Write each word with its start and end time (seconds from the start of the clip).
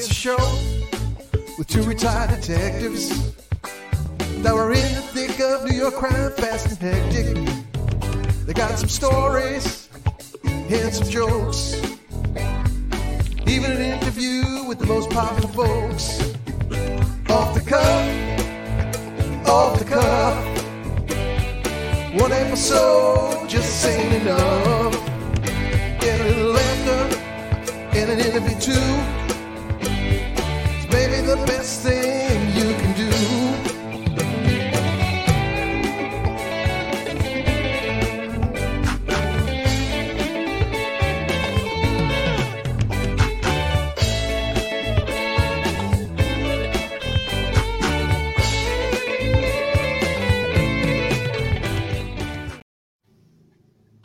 It's 0.00 0.10
a 0.10 0.14
show 0.14 0.36
with 1.58 1.66
two 1.66 1.82
retired 1.82 2.30
detectives 2.30 3.34
that 4.42 4.54
were 4.54 4.70
in 4.70 4.94
the 4.94 5.02
thick 5.02 5.40
of 5.40 5.68
New 5.68 5.76
York 5.76 5.94
crime, 5.94 6.30
fast 6.34 6.68
and 6.68 6.78
hectic. 6.78 7.34
They 8.46 8.52
got 8.52 8.78
some 8.78 8.88
stories 8.88 9.88
and 10.44 10.94
some 10.94 11.08
jokes, 11.08 11.74
even 13.44 13.72
an 13.72 13.80
interview 13.80 14.62
with 14.68 14.78
the 14.78 14.86
most 14.86 15.10
popular 15.10 15.52
folks. 15.52 16.20
Off 17.28 17.54
the 17.54 17.64
cuff, 17.66 19.48
off 19.48 19.80
the 19.80 19.84
cuff. 19.84 20.36
One 22.20 22.30
episode 22.30 23.48
just 23.48 23.84
ain't 23.84 24.14
enough. 24.22 24.92
Get 26.00 26.20
a 26.20 26.24
little 26.24 26.52
laughter 26.52 27.18
and 27.98 28.12
an 28.12 28.20
interview 28.20 28.60
too. 28.60 29.17
Thing 31.68 32.56
you 32.56 32.74
can 32.74 32.96
do. 32.96 33.10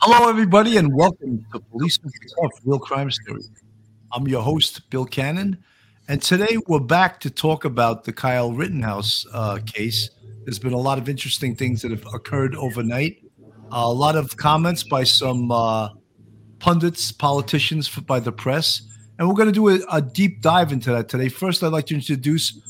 Hello, 0.02 0.28
everybody, 0.28 0.76
and 0.76 0.94
welcome 0.94 1.46
to 1.50 1.88
Stuff 1.88 2.52
Real 2.66 2.78
Crime 2.78 3.10
Stories. 3.10 3.50
I'm 4.12 4.28
your 4.28 4.42
host, 4.42 4.88
Bill 4.90 5.06
Cannon, 5.06 5.64
and 6.08 6.20
today 6.20 6.58
we're 6.66 6.80
back 6.80 7.18
to 7.20 7.30
talk 7.30 7.64
about 7.64 8.04
the 8.04 8.12
Kyle 8.12 8.52
Rittenhouse 8.52 9.26
uh, 9.32 9.58
case. 9.64 10.10
There's 10.44 10.58
been 10.58 10.74
a 10.74 10.78
lot 10.78 10.98
of 10.98 11.08
interesting 11.08 11.56
things 11.56 11.80
that 11.82 11.90
have 11.90 12.04
occurred 12.12 12.54
overnight. 12.54 13.22
a 13.72 13.92
lot 13.92 14.14
of 14.14 14.36
comments 14.36 14.82
by 14.82 15.04
some 15.04 15.50
uh, 15.50 15.88
pundits, 16.58 17.10
politicians, 17.10 17.88
by 17.88 18.20
the 18.20 18.32
press, 18.32 18.82
and 19.18 19.26
we're 19.26 19.34
going 19.34 19.48
to 19.48 19.52
do 19.52 19.68
a, 19.68 19.80
a 19.90 20.02
deep 20.02 20.42
dive 20.42 20.72
into 20.72 20.90
that 20.90 21.08
today. 21.08 21.28
First, 21.28 21.62
I'd 21.62 21.68
like 21.72 21.86
to 21.86 21.94
introduce 21.94 22.60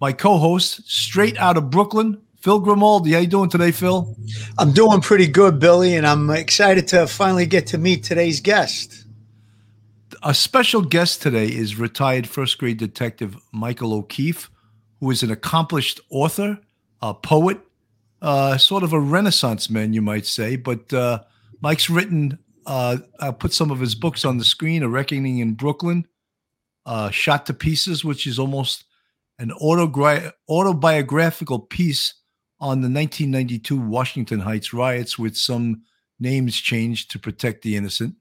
my 0.00 0.12
co-host, 0.12 0.82
straight 0.90 1.38
out 1.38 1.56
of 1.56 1.70
Brooklyn, 1.70 2.20
Phil 2.40 2.58
Grimaldi. 2.58 3.12
How 3.12 3.20
you 3.20 3.26
doing 3.26 3.48
today, 3.48 3.70
Phil? 3.70 4.14
I'm 4.58 4.72
doing 4.72 5.00
pretty 5.00 5.28
good, 5.28 5.58
Billy, 5.58 5.94
and 5.94 6.06
I'm 6.06 6.28
excited 6.30 6.88
to 6.88 7.06
finally 7.06 7.46
get 7.46 7.68
to 7.68 7.78
meet 7.78 8.04
today's 8.04 8.40
guest. 8.40 9.01
A 10.24 10.34
special 10.34 10.82
guest 10.82 11.20
today 11.20 11.48
is 11.48 11.80
retired 11.80 12.28
first 12.28 12.56
grade 12.58 12.76
detective 12.76 13.36
Michael 13.50 13.92
O'Keefe, 13.92 14.52
who 15.00 15.10
is 15.10 15.24
an 15.24 15.32
accomplished 15.32 15.98
author, 16.10 16.60
a 17.00 17.12
poet, 17.12 17.58
uh, 18.20 18.56
sort 18.56 18.84
of 18.84 18.92
a 18.92 19.00
renaissance 19.00 19.68
man, 19.68 19.92
you 19.92 20.00
might 20.00 20.24
say. 20.24 20.54
But 20.54 20.92
uh, 20.92 21.24
Mike's 21.60 21.90
written, 21.90 22.38
uh, 22.66 22.98
I'll 23.18 23.32
put 23.32 23.52
some 23.52 23.72
of 23.72 23.80
his 23.80 23.96
books 23.96 24.24
on 24.24 24.38
the 24.38 24.44
screen 24.44 24.84
A 24.84 24.88
Reckoning 24.88 25.38
in 25.38 25.54
Brooklyn, 25.54 26.06
uh, 26.86 27.10
Shot 27.10 27.46
to 27.46 27.54
Pieces, 27.54 28.04
which 28.04 28.24
is 28.24 28.38
almost 28.38 28.84
an 29.40 29.50
autobiographical 29.50 31.58
piece 31.58 32.14
on 32.60 32.80
the 32.80 32.88
1992 32.88 33.76
Washington 33.76 34.38
Heights 34.38 34.72
riots 34.72 35.18
with 35.18 35.36
some 35.36 35.82
names 36.20 36.56
changed 36.56 37.10
to 37.10 37.18
protect 37.18 37.62
the 37.62 37.74
innocent 37.74 38.14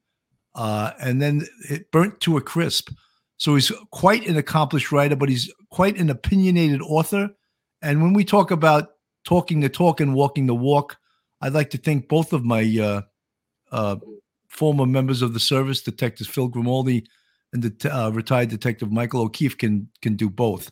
uh, 0.56 0.92
and 1.00 1.22
then 1.22 1.48
it 1.70 1.92
burnt 1.92 2.20
to 2.22 2.38
a 2.38 2.42
crisp. 2.42 2.90
So 3.38 3.56
he's 3.56 3.72
quite 3.92 4.28
an 4.28 4.38
accomplished 4.38 4.92
writer, 4.92 5.16
but 5.16 5.30
he's 5.30 5.52
quite 5.72 5.98
an 5.98 6.10
opinionated 6.10 6.82
author. 6.82 7.30
And 7.82 8.02
when 8.02 8.14
we 8.14 8.24
talk 8.24 8.52
about 8.52 8.90
talking 9.24 9.62
the 9.62 9.70
talk 9.70 10.00
and 10.00 10.14
walking 10.14 10.46
the 10.46 10.56
walk, 10.56 10.98
I'd 11.42 11.54
like 11.54 11.72
to 11.72 11.78
thank 11.78 12.08
both 12.08 12.34
of 12.34 12.46
my 12.46 12.62
uh, 12.80 13.02
uh, 13.72 13.96
former 14.48 14.86
members 14.86 15.22
of 15.22 15.34
the 15.34 15.40
service, 15.40 15.82
Detectives 15.82 16.30
Phil 16.30 16.48
Grimaldi 16.48 17.08
and 17.54 17.64
the 17.64 17.92
uh, 17.92 18.10
retired 18.12 18.50
Detective 18.50 18.92
Michael 18.92 19.22
O'Keefe, 19.22 19.58
can 19.58 19.90
can 20.02 20.16
do 20.16 20.30
both. 20.30 20.72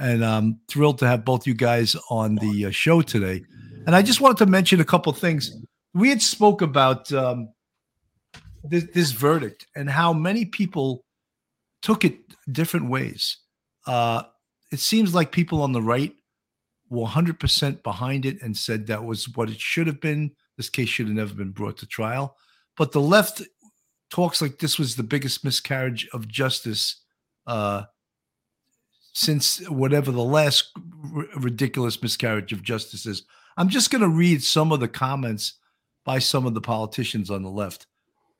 And 0.00 0.24
I'm 0.24 0.58
thrilled 0.68 0.98
to 0.98 1.06
have 1.06 1.24
both 1.24 1.46
you 1.46 1.54
guys 1.54 1.96
on 2.10 2.36
the 2.36 2.66
uh, 2.66 2.70
show 2.70 3.02
today. 3.02 3.44
And 3.86 3.94
I 3.94 4.02
just 4.02 4.20
wanted 4.20 4.38
to 4.38 4.46
mention 4.46 4.80
a 4.80 4.84
couple 4.84 5.12
things. 5.12 5.56
We 5.94 6.08
had 6.08 6.22
spoke 6.22 6.62
about. 6.62 7.12
Um, 7.12 7.50
this, 8.70 8.84
this 8.94 9.10
verdict 9.12 9.66
and 9.76 9.88
how 9.88 10.12
many 10.12 10.44
people 10.44 11.04
took 11.82 12.04
it 12.04 12.18
different 12.50 12.88
ways. 12.88 13.38
Uh, 13.86 14.22
it 14.70 14.80
seems 14.80 15.14
like 15.14 15.32
people 15.32 15.62
on 15.62 15.72
the 15.72 15.82
right 15.82 16.12
were 16.90 17.06
100% 17.06 17.82
behind 17.82 18.26
it 18.26 18.40
and 18.42 18.56
said 18.56 18.86
that 18.86 19.04
was 19.04 19.28
what 19.36 19.50
it 19.50 19.60
should 19.60 19.86
have 19.86 20.00
been. 20.00 20.32
This 20.56 20.70
case 20.70 20.88
should 20.88 21.06
have 21.06 21.16
never 21.16 21.34
been 21.34 21.50
brought 21.50 21.76
to 21.78 21.86
trial. 21.86 22.36
But 22.76 22.92
the 22.92 23.00
left 23.00 23.42
talks 24.10 24.40
like 24.40 24.58
this 24.58 24.78
was 24.78 24.96
the 24.96 25.02
biggest 25.02 25.44
miscarriage 25.44 26.08
of 26.12 26.28
justice 26.28 27.02
uh, 27.46 27.84
since 29.12 29.66
whatever 29.68 30.10
the 30.10 30.22
last 30.22 30.70
r- 31.14 31.26
ridiculous 31.36 32.00
miscarriage 32.02 32.52
of 32.52 32.62
justice 32.62 33.06
is. 33.06 33.24
I'm 33.56 33.68
just 33.68 33.90
going 33.90 34.02
to 34.02 34.08
read 34.08 34.42
some 34.42 34.72
of 34.72 34.80
the 34.80 34.88
comments 34.88 35.54
by 36.04 36.20
some 36.20 36.46
of 36.46 36.54
the 36.54 36.60
politicians 36.60 37.30
on 37.30 37.42
the 37.42 37.50
left. 37.50 37.86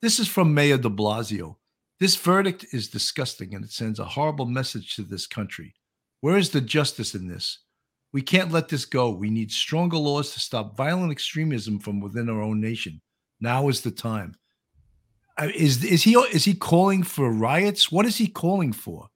This 0.01 0.19
is 0.21 0.29
from 0.29 0.55
Mayor 0.55 0.79
de 0.79 0.89
Blasio. 0.89 1.57
This 2.01 2.15
verdict 2.17 2.67
is 2.73 2.89
disgusting 2.89 3.55
and 3.55 3.65
it 3.65 3.73
sends 3.73 3.99
a 3.99 4.05
horrible 4.05 4.47
message 4.47 4.95
to 4.97 5.03
this 5.03 5.27
country. 5.27 5.75
Where 6.21 6.37
is 6.37 6.51
the 6.51 6.61
justice 6.61 7.15
in 7.15 7.27
this? 7.27 7.59
We 8.13 8.23
can't 8.23 8.53
let 8.53 8.69
this 8.69 8.85
go. 8.85 9.11
We 9.11 9.29
need 9.31 9.51
stronger 9.51 9.97
laws 9.99 10.33
to 10.33 10.41
stop 10.41 10.77
violent 10.77 11.11
extremism 11.13 11.79
from 11.81 12.01
within 12.01 12.31
our 12.31 12.41
own 12.41 12.61
nation. 12.61 13.01
Now 13.41 13.69
is 13.69 13.81
the 13.81 13.91
time. 13.91 14.35
Uh, 15.37 15.49
Is 15.55 15.85
is 15.85 16.03
he 16.03 16.15
is 16.33 16.45
he 16.45 16.55
calling 16.55 17.03
for 17.05 17.31
riots? 17.31 17.93
What 17.93 18.07
is 18.07 18.17
he 18.17 18.27
calling 18.27 18.73
for? 18.73 19.07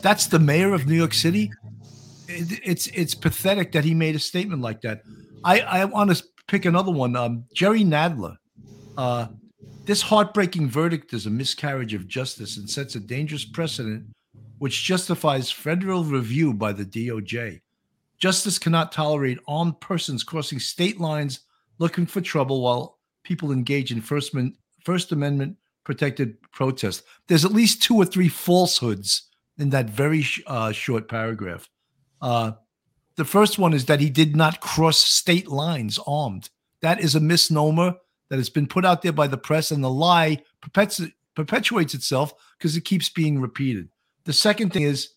That's 0.00 0.26
the 0.26 0.38
mayor 0.38 0.72
of 0.74 0.86
New 0.86 0.94
York 0.94 1.14
City. 1.14 1.50
It- 2.28 2.60
it's 2.64 2.86
it's 2.88 3.14
pathetic 3.14 3.72
that 3.72 3.84
he 3.84 3.94
made 3.94 4.14
a 4.14 4.18
statement 4.20 4.62
like 4.62 4.80
that. 4.82 5.02
I 5.42 5.60
I 5.60 5.84
want 5.86 6.14
to 6.14 6.22
pick 6.46 6.64
another 6.64 6.92
one. 6.92 7.16
Um, 7.16 7.44
Jerry 7.54 7.82
Nadler. 7.84 8.36
Uh, 8.96 9.26
this 9.84 10.00
heartbreaking 10.00 10.70
verdict 10.70 11.12
is 11.12 11.26
a 11.26 11.30
miscarriage 11.30 11.92
of 11.92 12.08
justice 12.08 12.56
and 12.56 12.68
sets 12.68 12.94
a 12.94 13.00
dangerous 13.00 13.44
precedent 13.44 14.06
which 14.58 14.84
justifies 14.84 15.50
federal 15.50 16.04
review 16.04 16.54
by 16.54 16.72
the 16.72 16.84
DOJ. 16.84 17.60
Justice 18.18 18.58
cannot 18.58 18.92
tolerate 18.92 19.38
armed 19.46 19.78
persons 19.80 20.24
crossing 20.24 20.58
state 20.58 21.00
lines 21.00 21.40
looking 21.78 22.06
for 22.06 22.22
trouble 22.22 22.62
while 22.62 22.98
people 23.24 23.52
engage 23.52 23.92
in 23.92 24.00
First, 24.00 24.32
Amendment- 24.32 24.58
First 24.84 25.12
Amendment 25.12 25.56
protected 25.84 26.40
protest. 26.50 27.02
There's 27.26 27.44
at 27.44 27.52
least 27.52 27.82
two 27.82 27.96
or 27.96 28.06
three 28.06 28.28
falsehoods 28.28 29.28
in 29.58 29.68
that 29.70 29.90
very 29.90 30.24
uh, 30.46 30.72
short 30.72 31.08
paragraph. 31.08 31.68
Uh, 32.22 32.52
the 33.16 33.24
first 33.26 33.58
one 33.58 33.74
is 33.74 33.84
that 33.84 34.00
he 34.00 34.08
did 34.08 34.34
not 34.34 34.60
cross 34.60 34.98
state 34.98 35.48
lines 35.48 35.98
armed. 36.06 36.48
That 36.80 37.00
is 37.00 37.14
a 37.14 37.20
misnomer 37.20 37.96
that 38.34 38.40
has 38.40 38.50
been 38.50 38.66
put 38.66 38.84
out 38.84 39.02
there 39.02 39.12
by 39.12 39.28
the 39.28 39.38
press, 39.38 39.70
and 39.70 39.84
the 39.84 39.88
lie 39.88 40.42
perpetu- 40.60 41.12
perpetuates 41.36 41.94
itself 41.94 42.34
because 42.58 42.76
it 42.76 42.84
keeps 42.84 43.08
being 43.08 43.40
repeated. 43.40 43.88
The 44.24 44.32
second 44.32 44.72
thing 44.72 44.82
is 44.82 45.10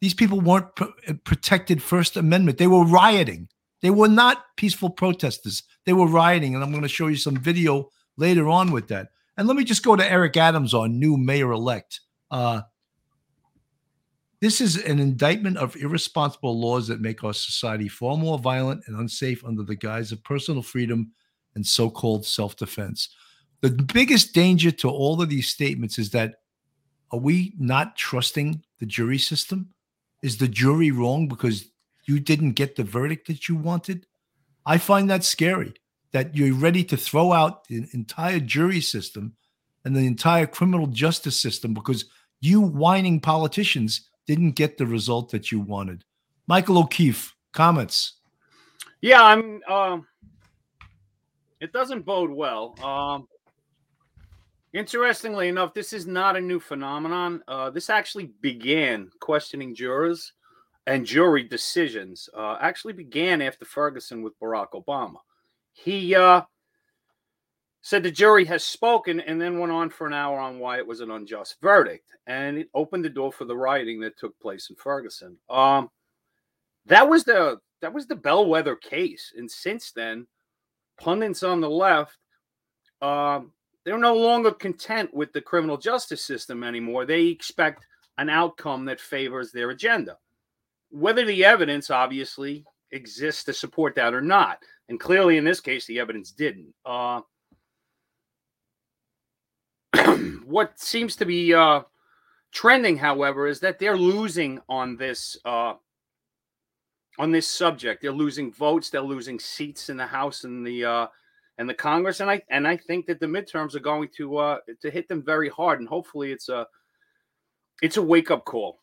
these 0.00 0.14
people 0.14 0.40
weren't 0.40 0.74
pr- 0.74 1.12
protected 1.24 1.82
First 1.82 2.16
Amendment. 2.16 2.56
They 2.56 2.66
were 2.66 2.86
rioting. 2.86 3.48
They 3.82 3.90
were 3.90 4.08
not 4.08 4.56
peaceful 4.56 4.88
protesters. 4.88 5.64
They 5.84 5.92
were 5.92 6.06
rioting, 6.06 6.54
and 6.54 6.64
I'm 6.64 6.70
going 6.70 6.82
to 6.82 6.88
show 6.88 7.08
you 7.08 7.16
some 7.16 7.36
video 7.36 7.90
later 8.16 8.48
on 8.48 8.72
with 8.72 8.88
that. 8.88 9.08
And 9.36 9.46
let 9.46 9.58
me 9.58 9.64
just 9.64 9.84
go 9.84 9.94
to 9.94 10.10
Eric 10.10 10.38
Adams, 10.38 10.72
our 10.72 10.88
new 10.88 11.18
mayor 11.18 11.52
elect. 11.52 12.00
Uh, 12.30 12.62
this 14.40 14.62
is 14.62 14.82
an 14.82 14.98
indictment 14.98 15.58
of 15.58 15.76
irresponsible 15.76 16.58
laws 16.58 16.88
that 16.88 17.02
make 17.02 17.22
our 17.22 17.34
society 17.34 17.88
far 17.88 18.16
more 18.16 18.38
violent 18.38 18.82
and 18.86 18.98
unsafe 18.98 19.44
under 19.44 19.62
the 19.62 19.76
guise 19.76 20.10
of 20.10 20.24
personal 20.24 20.62
freedom 20.62 21.12
and 21.56 21.66
so 21.66 21.90
called 21.90 22.24
self 22.24 22.54
defense. 22.54 23.08
The 23.62 23.70
biggest 23.70 24.32
danger 24.32 24.70
to 24.70 24.88
all 24.88 25.20
of 25.20 25.28
these 25.28 25.48
statements 25.48 25.98
is 25.98 26.10
that 26.10 26.36
are 27.10 27.18
we 27.18 27.54
not 27.58 27.96
trusting 27.96 28.62
the 28.78 28.86
jury 28.86 29.18
system? 29.18 29.70
Is 30.22 30.36
the 30.36 30.48
jury 30.48 30.92
wrong 30.92 31.26
because 31.26 31.70
you 32.04 32.20
didn't 32.20 32.52
get 32.52 32.76
the 32.76 32.84
verdict 32.84 33.26
that 33.26 33.48
you 33.48 33.56
wanted? 33.56 34.06
I 34.64 34.78
find 34.78 35.10
that 35.10 35.24
scary 35.24 35.74
that 36.12 36.36
you're 36.36 36.54
ready 36.54 36.84
to 36.84 36.96
throw 36.96 37.32
out 37.32 37.66
the 37.66 37.86
entire 37.92 38.40
jury 38.40 38.80
system 38.80 39.34
and 39.84 39.94
the 39.94 40.06
entire 40.06 40.46
criminal 40.46 40.86
justice 40.86 41.40
system 41.40 41.74
because 41.74 42.06
you 42.40 42.60
whining 42.60 43.20
politicians 43.20 44.08
didn't 44.26 44.52
get 44.52 44.78
the 44.78 44.86
result 44.86 45.30
that 45.30 45.52
you 45.52 45.60
wanted. 45.60 46.04
Michael 46.48 46.78
O'Keefe, 46.78 47.34
comments. 47.52 48.14
Yeah, 49.00 49.22
I'm. 49.22 49.60
Um, 49.68 50.06
it 51.60 51.72
doesn't 51.72 52.04
bode 52.04 52.30
well. 52.30 52.74
Um, 52.82 53.28
Interestingly 54.76 55.48
enough, 55.48 55.72
this 55.72 55.94
is 55.94 56.06
not 56.06 56.36
a 56.36 56.40
new 56.40 56.60
phenomenon. 56.60 57.42
Uh, 57.48 57.70
this 57.70 57.88
actually 57.88 58.32
began 58.42 59.10
questioning 59.20 59.74
jurors 59.74 60.34
and 60.86 61.06
jury 61.06 61.42
decisions. 61.42 62.28
Uh, 62.36 62.58
actually 62.60 62.92
began 62.92 63.40
after 63.40 63.64
Ferguson 63.64 64.22
with 64.22 64.38
Barack 64.38 64.72
Obama. 64.74 65.16
He 65.72 66.14
uh, 66.14 66.42
said 67.80 68.02
the 68.02 68.10
jury 68.10 68.44
has 68.44 68.64
spoken 68.64 69.20
and 69.20 69.40
then 69.40 69.58
went 69.58 69.72
on 69.72 69.88
for 69.88 70.06
an 70.06 70.12
hour 70.12 70.38
on 70.38 70.58
why 70.58 70.76
it 70.76 70.86
was 70.86 71.00
an 71.00 71.10
unjust 71.10 71.56
verdict. 71.62 72.10
And 72.26 72.58
it 72.58 72.68
opened 72.74 73.02
the 73.02 73.08
door 73.08 73.32
for 73.32 73.46
the 73.46 73.56
rioting 73.56 74.00
that 74.00 74.18
took 74.18 74.38
place 74.40 74.68
in 74.68 74.76
Ferguson. 74.76 75.38
Um, 75.48 75.88
that 76.84 77.08
was 77.08 77.24
the 77.24 77.60
that 77.80 77.94
was 77.94 78.06
the 78.06 78.14
bellwether 78.14 78.76
case. 78.76 79.32
And 79.34 79.50
since 79.50 79.92
then, 79.92 80.26
pundits 80.98 81.42
on 81.42 81.60
the 81.60 81.70
left, 81.70 82.16
um, 83.02 83.52
they're 83.84 83.98
no 83.98 84.14
longer 84.14 84.50
content 84.50 85.12
with 85.14 85.32
the 85.32 85.40
criminal 85.40 85.76
justice 85.76 86.22
system 86.22 86.64
anymore. 86.64 87.04
They 87.04 87.26
expect 87.26 87.86
an 88.18 88.28
outcome 88.28 88.84
that 88.86 89.00
favors 89.00 89.52
their 89.52 89.70
agenda. 89.70 90.18
Whether 90.90 91.24
the 91.24 91.44
evidence 91.44 91.90
obviously 91.90 92.64
exists 92.92 93.44
to 93.44 93.52
support 93.52 93.94
that 93.96 94.14
or 94.14 94.20
not. 94.20 94.58
And 94.88 95.00
clearly, 95.00 95.36
in 95.36 95.44
this 95.44 95.60
case, 95.60 95.86
the 95.86 96.00
evidence 96.00 96.30
didn't. 96.30 96.72
Uh, 96.84 97.20
what 100.44 100.78
seems 100.78 101.16
to 101.16 101.24
be 101.24 101.52
uh, 101.54 101.82
trending, 102.52 102.96
however, 102.96 103.46
is 103.46 103.60
that 103.60 103.78
they're 103.78 103.96
losing 103.96 104.60
on 104.68 104.96
this 104.96 105.36
uh, 105.44 105.74
on 107.18 107.30
this 107.30 107.48
subject. 107.48 108.02
They're 108.02 108.12
losing 108.12 108.52
votes. 108.52 108.90
They're 108.90 109.00
losing 109.00 109.38
seats 109.38 109.88
in 109.88 109.96
the 109.96 110.06
House 110.06 110.44
and 110.44 110.66
the 110.66 110.84
uh, 110.84 111.06
and 111.58 111.68
the 111.68 111.74
Congress. 111.74 112.20
And 112.20 112.30
I 112.30 112.42
and 112.50 112.66
I 112.66 112.76
think 112.76 113.06
that 113.06 113.20
the 113.20 113.26
midterms 113.26 113.74
are 113.74 113.80
going 113.80 114.08
to 114.16 114.36
uh, 114.36 114.58
to 114.82 114.90
hit 114.90 115.08
them 115.08 115.22
very 115.22 115.48
hard. 115.48 115.80
And 115.80 115.88
hopefully, 115.88 116.32
it's 116.32 116.48
a 116.48 116.66
it's 117.82 117.96
a 117.96 118.02
wake 118.02 118.30
up 118.30 118.44
call, 118.44 118.80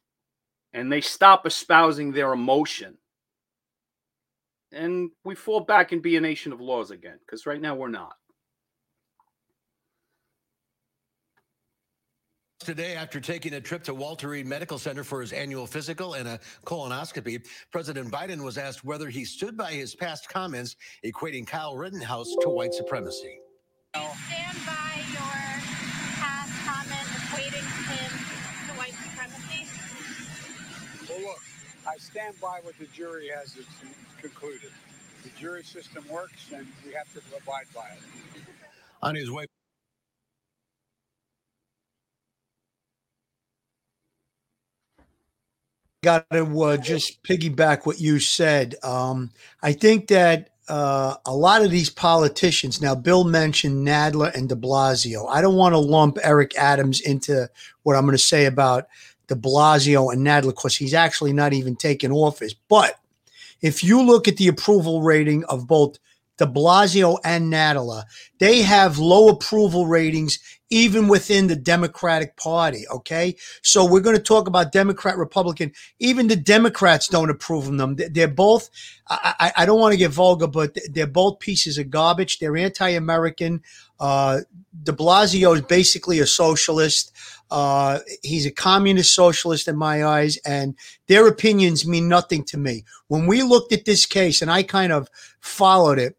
and 0.73 0.91
they 0.91 1.01
stop 1.01 1.45
espousing 1.45 2.11
their 2.11 2.33
emotion 2.33 2.97
and 4.73 5.11
we 5.23 5.35
fall 5.35 5.59
back 5.59 5.91
and 5.91 6.01
be 6.01 6.17
a 6.17 6.21
nation 6.21 6.51
of 6.51 6.59
laws 6.59 6.91
again 6.91 7.19
because 7.25 7.45
right 7.45 7.61
now 7.61 7.75
we're 7.75 7.89
not. 7.89 8.15
Today, 12.63 12.95
after 12.95 13.19
taking 13.19 13.55
a 13.55 13.61
trip 13.61 13.83
to 13.83 13.93
Walter 13.93 14.29
Reed 14.29 14.47
Medical 14.47 14.79
Center 14.79 15.03
for 15.03 15.19
his 15.19 15.33
annual 15.33 15.67
physical 15.67 16.13
and 16.13 16.29
a 16.29 16.39
colonoscopy, 16.65 17.45
President 17.71 18.09
Biden 18.09 18.41
was 18.41 18.57
asked 18.57 18.85
whether 18.85 19.09
he 19.09 19.25
stood 19.25 19.57
by 19.57 19.71
his 19.73 19.93
past 19.95 20.29
comments 20.29 20.77
equating 21.03 21.45
Kyle 21.45 21.75
Rittenhouse 21.75 22.33
to 22.39 22.47
white 22.47 22.73
supremacy. 22.73 23.39
stand 23.93 24.57
by 24.65 25.01
your 25.11 25.59
past 26.15 26.53
comment 26.63 27.07
equating 27.11 27.67
him 27.91 28.11
to 28.67 28.73
white 28.79 28.93
supremacy? 28.93 29.67
Well, 31.09 31.21
look, 31.21 31.41
I 31.85 31.97
stand 31.97 32.39
by 32.39 32.61
what 32.63 32.79
the 32.79 32.87
jury 32.87 33.27
has 33.35 33.57
concluded. 34.21 34.71
The 35.23 35.29
jury 35.37 35.63
system 35.63 36.05
works, 36.09 36.51
and 36.55 36.65
we 36.85 36.93
have 36.93 37.11
to 37.13 37.19
abide 37.35 37.65
by 37.75 37.89
it. 37.89 37.99
On 39.01 39.15
his 39.15 39.29
way. 39.29 39.47
Got 46.03 46.29
to 46.31 46.61
uh, 46.61 46.75
just 46.75 47.23
piggyback 47.23 47.85
what 47.85 48.01
you 48.01 48.19
said. 48.19 48.75
Um, 48.83 49.31
I 49.61 49.71
think 49.71 50.09
that 50.09 50.49
uh, 50.67 51.15
a 51.25 51.33
lot 51.33 51.63
of 51.63 51.71
these 51.71 51.89
politicians 51.89 52.81
now 52.81 52.95
bill 52.95 53.23
mentioned 53.25 53.85
nadler 53.85 54.33
and 54.33 54.47
de 54.47 54.55
blasio 54.55 55.27
i 55.29 55.41
don't 55.41 55.57
want 55.57 55.73
to 55.73 55.77
lump 55.77 56.17
eric 56.23 56.57
adams 56.57 57.01
into 57.01 57.49
what 57.83 57.97
i'm 57.97 58.03
going 58.03 58.15
to 58.15 58.23
say 58.23 58.45
about 58.45 58.87
de 59.27 59.35
blasio 59.35 60.13
and 60.13 60.25
nadler 60.25 60.51
because 60.51 60.73
he's 60.73 60.93
actually 60.93 61.33
not 61.33 61.51
even 61.51 61.75
taken 61.75 62.13
office 62.13 62.53
but 62.69 62.97
if 63.61 63.83
you 63.83 64.01
look 64.01 64.25
at 64.29 64.37
the 64.37 64.47
approval 64.47 65.01
rating 65.01 65.43
of 65.45 65.67
both 65.67 65.99
de 66.37 66.45
Blasio 66.45 67.17
and 67.23 67.51
Nadler, 67.51 68.03
they 68.39 68.61
have 68.61 68.97
low 68.97 69.29
approval 69.29 69.85
ratings 69.85 70.39
even 70.73 71.07
within 71.07 71.45
the 71.45 71.55
Democratic 71.55 72.35
Party. 72.35 72.83
Okay. 72.89 73.35
So 73.61 73.85
we're 73.85 73.99
going 73.99 74.15
to 74.15 74.21
talk 74.21 74.47
about 74.47 74.71
Democrat, 74.71 75.17
Republican. 75.17 75.71
Even 75.99 76.27
the 76.27 76.35
Democrats 76.35 77.07
don't 77.07 77.29
approve 77.29 77.67
of 77.67 77.77
them. 77.77 77.95
They're 77.95 78.27
both, 78.27 78.71
I, 79.07 79.53
I 79.55 79.65
don't 79.67 79.79
want 79.79 79.91
to 79.91 79.99
get 79.99 80.09
vulgar, 80.09 80.47
but 80.47 80.75
they're 80.91 81.05
both 81.05 81.39
pieces 81.39 81.77
of 81.77 81.91
garbage. 81.91 82.39
They're 82.39 82.57
anti 82.57 82.89
American. 82.89 83.61
Uh, 83.99 84.39
de 84.81 84.91
Blasio 84.91 85.55
is 85.55 85.61
basically 85.61 86.17
a 86.17 86.25
socialist. 86.25 87.11
Uh, 87.51 87.99
he's 88.23 88.47
a 88.47 88.51
communist 88.51 89.13
socialist 89.13 89.67
in 89.67 89.77
my 89.77 90.03
eyes, 90.03 90.37
and 90.37 90.75
their 91.07 91.27
opinions 91.27 91.87
mean 91.87 92.09
nothing 92.09 92.43
to 92.45 92.57
me. 92.57 92.83
When 93.09 93.27
we 93.27 93.43
looked 93.43 93.71
at 93.71 93.85
this 93.85 94.07
case, 94.07 94.41
and 94.41 94.49
I 94.49 94.63
kind 94.63 94.91
of 94.91 95.07
followed 95.39 95.99
it, 95.99 96.17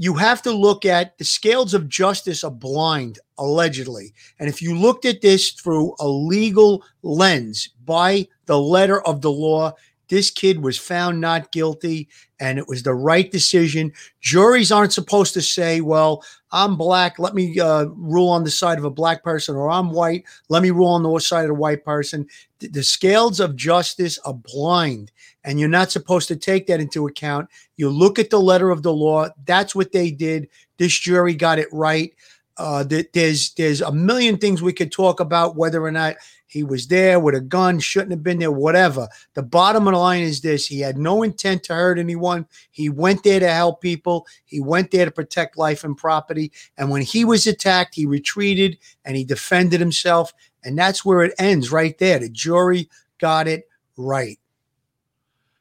you 0.00 0.14
have 0.14 0.42
to 0.42 0.52
look 0.52 0.84
at 0.84 1.18
the 1.18 1.24
scales 1.24 1.74
of 1.74 1.88
justice 1.88 2.44
are 2.44 2.52
blind, 2.52 3.18
allegedly. 3.36 4.14
And 4.38 4.48
if 4.48 4.62
you 4.62 4.78
looked 4.78 5.04
at 5.04 5.20
this 5.20 5.50
through 5.50 5.96
a 5.98 6.06
legal 6.06 6.84
lens 7.02 7.70
by 7.84 8.28
the 8.46 8.60
letter 8.60 9.00
of 9.02 9.22
the 9.22 9.32
law, 9.32 9.74
this 10.08 10.30
kid 10.30 10.62
was 10.62 10.78
found 10.78 11.20
not 11.20 11.52
guilty 11.52 12.08
and 12.40 12.58
it 12.58 12.68
was 12.68 12.82
the 12.82 12.94
right 12.94 13.30
decision. 13.30 13.92
Juries 14.20 14.72
aren't 14.72 14.92
supposed 14.92 15.34
to 15.34 15.42
say, 15.42 15.80
well, 15.80 16.24
I'm 16.50 16.76
black, 16.76 17.18
let 17.18 17.34
me 17.34 17.58
uh, 17.60 17.86
rule 17.86 18.28
on 18.28 18.44
the 18.44 18.50
side 18.50 18.78
of 18.78 18.84
a 18.84 18.90
black 18.90 19.22
person, 19.22 19.56
or 19.56 19.70
I'm 19.70 19.90
white, 19.90 20.24
let 20.48 20.62
me 20.62 20.70
rule 20.70 20.88
on 20.88 21.02
the 21.02 21.18
side 21.18 21.44
of 21.44 21.50
a 21.50 21.54
white 21.54 21.84
person. 21.84 22.26
The, 22.60 22.68
the 22.68 22.82
scales 22.82 23.40
of 23.40 23.56
justice 23.56 24.18
are 24.24 24.34
blind 24.34 25.12
and 25.44 25.58
you're 25.58 25.68
not 25.68 25.90
supposed 25.90 26.28
to 26.28 26.36
take 26.36 26.66
that 26.66 26.80
into 26.80 27.06
account. 27.06 27.48
You 27.76 27.90
look 27.90 28.18
at 28.18 28.30
the 28.30 28.40
letter 28.40 28.70
of 28.70 28.82
the 28.82 28.92
law. 28.92 29.28
That's 29.46 29.74
what 29.74 29.92
they 29.92 30.10
did. 30.10 30.48
This 30.78 30.98
jury 30.98 31.34
got 31.34 31.58
it 31.58 31.68
right. 31.72 32.14
Uh, 32.56 32.84
there's 33.12 33.54
there's 33.54 33.80
a 33.80 33.92
million 33.92 34.36
things 34.36 34.62
we 34.62 34.72
could 34.72 34.90
talk 34.90 35.20
about 35.20 35.56
whether 35.56 35.82
or 35.82 35.92
not 35.92 36.16
he 36.48 36.64
was 36.64 36.88
there 36.88 37.20
with 37.20 37.34
a 37.34 37.40
gun, 37.40 37.78
shouldn't 37.78 38.10
have 38.10 38.22
been 38.22 38.38
there, 38.38 38.50
whatever. 38.50 39.06
The 39.34 39.42
bottom 39.42 39.86
of 39.86 39.92
the 39.92 40.00
line 40.00 40.22
is 40.22 40.40
this 40.40 40.66
he 40.66 40.80
had 40.80 40.96
no 40.98 41.22
intent 41.22 41.62
to 41.64 41.74
hurt 41.74 41.98
anyone. 41.98 42.46
He 42.70 42.88
went 42.88 43.22
there 43.22 43.38
to 43.38 43.48
help 43.48 43.80
people, 43.80 44.26
he 44.44 44.58
went 44.58 44.90
there 44.90 45.04
to 45.04 45.10
protect 45.10 45.58
life 45.58 45.84
and 45.84 45.96
property. 45.96 46.50
And 46.76 46.90
when 46.90 47.02
he 47.02 47.24
was 47.24 47.46
attacked, 47.46 47.94
he 47.94 48.06
retreated 48.06 48.78
and 49.04 49.16
he 49.16 49.24
defended 49.24 49.78
himself. 49.78 50.32
And 50.64 50.76
that's 50.76 51.04
where 51.04 51.22
it 51.22 51.34
ends 51.38 51.70
right 51.70 51.96
there. 51.98 52.18
The 52.18 52.30
jury 52.30 52.88
got 53.18 53.46
it 53.46 53.68
right. 53.96 54.38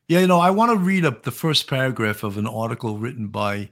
Yeah, 0.08 0.22
you 0.22 0.28
know, 0.28 0.40
I 0.40 0.52
want 0.52 0.72
to 0.72 0.78
read 0.78 1.04
up 1.04 1.24
the 1.24 1.32
first 1.32 1.68
paragraph 1.68 2.24
of 2.24 2.38
an 2.38 2.48
article 2.48 2.98
written 2.98 3.28
by 3.28 3.70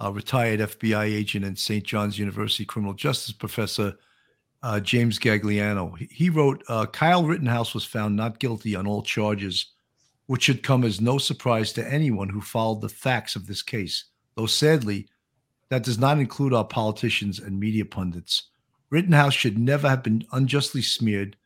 a 0.00 0.10
retired 0.12 0.58
FBI 0.58 1.04
agent 1.04 1.44
and 1.44 1.56
St. 1.56 1.84
John's 1.84 2.18
University 2.18 2.64
criminal 2.64 2.94
justice 2.94 3.32
professor 3.32 3.94
uh, 4.62 4.80
James 4.80 5.18
Gagliano. 5.18 5.96
He 6.10 6.30
wrote 6.30 6.64
uh, 6.68 6.86
Kyle 6.86 7.24
Rittenhouse 7.24 7.74
was 7.74 7.84
found 7.84 8.16
not 8.16 8.38
guilty 8.38 8.74
on 8.74 8.86
all 8.86 9.02
charges, 9.02 9.66
which 10.26 10.42
should 10.42 10.62
come 10.62 10.84
as 10.84 11.00
no 11.00 11.18
surprise 11.18 11.72
to 11.74 11.92
anyone 11.92 12.28
who 12.28 12.40
followed 12.40 12.80
the 12.80 12.88
facts 12.88 13.36
of 13.36 13.46
this 13.46 13.62
case. 13.62 14.04
Though 14.36 14.46
sadly, 14.46 15.08
that 15.68 15.84
does 15.84 15.98
not 15.98 16.18
include 16.18 16.54
our 16.54 16.64
politicians 16.64 17.38
and 17.38 17.58
media 17.58 17.84
pundits. 17.84 18.48
Rittenhouse 18.90 19.34
should 19.34 19.58
never 19.58 19.88
have 19.88 20.02
been 20.02 20.24
unjustly 20.32 20.82
smeared, 20.82 21.36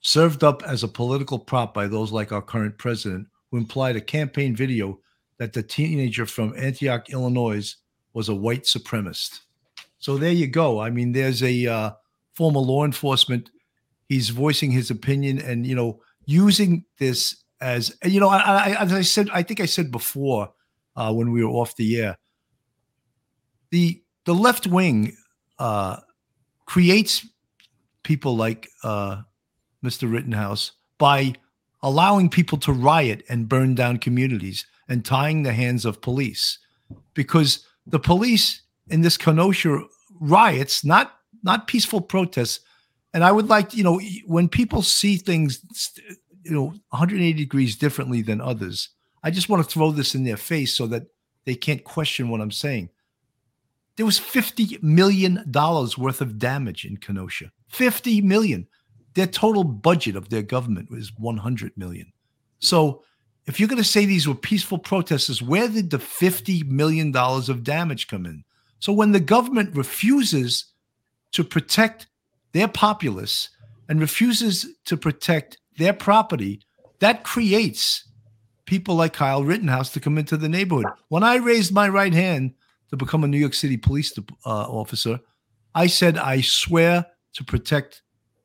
served 0.00 0.44
up 0.44 0.62
as 0.62 0.82
a 0.82 0.88
political 0.88 1.38
prop 1.38 1.74
by 1.74 1.88
those 1.88 2.12
like 2.12 2.32
our 2.32 2.42
current 2.42 2.78
president, 2.78 3.26
who 3.50 3.58
implied 3.58 3.96
a 3.96 4.00
campaign 4.00 4.54
video 4.54 5.00
that 5.38 5.52
the 5.52 5.62
teenager 5.62 6.26
from 6.26 6.54
Antioch, 6.56 7.10
Illinois, 7.10 7.74
was 8.14 8.28
a 8.28 8.34
white 8.34 8.64
supremacist. 8.64 9.40
So 9.98 10.16
there 10.16 10.32
you 10.32 10.46
go. 10.46 10.80
I 10.80 10.90
mean, 10.90 11.12
there's 11.12 11.42
a 11.42 11.66
uh, 11.66 11.90
former 12.34 12.60
law 12.60 12.84
enforcement. 12.84 13.50
He's 14.08 14.30
voicing 14.30 14.70
his 14.70 14.90
opinion 14.90 15.38
and, 15.38 15.66
you 15.66 15.74
know, 15.74 16.00
using 16.26 16.84
this 16.98 17.42
as, 17.60 17.96
you 18.04 18.20
know, 18.20 18.28
I, 18.28 18.38
I, 18.38 18.82
as 18.82 18.92
I 18.92 19.02
said, 19.02 19.28
I 19.32 19.42
think 19.42 19.60
I 19.60 19.66
said 19.66 19.90
before 19.90 20.52
uh, 20.96 21.12
when 21.12 21.30
we 21.30 21.44
were 21.44 21.50
off 21.50 21.76
the 21.76 22.00
air, 22.00 22.16
the 23.70 24.02
the 24.24 24.34
left 24.34 24.66
wing 24.66 25.16
uh, 25.58 25.96
creates 26.66 27.26
people 28.02 28.36
like 28.36 28.68
uh, 28.84 29.22
Mr. 29.84 30.10
Rittenhouse 30.10 30.72
by 30.98 31.34
allowing 31.82 32.28
people 32.28 32.58
to 32.58 32.72
riot 32.72 33.24
and 33.28 33.48
burn 33.48 33.74
down 33.74 33.98
communities 33.98 34.64
and 34.88 35.04
tying 35.04 35.42
the 35.42 35.52
hands 35.52 35.84
of 35.84 36.00
police 36.00 36.58
because 37.14 37.66
the 37.86 37.98
police 37.98 38.62
in 38.88 39.00
this 39.00 39.16
Kenosha 39.16 39.80
riots, 40.20 40.84
not 40.84 41.14
not 41.42 41.66
peaceful 41.66 42.00
protests. 42.00 42.60
And 43.14 43.22
I 43.24 43.32
would 43.32 43.48
like, 43.48 43.74
you 43.74 43.84
know, 43.84 44.00
when 44.26 44.48
people 44.48 44.82
see 44.82 45.16
things, 45.16 45.62
you 46.44 46.52
know, 46.52 46.66
180 46.90 47.32
degrees 47.32 47.76
differently 47.76 48.22
than 48.22 48.40
others, 48.40 48.88
I 49.22 49.30
just 49.30 49.48
want 49.48 49.62
to 49.62 49.70
throw 49.70 49.90
this 49.90 50.14
in 50.14 50.24
their 50.24 50.36
face 50.36 50.76
so 50.76 50.86
that 50.88 51.04
they 51.44 51.54
can't 51.54 51.84
question 51.84 52.28
what 52.28 52.40
I'm 52.40 52.50
saying. 52.50 52.90
There 53.96 54.06
was 54.06 54.18
fifty 54.18 54.78
million 54.80 55.44
dollars 55.50 55.98
worth 55.98 56.20
of 56.20 56.38
damage 56.38 56.84
in 56.84 56.96
Kenosha. 56.96 57.52
Fifty 57.68 58.20
million. 58.20 58.66
Their 59.14 59.26
total 59.26 59.64
budget 59.64 60.16
of 60.16 60.30
their 60.30 60.42
government 60.42 60.90
was 60.90 61.12
one 61.18 61.36
hundred 61.36 61.76
million. 61.76 62.12
So, 62.60 63.02
if 63.46 63.58
you're 63.58 63.68
going 63.68 63.82
to 63.82 63.88
say 63.88 64.06
these 64.06 64.26
were 64.26 64.34
peaceful 64.34 64.78
protesters, 64.78 65.42
where 65.42 65.68
did 65.68 65.90
the 65.90 65.98
fifty 65.98 66.62
million 66.62 67.12
dollars 67.12 67.48
of 67.48 67.64
damage 67.64 68.08
come 68.08 68.24
in? 68.24 68.44
So, 68.78 68.92
when 68.92 69.12
the 69.12 69.20
government 69.20 69.76
refuses 69.76 70.71
to 71.32 71.44
protect 71.44 72.06
their 72.52 72.68
populace 72.68 73.48
and 73.88 74.00
refuses 74.00 74.66
to 74.84 74.96
protect 74.96 75.58
their 75.78 75.92
property, 75.92 76.62
that 77.00 77.24
creates 77.24 78.08
people 78.66 78.94
like 78.94 79.12
Kyle 79.12 79.42
Rittenhouse 79.42 79.90
to 79.92 80.00
come 80.00 80.18
into 80.18 80.36
the 80.36 80.48
neighborhood. 80.48 80.86
When 81.08 81.22
I 81.22 81.36
raised 81.36 81.72
my 81.72 81.88
right 81.88 82.12
hand 82.12 82.54
to 82.90 82.96
become 82.96 83.24
a 83.24 83.28
New 83.28 83.38
York 83.38 83.54
City 83.54 83.76
police 83.76 84.16
uh, 84.18 84.22
officer, 84.44 85.18
I 85.74 85.86
said, 85.86 86.18
I 86.18 86.42
swear 86.42 87.06
to 87.34 87.44
protect 87.44 88.02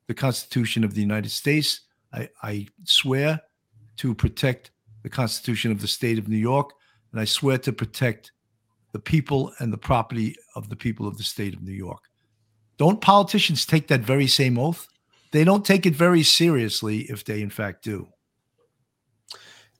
the 0.07 0.13
Constitution 0.13 0.83
of 0.83 0.93
the 0.93 1.01
United 1.01 1.31
States. 1.31 1.81
I, 2.13 2.29
I 2.41 2.67
swear 2.85 3.41
to 3.97 4.15
protect 4.15 4.71
the 5.03 5.09
Constitution 5.09 5.71
of 5.71 5.81
the 5.81 5.87
state 5.87 6.17
of 6.17 6.27
New 6.27 6.37
York. 6.37 6.71
And 7.11 7.21
I 7.21 7.25
swear 7.25 7.57
to 7.59 7.73
protect 7.73 8.31
the 8.93 8.99
people 8.99 9.53
and 9.59 9.71
the 9.71 9.77
property 9.77 10.35
of 10.55 10.69
the 10.69 10.75
people 10.75 11.07
of 11.07 11.17
the 11.17 11.23
state 11.23 11.53
of 11.53 11.61
New 11.61 11.73
York. 11.73 12.03
Don't 12.77 13.01
politicians 13.01 13.65
take 13.65 13.87
that 13.87 14.01
very 14.01 14.27
same 14.27 14.57
oath? 14.57 14.87
They 15.31 15.43
don't 15.43 15.65
take 15.65 15.85
it 15.85 15.95
very 15.95 16.23
seriously 16.23 16.99
if 17.09 17.25
they, 17.25 17.41
in 17.41 17.49
fact, 17.49 17.83
do. 17.83 18.07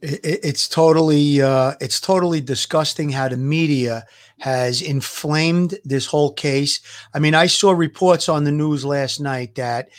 it's 0.01 0.67
totally 0.67 1.41
uh, 1.41 1.73
it's 1.81 1.99
totally 1.99 2.39
disgusting 2.39 3.09
how 3.09 3.27
the 3.27 3.37
media 3.37 4.05
has 4.39 4.81
inflamed 4.81 5.75
this 5.83 6.05
whole 6.05 6.33
case. 6.33 6.79
I 7.13 7.19
mean, 7.19 7.33
I 7.33 7.47
saw 7.47 7.71
reports 7.71 8.29
on 8.29 8.43
the 8.43 8.51
news 8.51 8.85
last 8.85 9.19
night 9.19 9.55
that 9.55 9.89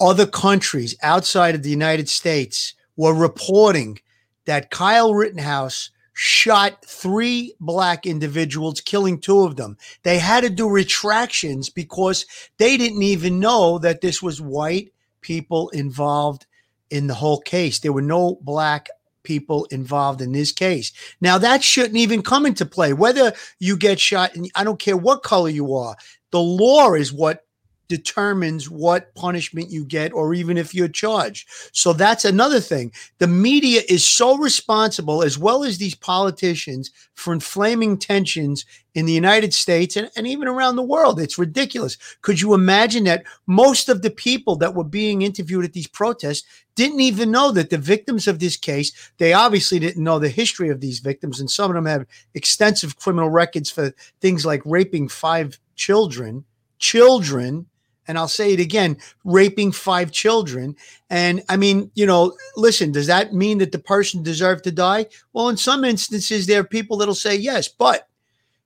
other 0.00 0.26
countries 0.26 0.96
outside 1.02 1.54
of 1.54 1.62
the 1.62 1.70
United 1.70 2.08
States 2.08 2.74
were 2.96 3.14
reporting 3.14 3.98
that 4.46 4.70
Kyle 4.70 5.12
Rittenhouse 5.12 5.90
shot 6.20 6.84
three 6.84 7.54
black 7.60 8.04
individuals, 8.04 8.80
killing 8.80 9.20
two 9.20 9.42
of 9.44 9.54
them. 9.54 9.78
They 10.02 10.18
had 10.18 10.40
to 10.40 10.50
do 10.50 10.68
retractions 10.68 11.70
because 11.70 12.26
they 12.56 12.76
didn't 12.76 13.04
even 13.04 13.38
know 13.38 13.78
that 13.78 14.00
this 14.00 14.20
was 14.20 14.40
white 14.40 14.92
people 15.20 15.68
involved 15.68 16.44
in 16.90 17.06
the 17.06 17.14
whole 17.14 17.40
case. 17.40 17.78
There 17.78 17.92
were 17.92 18.02
no 18.02 18.36
black 18.40 18.88
people 19.22 19.66
involved 19.66 20.20
in 20.20 20.32
this 20.32 20.50
case. 20.50 20.92
Now, 21.20 21.38
that 21.38 21.62
shouldn't 21.62 21.96
even 21.96 22.22
come 22.22 22.46
into 22.46 22.66
play. 22.66 22.92
Whether 22.92 23.32
you 23.60 23.76
get 23.76 24.00
shot, 24.00 24.34
and 24.34 24.50
I 24.56 24.64
don't 24.64 24.80
care 24.80 24.96
what 24.96 25.22
color 25.22 25.50
you 25.50 25.76
are, 25.76 25.94
the 26.32 26.40
law 26.40 26.94
is 26.94 27.12
what 27.12 27.46
determines 27.88 28.68
what 28.70 29.14
punishment 29.14 29.70
you 29.70 29.84
get 29.84 30.12
or 30.12 30.34
even 30.34 30.56
if 30.58 30.74
you're 30.74 30.88
charged. 30.88 31.48
So 31.72 31.92
that's 31.92 32.24
another 32.24 32.60
thing. 32.60 32.92
The 33.18 33.26
media 33.26 33.82
is 33.88 34.06
so 34.06 34.36
responsible, 34.36 35.22
as 35.22 35.38
well 35.38 35.64
as 35.64 35.78
these 35.78 35.94
politicians, 35.94 36.90
for 37.14 37.32
inflaming 37.32 37.98
tensions 37.98 38.64
in 38.94 39.06
the 39.06 39.12
United 39.12 39.54
States 39.54 39.96
and, 39.96 40.10
and 40.16 40.26
even 40.26 40.48
around 40.48 40.76
the 40.76 40.82
world. 40.82 41.20
It's 41.20 41.38
ridiculous. 41.38 41.96
Could 42.20 42.40
you 42.40 42.54
imagine 42.54 43.04
that 43.04 43.24
most 43.46 43.88
of 43.88 44.02
the 44.02 44.10
people 44.10 44.56
that 44.56 44.74
were 44.74 44.84
being 44.84 45.22
interviewed 45.22 45.64
at 45.64 45.72
these 45.72 45.86
protests 45.86 46.46
didn't 46.74 47.00
even 47.00 47.30
know 47.30 47.50
that 47.52 47.70
the 47.70 47.78
victims 47.78 48.28
of 48.28 48.38
this 48.38 48.56
case, 48.56 49.10
they 49.18 49.32
obviously 49.32 49.78
didn't 49.78 50.04
know 50.04 50.18
the 50.18 50.28
history 50.28 50.68
of 50.68 50.80
these 50.80 51.00
victims, 51.00 51.40
and 51.40 51.50
some 51.50 51.70
of 51.70 51.74
them 51.74 51.86
have 51.86 52.06
extensive 52.34 52.96
criminal 52.96 53.30
records 53.30 53.70
for 53.70 53.92
things 54.20 54.46
like 54.46 54.62
raping 54.64 55.08
five 55.08 55.58
children, 55.74 56.44
children 56.78 57.66
and 58.08 58.18
I'll 58.18 58.26
say 58.26 58.54
it 58.54 58.60
again, 58.60 58.96
raping 59.24 59.70
five 59.70 60.10
children. 60.10 60.74
And 61.10 61.44
I 61.48 61.58
mean, 61.58 61.90
you 61.94 62.06
know, 62.06 62.36
listen, 62.56 62.90
does 62.90 63.06
that 63.06 63.34
mean 63.34 63.58
that 63.58 63.70
the 63.70 63.78
person 63.78 64.22
deserved 64.22 64.64
to 64.64 64.72
die? 64.72 65.06
Well, 65.34 65.50
in 65.50 65.58
some 65.58 65.84
instances, 65.84 66.46
there 66.46 66.60
are 66.60 66.64
people 66.64 66.96
that'll 66.96 67.14
say 67.14 67.36
yes, 67.36 67.68
but 67.68 68.08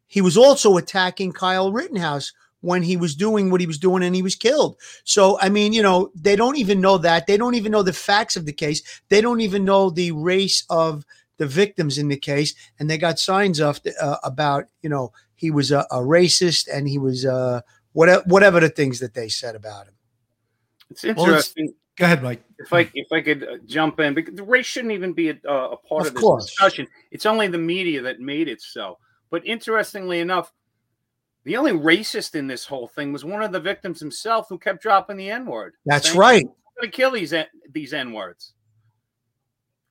he 0.06 0.20
was 0.20 0.36
also 0.36 0.76
attacking 0.76 1.32
Kyle 1.32 1.72
Rittenhouse 1.72 2.32
when 2.60 2.82
he 2.84 2.96
was 2.96 3.16
doing 3.16 3.50
what 3.50 3.60
he 3.60 3.66
was 3.66 3.78
doing 3.78 4.04
and 4.04 4.14
he 4.14 4.22
was 4.22 4.36
killed. 4.36 4.76
So, 5.02 5.38
I 5.40 5.48
mean, 5.48 5.72
you 5.72 5.82
know, 5.82 6.12
they 6.14 6.36
don't 6.36 6.56
even 6.56 6.80
know 6.80 6.96
that. 6.98 7.26
They 7.26 7.36
don't 7.36 7.56
even 7.56 7.72
know 7.72 7.82
the 7.82 7.92
facts 7.92 8.36
of 8.36 8.46
the 8.46 8.52
case. 8.52 8.82
They 9.08 9.20
don't 9.20 9.40
even 9.40 9.64
know 9.64 9.90
the 9.90 10.12
race 10.12 10.64
of 10.70 11.04
the 11.38 11.46
victims 11.46 11.98
in 11.98 12.06
the 12.06 12.16
case. 12.16 12.54
And 12.78 12.88
they 12.88 12.98
got 12.98 13.18
signs 13.18 13.60
up 13.60 13.78
uh, 14.00 14.18
about, 14.22 14.66
you 14.80 14.88
know, 14.88 15.12
he 15.34 15.50
was 15.50 15.72
a, 15.72 15.80
a 15.90 15.96
racist 15.96 16.68
and 16.72 16.88
he 16.88 16.98
was 16.98 17.26
uh, 17.26 17.62
whatever 17.92 18.22
whatever 18.26 18.60
the 18.60 18.68
things 18.68 19.00
that 19.00 19.14
they 19.14 19.28
said 19.28 19.54
about 19.54 19.86
him. 19.86 19.94
It's 20.90 21.04
interesting. 21.04 21.66
Well, 21.66 21.74
go 21.96 22.04
ahead, 22.04 22.22
Mike. 22.22 22.42
If 22.58 22.72
I 22.72 22.90
if 22.94 23.12
I 23.12 23.20
could 23.20 23.42
uh, 23.42 23.56
jump 23.66 24.00
in, 24.00 24.14
because 24.14 24.34
the 24.34 24.42
race 24.42 24.66
shouldn't 24.66 24.92
even 24.92 25.12
be 25.12 25.30
a, 25.30 25.38
uh, 25.48 25.70
a 25.70 25.76
part 25.76 26.02
of, 26.02 26.08
of 26.08 26.14
this 26.14 26.22
course. 26.22 26.46
discussion. 26.46 26.86
It's 27.10 27.26
only 27.26 27.48
the 27.48 27.58
media 27.58 28.02
that 28.02 28.20
made 28.20 28.48
it 28.48 28.60
so. 28.60 28.98
But 29.30 29.46
interestingly 29.46 30.20
enough, 30.20 30.52
the 31.44 31.56
only 31.56 31.72
racist 31.72 32.34
in 32.34 32.46
this 32.46 32.66
whole 32.66 32.88
thing 32.88 33.12
was 33.12 33.24
one 33.24 33.42
of 33.42 33.52
the 33.52 33.60
victims 33.60 33.98
himself, 33.98 34.46
who 34.48 34.58
kept 34.58 34.82
dropping 34.82 35.16
the 35.16 35.30
N 35.30 35.46
word. 35.46 35.74
That's 35.86 36.08
saying, 36.08 36.18
right. 36.18 36.44
going 36.44 36.90
to 36.90 36.96
kill 36.96 37.12
these 37.12 37.34
these 37.72 37.94
N 37.94 38.12
words. 38.12 38.52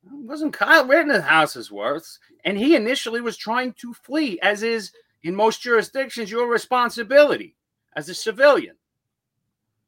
It 0.04 0.12
wasn't 0.14 0.54
Kyle 0.54 0.88
Rittenhouse's 0.88 1.72
words, 1.72 2.20
and 2.44 2.58
he 2.58 2.76
initially 2.76 3.22
was 3.22 3.38
trying 3.38 3.74
to 3.74 3.94
flee, 3.94 4.40
as 4.42 4.64
is 4.64 4.92
in 5.24 5.36
most 5.36 5.62
jurisdictions 5.62 6.32
your 6.32 6.48
responsibility 6.48 7.56
as 7.96 8.10
a 8.10 8.14
civilian. 8.14 8.76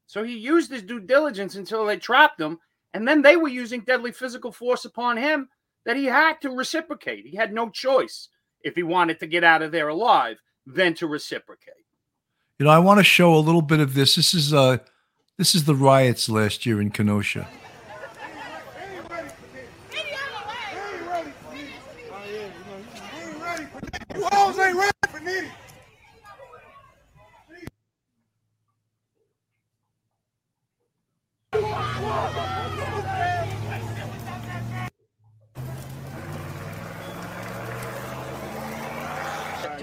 So 0.06 0.22
he 0.22 0.36
used 0.36 0.70
his 0.70 0.82
due 0.82 1.00
diligence 1.00 1.54
until 1.56 1.86
they 1.86 1.96
trapped 1.96 2.40
him, 2.40 2.58
and 2.92 3.06
then 3.06 3.22
they 3.22 3.36
were 3.36 3.48
using 3.48 3.80
deadly 3.80 4.12
physical 4.12 4.52
force 4.52 4.84
upon 4.84 5.16
him 5.16 5.48
that 5.84 5.96
he 5.96 6.04
had 6.04 6.40
to 6.42 6.50
reciprocate. 6.50 7.26
He 7.26 7.36
had 7.36 7.52
no 7.52 7.70
choice 7.70 8.28
if 8.62 8.74
he 8.74 8.82
wanted 8.82 9.20
to 9.20 9.26
get 9.26 9.44
out 9.44 9.62
of 9.62 9.72
there 9.72 9.88
alive 9.88 10.38
than 10.66 10.94
to 10.94 11.06
reciprocate. 11.06 11.74
You 12.58 12.66
know, 12.66 12.72
I 12.72 12.78
want 12.78 13.00
to 13.00 13.04
show 13.04 13.34
a 13.34 13.36
little 13.36 13.62
bit 13.62 13.80
of 13.80 13.94
this. 13.94 14.14
This 14.14 14.32
is 14.34 14.54
uh 14.54 14.78
this 15.36 15.54
is 15.54 15.64
the 15.64 15.74
riots 15.74 16.28
last 16.28 16.64
year 16.64 16.80
in 16.80 16.90
Kenosha. 16.90 17.48
ain't 24.64 24.76
ready 24.76 24.92
for 25.08 25.20
me. 25.20 25.50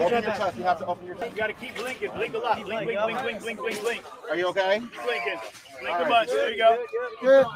Open 0.01 0.23
your 0.23 0.33
chest. 0.33 0.57
You 0.57 0.63
have 0.63 0.79
to 0.79 0.85
open 0.85 1.05
your 1.07 1.15
chest. 1.15 1.31
You 1.31 1.37
got 1.37 1.47
to 1.47 1.53
keep 1.53 1.75
blinking. 1.75 2.11
Blink 2.11 2.33
a 2.33 2.37
lot. 2.37 2.63
Blink, 2.63 2.83
blink, 2.83 2.99
blink, 2.99 3.21
blink, 3.21 3.39
blink, 3.41 3.59
blink, 3.59 3.81
blink. 3.81 4.03
Are 4.29 4.35
you 4.35 4.47
okay? 4.47 4.79
Keep 4.79 5.03
blinking. 5.03 5.39
Blink 5.79 5.95
All 5.95 6.05
a 6.05 6.09
bunch. 6.09 6.29
Right. 6.29 6.37
There 6.37 6.51
you 6.51 6.57
go. 6.57 6.85
Good. 7.21 7.47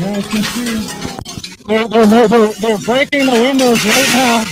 Yeah, 0.00 0.16
I 0.16 0.22
can 0.22 0.42
see. 0.42 1.64
They're, 1.66 1.88
they're, 1.88 2.28
they're, 2.28 2.48
they're 2.48 2.78
breaking 2.78 3.26
the 3.26 3.32
windows 3.32 3.84
right 3.84 4.08
now. 4.14 4.44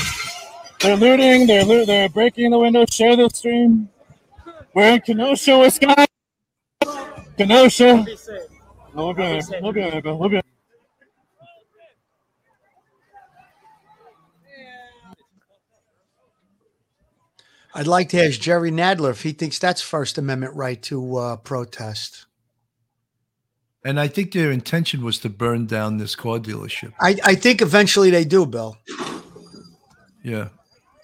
They're 0.81 0.97
looting. 0.97 1.47
They're 1.47 1.87
they're 1.87 2.09
breaking 2.11 2.51
the 2.51 2.59
windows. 2.59 2.89
Share 2.93 3.17
the 3.17 3.31
stream. 3.31 3.89
We're 4.75 4.95
in 4.95 5.01
Kenosha, 5.01 5.59
Wisconsin. 5.59 6.07
Kenosha. 7.39 8.05
we'll 8.95 9.15
be 9.15 9.23
there. 9.23 9.41
We'll 9.63 9.73
be 9.73 9.81
there, 9.81 10.03
We'll 10.15 10.29
be 10.29 10.41
I'd 17.75 17.87
like 17.87 18.09
to 18.11 18.25
ask 18.25 18.41
Jerry 18.41 18.71
Nadler 18.71 19.11
if 19.11 19.23
he 19.23 19.33
thinks 19.33 19.59
that's 19.59 19.83
First 19.83 20.19
Amendment 20.19 20.55
right 20.55 20.83
to 20.85 21.17
uh, 21.17 21.37
protest. 21.37 22.26
And 23.87 24.01
I 24.01 24.09
think 24.09 24.33
their 24.33 24.51
intention 24.51 25.05
was 25.05 25.21
to 25.21 25.29
burn 25.29 25.67
down 25.67 25.99
this 25.99 26.17
car 26.17 26.41
dealership. 26.41 26.93
I, 27.01 27.17
I 27.23 27.35
think 27.37 27.63
eventually 27.63 28.11
they 28.11 28.25
do, 28.25 28.45
Bill. 28.45 28.77
Yeah. 30.25 30.49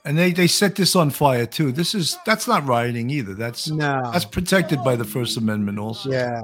And 0.04 0.18
they, 0.18 0.32
they 0.32 0.48
set 0.48 0.74
this 0.74 0.96
on 0.96 1.10
fire 1.10 1.46
too. 1.46 1.70
This 1.70 1.94
is 1.94 2.18
that's 2.26 2.48
not 2.48 2.66
rioting 2.66 3.08
either. 3.08 3.34
That's 3.34 3.70
no 3.70 4.10
that's 4.12 4.24
protected 4.24 4.82
by 4.82 4.96
the 4.96 5.04
First 5.04 5.36
Amendment 5.36 5.78
also. 5.78 6.10
Yeah. 6.10 6.40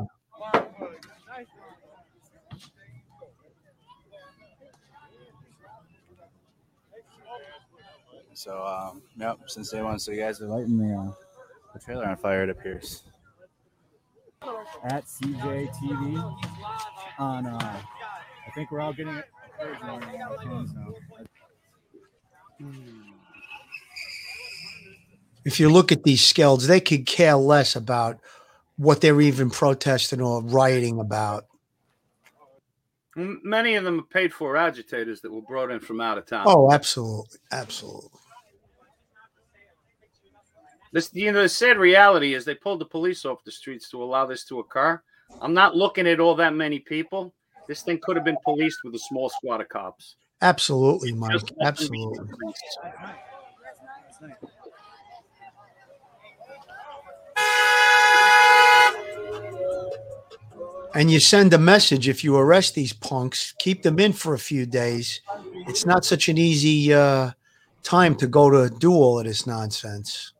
So, 8.34 8.64
um, 8.64 9.02
yep, 9.18 9.40
since 9.48 9.72
day 9.72 9.82
one. 9.82 9.98
So 9.98 10.12
you 10.12 10.20
guys 10.20 10.40
are 10.40 10.46
lighting 10.46 10.78
the, 10.78 10.94
uh, 10.96 11.12
the 11.74 11.80
trailer 11.80 12.06
on 12.06 12.16
fire, 12.16 12.44
it 12.44 12.50
appears. 12.50 13.02
At 14.84 15.04
CJ 15.06 15.70
TV 15.74 16.38
on, 17.18 17.46
uh, 17.46 17.58
I 17.58 18.50
think 18.54 18.70
we're 18.70 18.80
all 18.80 18.92
getting 18.92 19.20
encouragement 19.60 20.04
on 20.04 20.22
our 20.22 20.38
phones 20.38 20.72
now. 20.74 20.94
If 25.44 25.58
you 25.58 25.68
look 25.70 25.90
at 25.90 26.04
these 26.04 26.20
skells, 26.20 26.66
they 26.66 26.80
could 26.80 27.06
care 27.06 27.36
less 27.36 27.74
about 27.74 28.20
what 28.76 29.00
they're 29.00 29.20
even 29.20 29.50
protesting 29.50 30.20
or 30.20 30.42
rioting 30.42 31.00
about. 31.00 31.46
Many 33.16 33.74
of 33.74 33.82
them 33.82 33.98
are 33.98 34.04
paid 34.04 34.32
for 34.32 34.56
agitators 34.56 35.22
that 35.22 35.32
were 35.32 35.42
brought 35.42 35.72
in 35.72 35.80
from 35.80 36.00
out 36.00 36.18
of 36.18 36.26
town. 36.26 36.44
Oh, 36.46 36.70
absolutely, 36.70 37.38
absolutely. 37.50 38.10
This, 40.92 41.10
you 41.12 41.32
know, 41.32 41.42
the 41.42 41.48
sad 41.48 41.76
reality 41.78 42.34
is 42.34 42.44
they 42.44 42.54
pulled 42.54 42.80
the 42.80 42.86
police 42.86 43.24
off 43.24 43.44
the 43.44 43.50
streets 43.50 43.90
to 43.90 44.02
allow 44.02 44.26
this 44.26 44.44
to 44.46 44.60
occur. 44.60 45.00
I'm 45.40 45.54
not 45.54 45.76
looking 45.76 46.06
at 46.06 46.20
all 46.20 46.34
that 46.36 46.54
many 46.54 46.78
people. 46.78 47.34
This 47.66 47.82
thing 47.82 47.98
could 48.02 48.16
have 48.16 48.24
been 48.24 48.38
policed 48.44 48.78
with 48.84 48.94
a 48.94 48.98
small 48.98 49.28
squad 49.28 49.60
of 49.60 49.68
cops. 49.68 50.16
Absolutely, 50.40 51.12
Mike. 51.12 51.32
Just 51.32 51.52
let 51.60 51.76
them 51.76 51.88
be 51.90 52.06
Absolutely. 52.06 52.34
And 60.94 61.10
you 61.10 61.20
send 61.20 61.52
a 61.52 61.58
message 61.58 62.08
if 62.08 62.24
you 62.24 62.36
arrest 62.36 62.74
these 62.74 62.94
punks, 62.94 63.54
keep 63.58 63.82
them 63.82 63.98
in 63.98 64.12
for 64.12 64.34
a 64.34 64.38
few 64.38 64.64
days. 64.64 65.20
It's 65.66 65.84
not 65.84 66.04
such 66.04 66.28
an 66.28 66.38
easy 66.38 66.92
uh, 66.94 67.32
time 67.82 68.14
to 68.16 68.26
go 68.26 68.48
to 68.50 68.74
do 68.74 68.92
all 68.92 69.18
of 69.18 69.26
this 69.26 69.46
nonsense. 69.46 70.32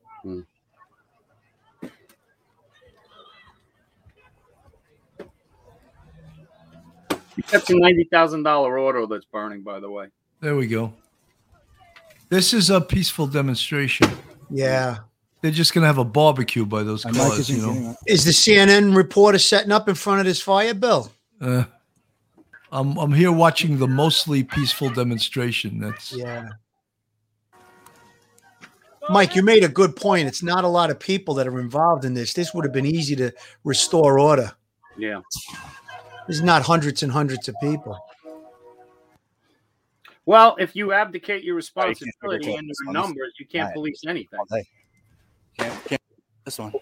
That's 7.51 7.71
a 7.71 7.75
ninety 7.77 8.05
thousand 8.05 8.43
dollar 8.43 8.79
auto 8.79 9.07
that's 9.07 9.25
burning, 9.27 9.63
by 9.63 9.81
the 9.81 9.91
way. 9.91 10.09
There 10.41 10.57
we 10.57 10.67
go. 10.67 10.93
This 12.29 12.53
is 12.53 12.69
a 12.71 12.81
peaceful 12.81 13.27
demonstration. 13.27 14.11
Yeah. 14.51 14.99
They're 15.41 15.51
just 15.51 15.73
going 15.73 15.83
to 15.83 15.87
have 15.87 15.99
a 15.99 16.05
barbecue 16.05 16.67
by 16.67 16.83
those 16.83 17.05
My 17.05 17.13
cars, 17.13 17.39
isn't 17.39 17.57
you 17.57 17.63
know. 17.63 17.97
Is 18.07 18.25
the 18.25 18.33
CNN 18.33 18.95
reporter 18.95 19.39
setting 19.39 19.71
up 19.71 19.89
in 19.89 19.95
front 19.95 20.21
of 20.21 20.27
this 20.27 20.41
fire, 20.41 20.75
Bill? 20.75 21.11
Uh, 21.41 21.65
I'm 22.73 22.99
I'm 22.99 23.13
here 23.13 23.33
watching 23.33 23.79
the 23.79 23.87
mostly 23.87 24.43
peaceful 24.43 24.91
demonstration. 24.91 25.79
That's 25.79 26.13
Yeah. 26.13 26.49
Mike, 29.11 29.35
you 29.35 29.43
made 29.43 29.65
a 29.65 29.69
good 29.69 29.97
point. 29.97 30.29
It's 30.29 30.43
not 30.43 30.65
a 30.65 30.69
lot 30.69 30.91
of 30.91 31.00
people 31.00 31.35
that 31.35 31.47
are 31.47 31.61
involved 31.61 32.05
in 32.05 32.15
this. 32.15 32.35
This 32.35 32.53
would 32.53 32.65
have 32.65 32.73
been 32.73 32.87
easy 32.87 33.17
to 33.17 33.33
restore 33.65 34.19
order. 34.19 34.53
Yeah. 34.97 35.21
There's 36.27 36.43
not 36.43 36.62
hundreds 36.62 37.03
and 37.03 37.11
hundreds 37.11 37.49
of 37.49 37.55
people. 37.62 37.99
Well, 40.27 40.57
if 40.59 40.77
you 40.77 40.93
abdicate 40.93 41.43
your 41.43 41.55
responsibility 41.55 42.53
it 42.53 42.59
and 42.59 42.71
your 42.85 42.93
numbers, 42.93 43.33
you 43.38 43.47
can't 43.47 43.62
Alright. 43.62 43.75
police 43.75 44.03
anything. 44.07 44.41
Hey, 44.50 44.69
can't, 45.57 45.85
can't, 45.87 46.03
this 46.45 46.59
one. 46.59 46.75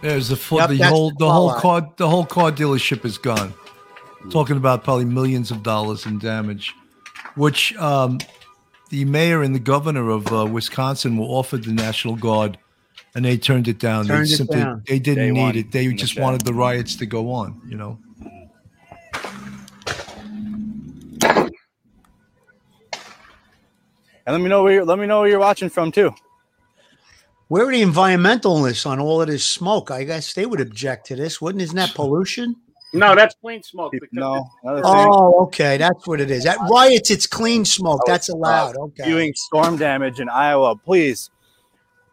there's 0.00 0.28
the 0.28 0.36
full, 0.36 0.58
Yep, 0.58 0.70
the 0.70 0.86
whole 0.86 1.10
the 1.10 1.16
the 1.18 1.30
whole 1.30 1.52
car 1.54 1.92
the 1.96 2.08
whole 2.08 2.24
car 2.24 2.52
dealership 2.52 3.04
is 3.04 3.18
gone. 3.18 3.52
Talking 4.30 4.56
about 4.56 4.84
probably 4.84 5.04
millions 5.04 5.50
of 5.50 5.62
dollars 5.62 6.04
in 6.04 6.18
damage, 6.18 6.74
which 7.36 7.74
um, 7.76 8.18
the 8.90 9.04
mayor 9.04 9.42
and 9.42 9.54
the 9.54 9.60
governor 9.60 10.10
of 10.10 10.30
uh, 10.32 10.46
Wisconsin 10.46 11.16
were 11.16 11.26
offered 11.26 11.64
the 11.64 11.72
National 11.72 12.16
Guard, 12.16 12.58
and 13.14 13.24
they 13.24 13.38
turned 13.38 13.66
it 13.66 13.78
down. 13.78 14.06
Turned 14.06 14.26
they 14.26 14.32
it 14.32 14.36
simply 14.36 14.60
down. 14.60 14.82
they 14.86 14.98
didn't 14.98 15.34
Day 15.34 15.42
need 15.42 15.56
it. 15.56 15.72
They 15.72 15.84
in 15.84 15.92
the 15.92 15.96
just 15.96 16.18
wanted 16.18 16.42
the 16.42 16.52
riots 16.52 16.96
to 16.96 17.06
go 17.06 17.30
on. 17.30 17.60
You 17.66 17.76
know. 17.76 17.98
And 24.26 24.34
let 24.34 24.40
me 24.40 24.48
know 24.48 24.64
where 24.64 24.72
you're, 24.72 24.84
let 24.84 24.98
me 24.98 25.06
know 25.06 25.20
where 25.20 25.28
you're 25.28 25.38
watching 25.38 25.68
from 25.70 25.92
too. 25.92 26.12
Where 27.48 27.68
are 27.68 27.72
the 27.72 27.82
environmentalists 27.82 28.84
on 28.84 28.98
all 28.98 29.22
of 29.22 29.28
this 29.28 29.44
smoke? 29.44 29.92
I 29.92 30.02
guess 30.02 30.34
they 30.34 30.46
would 30.46 30.60
object 30.60 31.06
to 31.06 31.16
this, 31.16 31.40
wouldn't? 31.40 31.62
Isn't 31.62 31.76
that 31.76 31.94
pollution? 31.94 32.56
No, 32.92 33.14
that's 33.14 33.34
clean 33.40 33.62
smoke. 33.62 33.92
No. 34.12 34.48
Oh, 34.64 35.42
okay. 35.44 35.76
That's 35.76 36.06
what 36.06 36.20
it 36.20 36.30
is. 36.30 36.46
At 36.46 36.58
riots, 36.70 37.10
it's 37.10 37.26
clean 37.26 37.64
smoke. 37.64 38.00
That's 38.06 38.28
allowed. 38.28 38.76
Okay. 38.76 39.04
Viewing 39.04 39.32
storm 39.34 39.76
damage 39.76 40.20
in 40.20 40.28
Iowa, 40.28 40.76
please. 40.76 41.30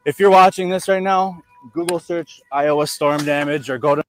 If 0.05 0.19
you're 0.19 0.31
watching 0.31 0.69
this 0.69 0.89
right 0.89 1.01
now, 1.01 1.41
Google 1.73 1.99
search 1.99 2.41
Iowa 2.51 2.87
storm 2.87 3.23
damage 3.23 3.69
or 3.69 3.77
go 3.77 3.95
to 3.95 4.03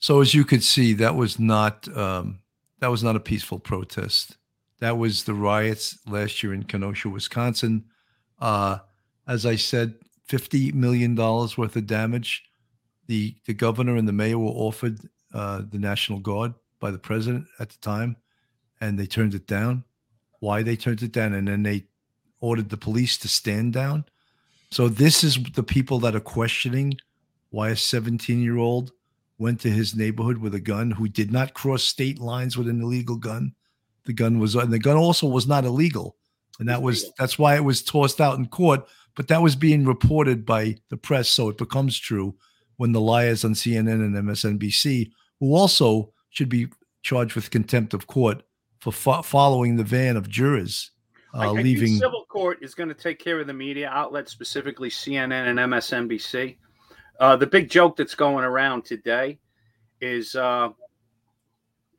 So 0.00 0.20
as 0.20 0.34
you 0.34 0.44
could 0.44 0.62
see, 0.62 0.92
that 0.94 1.14
was 1.14 1.38
not 1.38 1.88
um, 1.96 2.40
that 2.80 2.88
was 2.88 3.02
not 3.02 3.16
a 3.16 3.20
peaceful 3.20 3.58
protest. 3.58 4.36
That 4.80 4.98
was 4.98 5.24
the 5.24 5.34
riots 5.34 5.98
last 6.06 6.42
year 6.42 6.52
in 6.52 6.64
Kenosha, 6.64 7.08
Wisconsin. 7.08 7.84
Uh, 8.38 8.78
as 9.26 9.46
I 9.46 9.56
said, 9.56 9.94
fifty 10.24 10.72
million 10.72 11.14
dollars 11.14 11.56
worth 11.56 11.76
of 11.76 11.86
damage. 11.86 12.44
The 13.10 13.34
the 13.44 13.54
governor 13.54 13.96
and 13.96 14.06
the 14.06 14.12
mayor 14.12 14.38
were 14.38 14.52
offered 14.68 15.00
uh, 15.34 15.62
the 15.68 15.80
National 15.80 16.20
Guard 16.20 16.54
by 16.78 16.92
the 16.92 16.98
president 16.98 17.48
at 17.58 17.70
the 17.70 17.78
time, 17.78 18.14
and 18.80 18.96
they 18.96 19.06
turned 19.06 19.34
it 19.34 19.48
down. 19.48 19.82
Why 20.38 20.62
they 20.62 20.76
turned 20.76 21.02
it 21.02 21.10
down, 21.10 21.34
and 21.34 21.48
then 21.48 21.64
they 21.64 21.86
ordered 22.38 22.68
the 22.68 22.76
police 22.76 23.18
to 23.18 23.26
stand 23.26 23.72
down. 23.72 24.04
So 24.70 24.88
this 24.88 25.24
is 25.24 25.42
the 25.56 25.64
people 25.64 25.98
that 25.98 26.14
are 26.14 26.20
questioning 26.20 26.98
why 27.48 27.70
a 27.70 27.76
17 27.76 28.40
year 28.40 28.58
old 28.58 28.92
went 29.38 29.58
to 29.62 29.70
his 29.70 29.96
neighborhood 29.96 30.38
with 30.38 30.54
a 30.54 30.60
gun 30.60 30.92
who 30.92 31.08
did 31.08 31.32
not 31.32 31.52
cross 31.52 31.82
state 31.82 32.20
lines 32.20 32.56
with 32.56 32.68
an 32.68 32.80
illegal 32.80 33.16
gun. 33.16 33.56
The 34.04 34.12
gun 34.12 34.38
was, 34.38 34.54
and 34.54 34.72
the 34.72 34.78
gun 34.78 34.96
also 34.96 35.26
was 35.26 35.48
not 35.48 35.64
illegal. 35.64 36.14
And 36.60 36.68
that 36.68 36.80
was, 36.80 37.10
that's 37.18 37.40
why 37.40 37.56
it 37.56 37.64
was 37.64 37.82
tossed 37.82 38.20
out 38.20 38.38
in 38.38 38.46
court. 38.46 38.86
But 39.16 39.26
that 39.26 39.42
was 39.42 39.56
being 39.56 39.84
reported 39.84 40.46
by 40.46 40.76
the 40.90 40.96
press. 40.96 41.28
So 41.28 41.48
it 41.48 41.58
becomes 41.58 41.98
true 41.98 42.36
when 42.80 42.92
the 42.92 43.00
liars 43.00 43.44
on 43.44 43.52
CNN 43.52 44.02
and 44.02 44.14
MSNBC, 44.14 45.10
who 45.38 45.54
also 45.54 46.14
should 46.30 46.48
be 46.48 46.66
charged 47.02 47.34
with 47.34 47.50
contempt 47.50 47.92
of 47.92 48.06
court 48.06 48.42
for 48.78 48.90
fo- 48.90 49.20
following 49.20 49.76
the 49.76 49.84
van 49.84 50.16
of 50.16 50.30
jurors 50.30 50.92
Like, 51.34 51.48
uh, 51.48 51.50
I 51.50 51.54
think 51.56 51.64
leaving. 51.64 51.98
civil 51.98 52.24
court 52.30 52.60
is 52.62 52.74
going 52.74 52.88
to 52.88 52.94
take 52.94 53.18
care 53.18 53.38
of 53.38 53.46
the 53.46 53.52
media 53.52 53.90
outlets, 53.90 54.32
specifically 54.32 54.88
CNN 54.88 55.50
and 55.50 55.58
MSNBC. 55.58 56.56
Uh, 57.20 57.36
the 57.36 57.46
big 57.46 57.68
joke 57.68 57.98
that's 57.98 58.14
going 58.14 58.46
around 58.46 58.86
today 58.86 59.38
is 60.00 60.34
uh, 60.34 60.70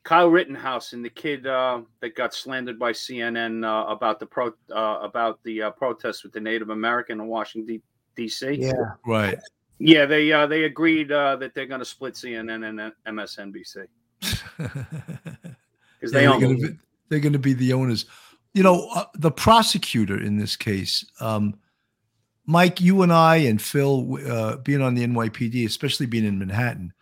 Kyle 0.01 0.29
Rittenhouse 0.29 0.93
and 0.93 1.05
the 1.05 1.11
kid 1.11 1.45
uh, 1.45 1.81
that 1.99 2.15
got 2.15 2.33
slandered 2.33 2.79
by 2.79 2.91
CNN 2.91 3.63
uh, 3.63 3.87
about 3.87 4.19
the 4.19 4.25
pro 4.25 4.47
uh, 4.75 4.97
about 5.03 5.43
the 5.43 5.61
uh, 5.61 5.69
protests 5.69 6.23
with 6.23 6.33
the 6.33 6.41
Native 6.41 6.71
American 6.71 7.21
in 7.21 7.27
Washington 7.27 7.83
D.C. 8.15 8.53
Yeah. 8.53 8.71
Right. 9.05 9.37
Yeah, 9.81 10.05
they 10.05 10.31
uh, 10.31 10.45
they 10.47 10.63
agreed 10.65 11.11
uh, 11.11 11.35
that 11.37 11.53
they're 11.53 11.65
going 11.65 11.79
to 11.79 11.85
split 11.85 12.13
CNN 12.13 12.67
and 12.67 12.93
MSNBC 13.07 13.87
because 14.19 15.55
they 16.11 16.23
Yeah, 16.23 16.29
own 16.29 16.39
they're 16.39 16.49
gonna 16.49 16.59
be, 16.59 16.77
they're 17.09 17.19
going 17.19 17.33
to 17.33 17.39
be 17.39 17.53
the 17.53 17.73
owners. 17.73 18.05
You 18.53 18.63
know, 18.63 18.89
uh, 18.93 19.05
the 19.15 19.31
prosecutor 19.31 20.21
in 20.21 20.37
this 20.37 20.55
case, 20.55 21.05
um, 21.19 21.55
Mike, 22.45 22.81
you 22.81 23.01
and 23.01 23.13
I 23.13 23.37
and 23.37 23.61
Phil, 23.61 24.17
uh, 24.27 24.57
being 24.57 24.81
on 24.81 24.93
the 24.93 25.05
NYPD, 25.05 25.65
especially 25.65 26.05
being 26.05 26.25
in 26.25 26.37
Manhattan, 26.37 26.93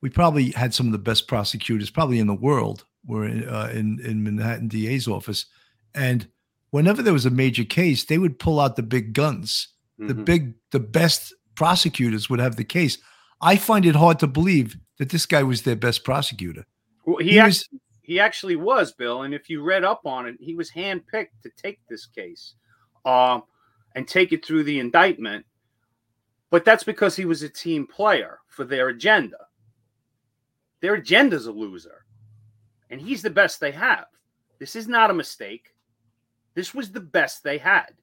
we 0.00 0.08
probably 0.10 0.50
had 0.52 0.74
some 0.74 0.86
of 0.86 0.92
the 0.92 0.98
best 0.98 1.28
prosecutors, 1.28 1.90
probably 1.90 2.18
in 2.18 2.26
the 2.26 2.34
world, 2.34 2.84
were 3.06 3.26
in, 3.26 3.48
uh, 3.48 3.70
in 3.72 4.00
in 4.00 4.22
Manhattan 4.22 4.68
DA's 4.68 5.06
office. 5.06 5.46
And 5.94 6.26
whenever 6.70 7.02
there 7.02 7.12
was 7.12 7.26
a 7.26 7.30
major 7.30 7.64
case, 7.64 8.04
they 8.04 8.18
would 8.18 8.38
pull 8.38 8.58
out 8.60 8.76
the 8.76 8.82
big 8.82 9.12
guns. 9.12 9.68
The 9.98 10.14
Mhm. 10.14 10.24
big, 10.24 10.54
the 10.72 10.80
best 10.80 11.32
prosecutors 11.54 12.28
would 12.30 12.40
have 12.40 12.56
the 12.56 12.64
case. 12.64 12.98
I 13.40 13.56
find 13.56 13.84
it 13.86 13.96
hard 13.96 14.18
to 14.20 14.26
believe 14.26 14.76
that 14.98 15.10
this 15.10 15.26
guy 15.26 15.42
was 15.42 15.62
their 15.62 15.76
best 15.76 16.04
prosecutor. 16.04 16.64
Well, 17.04 17.18
he, 17.18 17.30
He 17.32 17.38
act- 17.38 17.46
was- 17.48 17.68
he 18.02 18.20
actually 18.20 18.56
was 18.56 18.92
Bill, 18.92 19.22
and 19.22 19.32
if 19.32 19.48
you 19.48 19.62
read 19.62 19.82
up 19.82 20.02
on 20.04 20.26
it, 20.26 20.36
he 20.38 20.54
was 20.54 20.70
handpicked 20.70 21.40
to 21.42 21.50
take 21.56 21.80
this 21.88 22.04
case, 22.06 22.54
um, 23.06 23.44
and 23.94 24.06
take 24.06 24.32
it 24.32 24.44
through 24.44 24.64
the 24.64 24.78
indictment. 24.78 25.46
But 26.50 26.64
that's 26.66 26.84
because 26.84 27.16
he 27.16 27.24
was 27.24 27.42
a 27.42 27.48
team 27.48 27.86
player 27.86 28.40
for 28.48 28.64
their 28.64 28.88
agenda. 28.88 29.38
Their 30.80 30.96
agenda's 30.96 31.46
a 31.46 31.52
loser, 31.52 32.04
and 32.90 33.00
he's 33.00 33.22
the 33.22 33.30
best 33.30 33.58
they 33.58 33.72
have. 33.72 34.04
This 34.58 34.76
is 34.76 34.86
not 34.86 35.10
a 35.10 35.14
mistake. 35.14 35.74
This 36.54 36.74
was 36.74 36.92
the 36.92 37.00
best 37.00 37.42
they 37.42 37.56
had, 37.58 37.94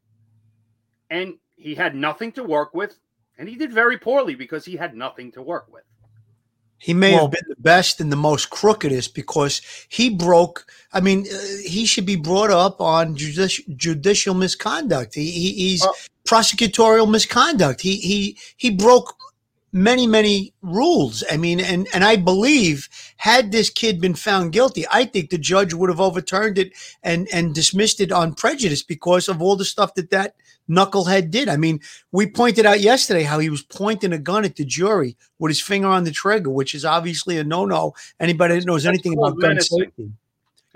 and 1.11 1.35
he 1.55 1.75
had 1.75 1.95
nothing 1.95 2.31
to 2.33 2.43
work 2.43 2.73
with, 2.73 2.97
and 3.41 3.49
he 3.49 3.55
did 3.55 3.73
very 3.73 3.97
poorly 3.97 4.35
because 4.35 4.63
he 4.65 4.75
had 4.75 4.95
nothing 4.95 5.31
to 5.31 5.41
work 5.41 5.65
with. 5.73 5.81
He 6.77 6.93
may 6.93 7.13
Well- 7.13 7.23
have 7.23 7.31
been 7.31 7.49
the 7.49 7.55
best 7.59 7.99
and 7.99 8.11
the 8.11 8.15
most 8.15 8.51
crookedest 8.51 9.15
because 9.15 9.61
he 9.89 10.11
broke. 10.11 10.65
I 10.93 10.99
mean, 10.99 11.25
uh, 11.27 11.37
he 11.65 11.85
should 11.87 12.05
be 12.05 12.15
brought 12.15 12.51
up 12.51 12.79
on 12.79 13.15
judici- 13.15 13.65
judicial 13.75 14.35
misconduct. 14.35 15.15
He, 15.15 15.31
he, 15.31 15.53
he's 15.53 15.81
Well- 15.81 15.95
prosecutorial 16.27 17.09
misconduct. 17.09 17.81
He 17.81 17.95
he 17.97 18.37
he 18.57 18.69
broke 18.69 19.15
many 19.73 20.07
many 20.07 20.53
rules. 20.61 21.23
I 21.31 21.37
mean, 21.37 21.59
and 21.59 21.87
and 21.93 22.03
I 22.03 22.15
believe 22.15 22.89
had 23.17 23.51
this 23.51 23.69
kid 23.69 24.01
been 24.01 24.15
found 24.15 24.51
guilty, 24.51 24.85
I 24.91 25.05
think 25.05 25.29
the 25.29 25.37
judge 25.37 25.73
would 25.73 25.89
have 25.89 26.01
overturned 26.01 26.57
it 26.57 26.73
and 27.03 27.27
and 27.33 27.55
dismissed 27.55 28.01
it 28.01 28.11
on 28.11 28.33
prejudice 28.33 28.83
because 28.83 29.29
of 29.29 29.41
all 29.41 29.55
the 29.55 29.65
stuff 29.65 29.93
that 29.95 30.11
that 30.11 30.35
knucklehead 30.69 31.31
did. 31.31 31.49
I 31.49 31.57
mean, 31.57 31.79
we 32.11 32.27
pointed 32.27 32.65
out 32.65 32.79
yesterday 32.79 33.23
how 33.23 33.39
he 33.39 33.49
was 33.49 33.61
pointing 33.61 34.13
a 34.13 34.17
gun 34.17 34.45
at 34.45 34.55
the 34.55 34.65
jury 34.65 35.17
with 35.39 35.49
his 35.49 35.61
finger 35.61 35.87
on 35.87 36.03
the 36.03 36.11
trigger, 36.11 36.49
which 36.49 36.73
is 36.73 36.85
obviously 36.85 37.37
a 37.37 37.43
no-no. 37.43 37.93
Anybody 38.19 38.55
that 38.55 38.65
knows 38.65 38.83
That's 38.83 38.95
anything 38.95 39.17
about 39.17 39.39
gun 39.39 39.59
safety. 39.59 40.11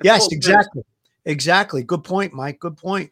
Yes, 0.04 0.28
exactly. 0.32 0.84
Exactly. 1.26 1.84
Good 1.84 2.04
point, 2.04 2.34
Mike. 2.34 2.60
Good 2.60 2.78
point. 2.78 3.12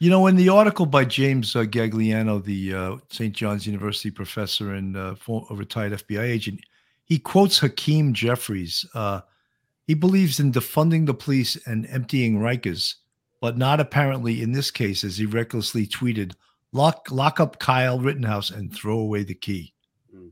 You 0.00 0.10
know, 0.10 0.26
in 0.26 0.36
the 0.36 0.48
article 0.48 0.86
by 0.86 1.04
James 1.04 1.54
uh, 1.54 1.60
Gagliano, 1.60 2.42
the 2.42 2.74
uh, 2.74 2.96
St. 3.10 3.32
John's 3.32 3.66
University 3.66 4.10
professor 4.10 4.74
and 4.74 4.96
uh, 4.96 5.14
for, 5.14 5.46
a 5.50 5.54
retired 5.54 5.92
FBI 5.92 6.22
agent, 6.22 6.60
he 7.04 7.18
quotes 7.18 7.58
Hakeem 7.58 8.12
Jeffries. 8.12 8.84
Uh, 8.94 9.20
he 9.86 9.94
believes 9.94 10.40
in 10.40 10.52
defunding 10.52 11.06
the 11.06 11.14
police 11.14 11.56
and 11.66 11.86
emptying 11.86 12.38
Rikers, 12.38 12.94
but 13.40 13.56
not 13.56 13.80
apparently 13.80 14.42
in 14.42 14.52
this 14.52 14.70
case, 14.70 15.04
as 15.04 15.18
he 15.18 15.26
recklessly 15.26 15.86
tweeted, 15.86 16.32
"Lock 16.72 17.10
lock 17.10 17.38
up 17.38 17.58
Kyle 17.58 18.00
Rittenhouse 18.00 18.50
and 18.50 18.74
throw 18.74 18.98
away 18.98 19.22
the 19.22 19.34
key." 19.34 19.74
Hmm. 20.10 20.28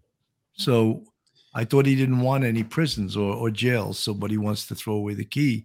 So 0.55 1.05
I 1.55 1.65
thought 1.65 1.87
he 1.87 1.97
didn't 1.97 2.21
want 2.21 2.45
any 2.45 2.65
prisons 2.65 3.17
or, 3.17 3.35
or 3.35 3.51
jails, 3.51 3.99
so 3.99 4.15
but 4.15 4.31
he 4.31 4.39
wants 4.39 4.67
to 4.67 4.75
throw 4.75 4.95
away 4.95 5.15
the 5.15 5.25
key 5.25 5.65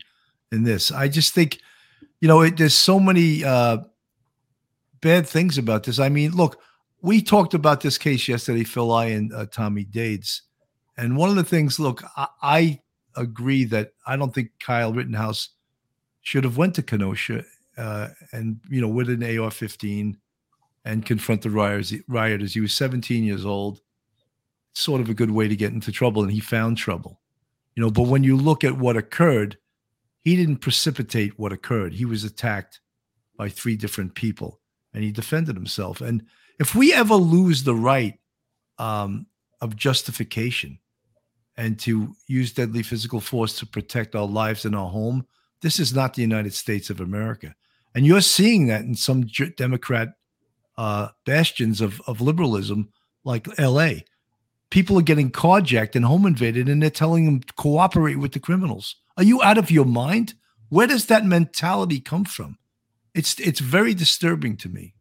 in 0.51 0.63
this. 0.63 0.91
I 0.91 1.07
just 1.07 1.33
think, 1.33 1.59
you 2.21 2.27
know, 2.27 2.41
it, 2.41 2.57
there's 2.57 2.75
so 2.75 2.99
many 2.99 3.43
uh, 3.43 3.77
bad 5.01 5.27
things 5.27 5.57
about 5.57 5.83
this. 5.83 5.99
I 5.99 6.09
mean, 6.09 6.31
look, 6.31 6.59
we 7.01 7.21
talked 7.21 7.53
about 7.53 7.81
this 7.81 7.97
case 7.97 8.27
yesterday, 8.27 8.63
Phil 8.63 8.91
I 8.91 9.05
and 9.07 9.33
uh, 9.33 9.45
Tommy 9.47 9.85
Dades, 9.85 10.41
and 10.97 11.15
one 11.15 11.29
of 11.29 11.35
the 11.35 11.43
things, 11.43 11.79
look, 11.79 12.03
I, 12.15 12.27
I 12.41 12.81
agree 13.15 13.65
that 13.65 13.93
I 14.05 14.15
don't 14.15 14.33
think 14.33 14.51
Kyle 14.59 14.93
Rittenhouse 14.93 15.49
should 16.21 16.43
have 16.43 16.57
went 16.57 16.75
to 16.75 16.83
Kenosha 16.83 17.43
uh, 17.77 18.09
and 18.31 18.59
you 18.69 18.81
know 18.81 18.87
with 18.87 19.09
an 19.09 19.23
AR-15 19.23 20.15
and 20.85 21.05
confront 21.05 21.41
the 21.41 21.49
rioters. 21.49 21.93
Rioters. 22.07 22.53
He 22.53 22.61
was 22.61 22.73
17 22.73 23.23
years 23.23 23.45
old. 23.45 23.81
Sort 24.73 25.01
of 25.01 25.09
a 25.09 25.13
good 25.13 25.31
way 25.31 25.47
to 25.47 25.55
get 25.55 25.73
into 25.73 25.91
trouble, 25.91 26.23
and 26.23 26.31
he 26.31 26.39
found 26.39 26.77
trouble. 26.77 27.19
You 27.75 27.83
know, 27.83 27.91
but 27.91 28.03
when 28.03 28.23
you 28.23 28.37
look 28.37 28.63
at 28.63 28.77
what 28.77 28.95
occurred, 28.95 29.57
he 30.27 30.35
didn't 30.35 30.57
precipitate 30.57 31.39
what 31.39 31.53
occurred. 31.53 31.93
He 31.93 32.03
was 32.03 32.25
attacked 32.25 32.81
by 33.37 33.47
three 33.47 33.77
different 33.77 34.13
people, 34.13 34.59
and 34.93 35.01
he 35.01 35.09
defended 35.09 35.55
himself. 35.55 36.01
And 36.01 36.25
if 36.59 36.75
we 36.75 36.93
ever 36.93 37.15
lose 37.15 37.63
the 37.63 37.73
right 37.73 38.19
um, 38.77 39.27
of 39.61 39.77
justification 39.77 40.79
and 41.55 41.79
to 41.79 42.13
use 42.27 42.51
deadly 42.51 42.83
physical 42.83 43.21
force 43.21 43.57
to 43.59 43.65
protect 43.65 44.15
our 44.15 44.27
lives 44.27 44.65
and 44.65 44.75
our 44.75 44.89
home, 44.89 45.25
this 45.61 45.79
is 45.79 45.95
not 45.95 46.13
the 46.13 46.23
United 46.23 46.53
States 46.53 46.89
of 46.89 46.99
America. 46.99 47.55
And 47.95 48.05
you're 48.05 48.19
seeing 48.19 48.67
that 48.67 48.81
in 48.81 48.95
some 48.95 49.27
Democrat 49.55 50.09
uh, 50.77 51.07
bastions 51.25 51.79
of, 51.79 52.01
of 52.05 52.19
liberalism, 52.19 52.89
like 53.23 53.47
LA. 53.57 53.99
People 54.69 54.99
are 54.99 55.03
getting 55.03 55.31
carjacked 55.31 55.95
and 55.95 56.05
home 56.05 56.25
invaded, 56.25 56.67
and 56.67 56.81
they're 56.81 56.89
telling 56.89 57.25
them 57.25 57.39
to 57.41 57.53
cooperate 57.53 58.19
with 58.19 58.33
the 58.33 58.39
criminals. 58.39 58.95
Are 59.15 59.23
you 59.23 59.41
out 59.41 59.57
of 59.57 59.71
your 59.71 59.85
mind? 59.85 60.33
Where 60.69 60.87
does 60.87 61.05
that 61.05 61.25
mentality 61.25 61.99
come 61.99 62.25
from? 62.25 62.57
It's 63.15 63.39
it's 63.39 63.61
very 63.61 63.93
disturbing 63.93 64.57
to 64.57 64.69
me. 64.69 64.93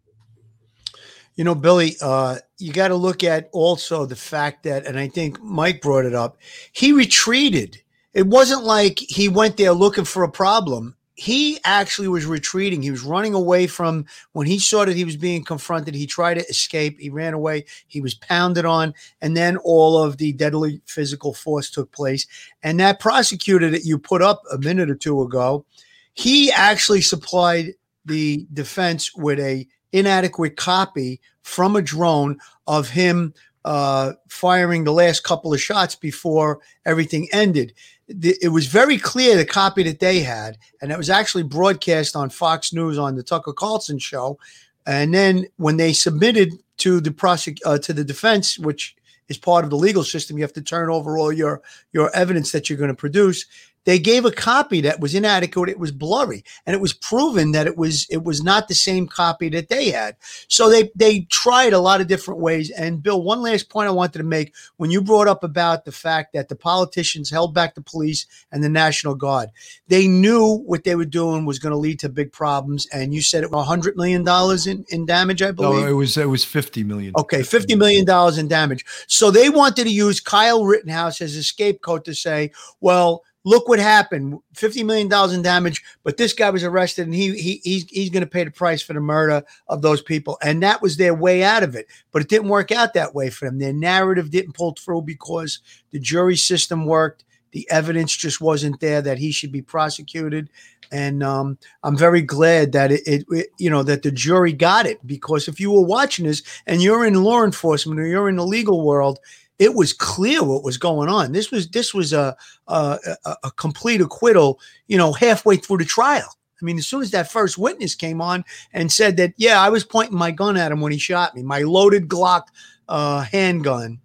You 1.34 1.44
know, 1.44 1.54
Billy, 1.54 1.96
uh, 2.00 2.38
you 2.58 2.72
got 2.72 2.88
to 2.88 2.94
look 2.94 3.22
at 3.22 3.50
also 3.52 4.06
the 4.06 4.16
fact 4.16 4.62
that, 4.62 4.86
and 4.86 4.98
I 4.98 5.08
think 5.08 5.42
Mike 5.42 5.82
brought 5.82 6.06
it 6.06 6.14
up, 6.14 6.38
he 6.72 6.92
retreated. 6.92 7.82
It 8.14 8.26
wasn't 8.26 8.64
like 8.64 8.98
he 8.98 9.28
went 9.28 9.58
there 9.58 9.72
looking 9.72 10.06
for 10.06 10.22
a 10.22 10.30
problem. 10.30 10.96
He 11.16 11.58
actually 11.64 12.08
was 12.08 12.26
retreating. 12.26 12.82
He 12.82 12.90
was 12.90 13.02
running 13.02 13.32
away 13.32 13.66
from 13.66 14.04
when 14.32 14.46
he 14.46 14.58
saw 14.58 14.84
that 14.84 14.96
he 14.96 15.04
was 15.04 15.16
being 15.16 15.44
confronted. 15.44 15.94
He 15.94 16.06
tried 16.06 16.34
to 16.34 16.46
escape. 16.46 17.00
He 17.00 17.08
ran 17.08 17.32
away. 17.32 17.64
He 17.86 18.02
was 18.02 18.14
pounded 18.14 18.66
on. 18.66 18.92
And 19.22 19.34
then 19.34 19.56
all 19.58 20.02
of 20.02 20.18
the 20.18 20.32
deadly 20.32 20.82
physical 20.84 21.32
force 21.32 21.70
took 21.70 21.90
place. 21.90 22.26
And 22.62 22.78
that 22.80 23.00
prosecutor 23.00 23.70
that 23.70 23.84
you 23.84 23.98
put 23.98 24.20
up 24.20 24.42
a 24.52 24.58
minute 24.58 24.90
or 24.90 24.94
two 24.94 25.22
ago, 25.22 25.64
he 26.12 26.52
actually 26.52 27.00
supplied 27.00 27.72
the 28.04 28.46
defense 28.52 29.14
with 29.16 29.40
a 29.40 29.66
inadequate 29.92 30.56
copy 30.56 31.20
from 31.42 31.76
a 31.76 31.82
drone 31.82 32.38
of 32.66 32.90
him 32.90 33.32
uh, 33.66 34.12
firing 34.28 34.84
the 34.84 34.92
last 34.92 35.24
couple 35.24 35.52
of 35.52 35.60
shots 35.60 35.96
before 35.96 36.60
everything 36.86 37.28
ended. 37.32 37.74
The- 38.08 38.38
It 38.40 38.48
was 38.50 38.66
very 38.66 38.96
clear 38.96 39.36
the 39.36 39.44
copy 39.44 39.82
that 39.82 39.98
they 39.98 40.20
had, 40.20 40.56
and 40.80 40.92
it 40.92 40.96
was 40.96 41.10
actually 41.10 41.42
broadcast 41.42 42.14
on 42.16 42.30
Fox 42.30 42.72
News 42.72 42.96
on 42.96 43.16
the 43.16 43.22
Tucker 43.24 43.52
Carlson 43.52 43.98
show. 43.98 44.38
And 44.86 45.12
then 45.12 45.46
when 45.56 45.76
they 45.76 45.92
submitted 45.92 46.52
to 46.78 47.00
the 47.00 47.10
prosec- 47.10 47.58
uh, 47.66 47.78
to 47.78 47.92
the 47.92 48.04
defense, 48.04 48.56
which 48.56 48.94
is 49.28 49.36
part 49.36 49.64
of 49.64 49.70
the 49.70 49.76
legal 49.76 50.04
system, 50.04 50.38
you 50.38 50.44
have 50.44 50.52
to 50.52 50.62
turn 50.62 50.88
over 50.88 51.18
all 51.18 51.32
your 51.32 51.60
your 51.92 52.14
evidence 52.14 52.52
that 52.52 52.70
you're 52.70 52.78
going 52.78 52.94
to 52.94 52.94
produce. 52.94 53.46
They 53.86 53.98
gave 53.98 54.24
a 54.24 54.30
copy 54.30 54.82
that 54.82 55.00
was 55.00 55.14
inadequate. 55.14 55.70
It 55.70 55.78
was 55.78 55.92
blurry, 55.92 56.44
and 56.66 56.74
it 56.74 56.80
was 56.80 56.92
proven 56.92 57.52
that 57.52 57.66
it 57.66 57.78
was 57.78 58.06
it 58.10 58.24
was 58.24 58.42
not 58.42 58.68
the 58.68 58.74
same 58.74 59.06
copy 59.06 59.48
that 59.50 59.68
they 59.68 59.90
had. 59.90 60.16
So 60.48 60.68
they 60.68 60.90
they 60.94 61.20
tried 61.30 61.72
a 61.72 61.78
lot 61.78 62.00
of 62.00 62.08
different 62.08 62.40
ways. 62.40 62.70
And 62.70 63.02
Bill, 63.02 63.22
one 63.22 63.40
last 63.40 63.70
point 63.70 63.88
I 63.88 63.92
wanted 63.92 64.18
to 64.18 64.24
make 64.24 64.54
when 64.76 64.90
you 64.90 65.00
brought 65.00 65.28
up 65.28 65.42
about 65.42 65.84
the 65.84 65.92
fact 65.92 66.34
that 66.34 66.48
the 66.48 66.56
politicians 66.56 67.30
held 67.30 67.54
back 67.54 67.74
the 67.74 67.80
police 67.80 68.26
and 68.52 68.62
the 68.62 68.68
National 68.68 69.14
Guard, 69.14 69.50
they 69.88 70.06
knew 70.06 70.62
what 70.66 70.84
they 70.84 70.96
were 70.96 71.04
doing 71.04 71.46
was 71.46 71.58
going 71.58 71.72
to 71.72 71.78
lead 71.78 72.00
to 72.00 72.08
big 72.08 72.32
problems. 72.32 72.86
And 72.92 73.14
you 73.14 73.22
said 73.22 73.44
it 73.44 73.50
was 73.50 73.66
hundred 73.66 73.96
million 73.96 74.24
dollars 74.24 74.66
in 74.66 74.84
in 74.88 75.06
damage, 75.06 75.42
I 75.42 75.52
believe. 75.52 75.82
No, 75.82 75.88
it 75.88 75.92
was 75.92 76.16
it 76.16 76.28
was 76.28 76.44
fifty 76.44 76.84
million. 76.84 77.14
Okay, 77.16 77.40
$50 77.40 77.78
million 77.78 78.38
in 78.38 78.48
damage. 78.48 78.84
So 79.06 79.30
they 79.30 79.48
wanted 79.48 79.84
to 79.84 79.90
use 79.90 80.20
Kyle 80.20 80.64
Rittenhouse 80.64 81.20
as 81.20 81.36
a 81.36 81.42
scapegoat 81.42 82.04
to 82.04 82.14
say, 82.14 82.52
well, 82.80 83.22
look 83.46 83.68
what 83.68 83.78
happened 83.78 84.40
$50 84.54 84.84
million 84.84 85.32
in 85.32 85.40
damage, 85.40 85.82
but 86.02 86.16
this 86.16 86.32
guy 86.32 86.50
was 86.50 86.64
arrested 86.64 87.06
and 87.06 87.14
he, 87.14 87.30
he 87.38 87.60
he's, 87.62 87.88
he's 87.88 88.10
going 88.10 88.24
to 88.24 88.28
pay 88.28 88.42
the 88.42 88.50
price 88.50 88.82
for 88.82 88.92
the 88.92 89.00
murder 89.00 89.42
of 89.68 89.82
those 89.82 90.02
people. 90.02 90.36
And 90.42 90.60
that 90.64 90.82
was 90.82 90.96
their 90.96 91.14
way 91.14 91.44
out 91.44 91.62
of 91.62 91.76
it. 91.76 91.86
But 92.10 92.22
it 92.22 92.28
didn't 92.28 92.48
work 92.48 92.72
out 92.72 92.92
that 92.94 93.14
way 93.14 93.30
for 93.30 93.44
them. 93.44 93.58
Their 93.58 93.72
narrative 93.72 94.30
didn't 94.30 94.54
pull 94.54 94.72
through 94.72 95.02
because 95.02 95.60
the 95.92 96.00
jury 96.00 96.36
system 96.36 96.86
worked. 96.86 97.24
The 97.52 97.70
evidence 97.70 98.14
just 98.14 98.40
wasn't 98.40 98.80
there 98.80 99.00
that 99.00 99.16
he 99.16 99.30
should 99.30 99.52
be 99.52 99.62
prosecuted. 99.62 100.50
And 100.90 101.22
um, 101.22 101.56
I'm 101.84 101.96
very 101.96 102.22
glad 102.22 102.72
that 102.72 102.90
it, 102.90 103.02
it, 103.06 103.24
it, 103.30 103.46
you 103.58 103.70
know, 103.70 103.84
that 103.84 104.02
the 104.02 104.10
jury 104.10 104.52
got 104.52 104.86
it 104.86 105.04
because 105.06 105.46
if 105.46 105.60
you 105.60 105.70
were 105.70 105.86
watching 105.86 106.26
this 106.26 106.42
and 106.66 106.82
you're 106.82 107.06
in 107.06 107.22
law 107.22 107.44
enforcement 107.44 108.00
or 108.00 108.06
you're 108.06 108.28
in 108.28 108.36
the 108.36 108.46
legal 108.46 108.84
world, 108.84 109.20
it 109.58 109.74
was 109.74 109.92
clear 109.92 110.42
what 110.42 110.64
was 110.64 110.76
going 110.76 111.08
on. 111.08 111.32
This 111.32 111.50
was 111.50 111.68
this 111.68 111.94
was 111.94 112.12
a 112.12 112.36
a, 112.68 112.98
a, 113.42 113.50
complete 113.52 114.00
acquittal, 114.00 114.60
you 114.86 114.98
know, 114.98 115.12
halfway 115.12 115.56
through 115.56 115.78
the 115.78 115.84
trial. 115.84 116.28
I 116.60 116.64
mean, 116.64 116.78
as 116.78 116.86
soon 116.86 117.02
as 117.02 117.10
that 117.10 117.30
first 117.30 117.58
witness 117.58 117.94
came 117.94 118.20
on 118.20 118.44
and 118.72 118.90
said 118.90 119.16
that, 119.18 119.34
yeah, 119.36 119.60
I 119.60 119.68
was 119.68 119.84
pointing 119.84 120.16
my 120.16 120.30
gun 120.30 120.56
at 120.56 120.72
him 120.72 120.80
when 120.80 120.92
he 120.92 120.98
shot 120.98 121.34
me, 121.34 121.42
my 121.42 121.60
loaded 121.60 122.08
Glock 122.08 122.44
uh, 122.88 123.22
handgun 123.22 124.00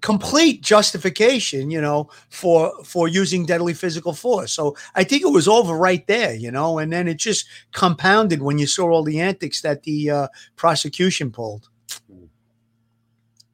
complete 0.00 0.62
justification, 0.62 1.70
you 1.70 1.80
know, 1.80 2.10
for 2.30 2.72
for 2.84 3.08
using 3.08 3.46
deadly 3.46 3.74
physical 3.74 4.12
force. 4.12 4.52
So 4.52 4.76
I 4.94 5.04
think 5.04 5.22
it 5.22 5.32
was 5.32 5.48
over 5.48 5.74
right 5.74 6.06
there, 6.06 6.34
you 6.34 6.50
know, 6.50 6.78
and 6.78 6.92
then 6.92 7.08
it 7.08 7.16
just 7.16 7.46
compounded 7.72 8.42
when 8.42 8.58
you 8.58 8.66
saw 8.66 8.90
all 8.90 9.02
the 9.02 9.20
antics 9.20 9.62
that 9.62 9.82
the 9.82 10.10
uh, 10.10 10.28
prosecution 10.56 11.30
pulled. 11.30 11.68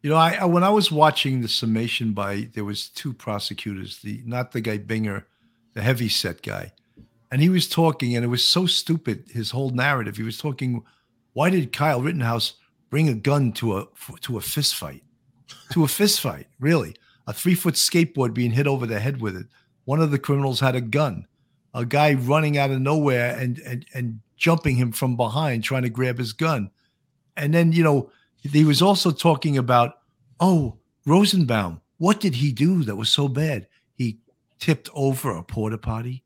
You 0.04 0.10
know, 0.10 0.16
I, 0.16 0.32
I 0.34 0.44
when 0.44 0.62
I 0.62 0.68
was 0.68 0.92
watching 0.92 1.40
the 1.40 1.48
summation 1.48 2.12
by 2.12 2.50
there 2.52 2.66
was 2.66 2.90
two 2.90 3.14
prosecutors, 3.14 4.00
the 4.00 4.20
not 4.26 4.52
the 4.52 4.60
guy 4.60 4.76
Binger, 4.76 5.24
the 5.72 5.80
heavy 5.80 6.10
set 6.10 6.42
guy, 6.42 6.74
and 7.32 7.40
he 7.40 7.48
was 7.48 7.66
talking, 7.66 8.14
and 8.14 8.22
it 8.22 8.28
was 8.28 8.44
so 8.44 8.66
stupid. 8.66 9.24
His 9.30 9.50
whole 9.50 9.70
narrative. 9.70 10.18
He 10.18 10.22
was 10.22 10.36
talking. 10.36 10.84
Why 11.32 11.48
did 11.48 11.72
Kyle 11.72 12.02
Rittenhouse 12.02 12.52
bring 12.90 13.08
a 13.08 13.14
gun 13.14 13.52
to 13.52 13.78
a 13.78 13.86
to 14.20 14.36
a 14.36 14.42
fist 14.42 14.74
fight? 14.74 15.02
To 15.70 15.84
a 15.84 15.88
fist 15.88 16.20
fight, 16.20 16.48
really? 16.60 16.94
A 17.26 17.32
three 17.32 17.54
foot 17.54 17.72
skateboard 17.72 18.34
being 18.34 18.50
hit 18.50 18.66
over 18.66 18.84
the 18.84 19.00
head 19.00 19.22
with 19.22 19.38
it. 19.38 19.46
One 19.86 20.02
of 20.02 20.10
the 20.10 20.18
criminals 20.18 20.60
had 20.60 20.76
a 20.76 20.82
gun. 20.82 21.26
A 21.72 21.86
guy 21.86 22.12
running 22.12 22.58
out 22.58 22.70
of 22.70 22.78
nowhere 22.78 23.34
and 23.38 23.58
and 23.60 23.86
and 23.94 24.20
jumping 24.36 24.76
him 24.76 24.92
from 24.92 25.16
behind, 25.16 25.64
trying 25.64 25.84
to 25.84 25.88
grab 25.88 26.18
his 26.18 26.34
gun. 26.34 26.70
And 27.38 27.54
then 27.54 27.72
you 27.72 27.82
know 27.82 28.10
he 28.52 28.64
was 28.64 28.82
also 28.82 29.10
talking 29.10 29.58
about, 29.58 29.98
oh, 30.40 30.78
Rosenbaum. 31.06 31.80
What 31.98 32.20
did 32.20 32.34
he 32.34 32.52
do 32.52 32.82
that 32.84 32.96
was 32.96 33.08
so 33.08 33.28
bad? 33.28 33.66
He 33.94 34.18
tipped 34.58 34.90
over 34.94 35.30
a 35.30 35.42
porta 35.42 35.78
potty. 35.78 36.22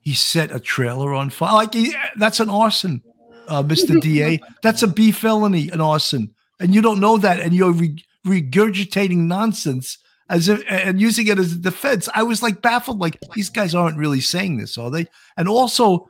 He 0.00 0.14
set 0.14 0.54
a 0.54 0.60
trailer 0.60 1.12
on 1.14 1.30
fire. 1.30 1.54
Like 1.54 1.74
he, 1.74 1.94
that's 2.16 2.40
an 2.40 2.48
arson, 2.48 3.02
uh, 3.48 3.62
Mr. 3.62 4.00
DA. 4.02 4.40
That's 4.62 4.82
a 4.82 4.88
B 4.88 5.12
felony, 5.12 5.68
an 5.70 5.80
arson, 5.80 6.34
and 6.58 6.74
you 6.74 6.80
don't 6.80 7.00
know 7.00 7.18
that, 7.18 7.40
and 7.40 7.52
you're 7.52 7.72
re- 7.72 8.04
regurgitating 8.26 9.16
nonsense 9.16 9.98
as 10.30 10.48
if 10.48 10.62
and 10.68 11.00
using 11.00 11.26
it 11.26 11.38
as 11.38 11.52
a 11.52 11.56
defense. 11.56 12.08
I 12.14 12.22
was 12.22 12.42
like 12.42 12.62
baffled. 12.62 13.00
Like 13.00 13.18
these 13.34 13.50
guys 13.50 13.74
aren't 13.74 13.98
really 13.98 14.20
saying 14.20 14.56
this, 14.56 14.78
are 14.78 14.90
they? 14.90 15.06
And 15.36 15.48
also, 15.48 16.08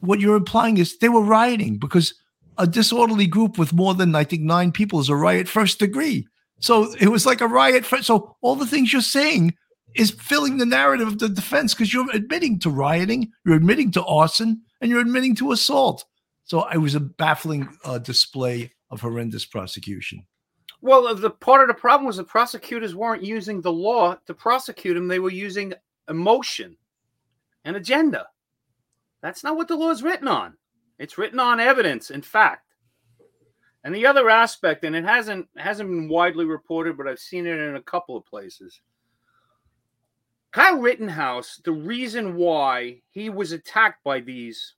what 0.00 0.18
you're 0.18 0.36
implying 0.36 0.78
is 0.78 0.98
they 0.98 1.08
were 1.08 1.22
rioting 1.22 1.78
because 1.78 2.14
a 2.60 2.66
disorderly 2.66 3.26
group 3.26 3.58
with 3.58 3.72
more 3.72 3.94
than 3.94 4.14
I 4.14 4.22
think 4.22 4.42
nine 4.42 4.70
people 4.70 5.00
is 5.00 5.08
a 5.08 5.16
riot 5.16 5.48
first 5.48 5.78
degree. 5.78 6.26
So 6.60 6.94
it 7.00 7.08
was 7.08 7.24
like 7.24 7.40
a 7.40 7.48
riot. 7.48 7.86
For, 7.86 8.02
so 8.02 8.36
all 8.42 8.54
the 8.54 8.66
things 8.66 8.92
you're 8.92 9.02
saying 9.02 9.54
is 9.96 10.10
filling 10.10 10.58
the 10.58 10.66
narrative 10.66 11.08
of 11.08 11.18
the 11.18 11.30
defense 11.30 11.74
because 11.74 11.92
you're 11.92 12.10
admitting 12.12 12.58
to 12.60 12.70
rioting, 12.70 13.32
you're 13.46 13.56
admitting 13.56 13.90
to 13.92 14.04
arson, 14.04 14.60
and 14.80 14.90
you're 14.90 15.00
admitting 15.00 15.34
to 15.36 15.52
assault. 15.52 16.04
So 16.44 16.68
it 16.68 16.78
was 16.78 16.94
a 16.94 17.00
baffling 17.00 17.68
uh, 17.84 17.98
display 17.98 18.72
of 18.90 19.00
horrendous 19.00 19.46
prosecution. 19.46 20.26
Well, 20.82 21.14
the 21.14 21.30
part 21.30 21.62
of 21.62 21.68
the 21.68 21.80
problem 21.80 22.06
was 22.06 22.18
the 22.18 22.24
prosecutors 22.24 22.94
weren't 22.94 23.22
using 23.22 23.60
the 23.60 23.72
law 23.72 24.16
to 24.26 24.34
prosecute 24.34 24.96
him; 24.96 25.08
they 25.08 25.18
were 25.18 25.30
using 25.30 25.72
emotion 26.08 26.76
and 27.64 27.76
agenda. 27.76 28.26
That's 29.22 29.44
not 29.44 29.56
what 29.56 29.68
the 29.68 29.76
law 29.76 29.90
is 29.90 30.02
written 30.02 30.28
on. 30.28 30.56
It's 31.00 31.16
written 31.16 31.40
on 31.40 31.58
evidence 31.60 32.10
and 32.10 32.24
fact. 32.24 32.66
And 33.82 33.94
the 33.94 34.04
other 34.04 34.28
aspect, 34.28 34.84
and 34.84 34.94
it 34.94 35.04
hasn't 35.04 35.48
hasn't 35.56 35.88
been 35.88 36.08
widely 36.08 36.44
reported, 36.44 36.98
but 36.98 37.08
I've 37.08 37.18
seen 37.18 37.46
it 37.46 37.58
in 37.58 37.76
a 37.76 37.82
couple 37.82 38.16
of 38.16 38.26
places. 38.26 38.82
Kyle 40.52 40.78
Rittenhouse, 40.78 41.62
the 41.64 41.72
reason 41.72 42.36
why 42.36 43.00
he 43.10 43.30
was 43.30 43.52
attacked 43.52 44.04
by 44.04 44.20
these 44.20 44.74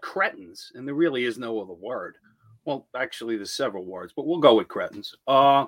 cretins, 0.00 0.70
and 0.76 0.86
there 0.86 0.94
really 0.94 1.24
is 1.24 1.38
no 1.38 1.60
other 1.60 1.72
word. 1.72 2.18
Well, 2.64 2.86
actually, 2.94 3.36
there's 3.36 3.50
several 3.50 3.84
words, 3.84 4.12
but 4.14 4.26
we'll 4.26 4.38
go 4.38 4.54
with 4.54 4.68
cretins. 4.68 5.16
Uh, 5.26 5.66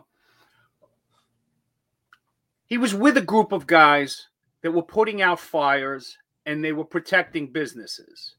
he 2.67 2.79
was 2.79 2.95
with 2.95 3.17
a 3.17 3.23
group 3.23 3.51
of 3.51 3.67
guys 3.67 4.29
that 4.63 4.71
were 4.71 4.83
putting 4.83 5.21
out 5.21 5.41
fires 5.41 6.17
and 6.45 6.65
they 6.65 6.73
were 6.73 6.85
protecting 6.85 7.51
businesses. 7.51 8.36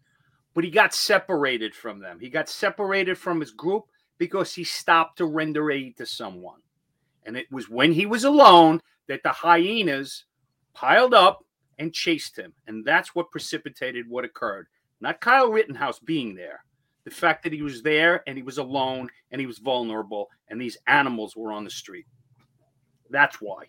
But 0.57 0.63
he 0.63 0.71
got 0.71 0.91
separated 0.91 1.75
from 1.75 1.99
them. 1.99 2.17
He 2.19 2.29
got 2.29 2.49
separated 2.49 3.15
from 3.15 3.39
his 3.39 3.51
group 3.51 3.83
because 4.17 4.55
he 4.55 4.63
stopped 4.63 5.19
to 5.19 5.25
render 5.27 5.69
aid 5.69 5.97
to 5.97 6.05
someone. 6.07 6.61
And 7.27 7.37
it 7.37 7.45
was 7.51 7.69
when 7.69 7.91
he 7.91 8.07
was 8.07 8.23
alone 8.23 8.81
that 9.07 9.21
the 9.21 9.29
hyenas 9.29 10.25
piled 10.73 11.13
up 11.13 11.45
and 11.77 11.93
chased 11.93 12.39
him. 12.39 12.53
And 12.65 12.83
that's 12.83 13.13
what 13.13 13.29
precipitated 13.29 14.09
what 14.09 14.25
occurred. 14.25 14.65
Not 14.99 15.21
Kyle 15.21 15.51
Rittenhouse 15.51 15.99
being 15.99 16.33
there. 16.33 16.63
The 17.03 17.11
fact 17.11 17.43
that 17.43 17.53
he 17.53 17.61
was 17.61 17.83
there 17.83 18.23
and 18.25 18.35
he 18.35 18.41
was 18.41 18.57
alone 18.57 19.11
and 19.29 19.39
he 19.39 19.45
was 19.45 19.59
vulnerable 19.59 20.27
and 20.49 20.59
these 20.59 20.79
animals 20.87 21.35
were 21.35 21.51
on 21.51 21.65
the 21.65 21.69
street. 21.69 22.07
That's 23.11 23.39
why. 23.39 23.65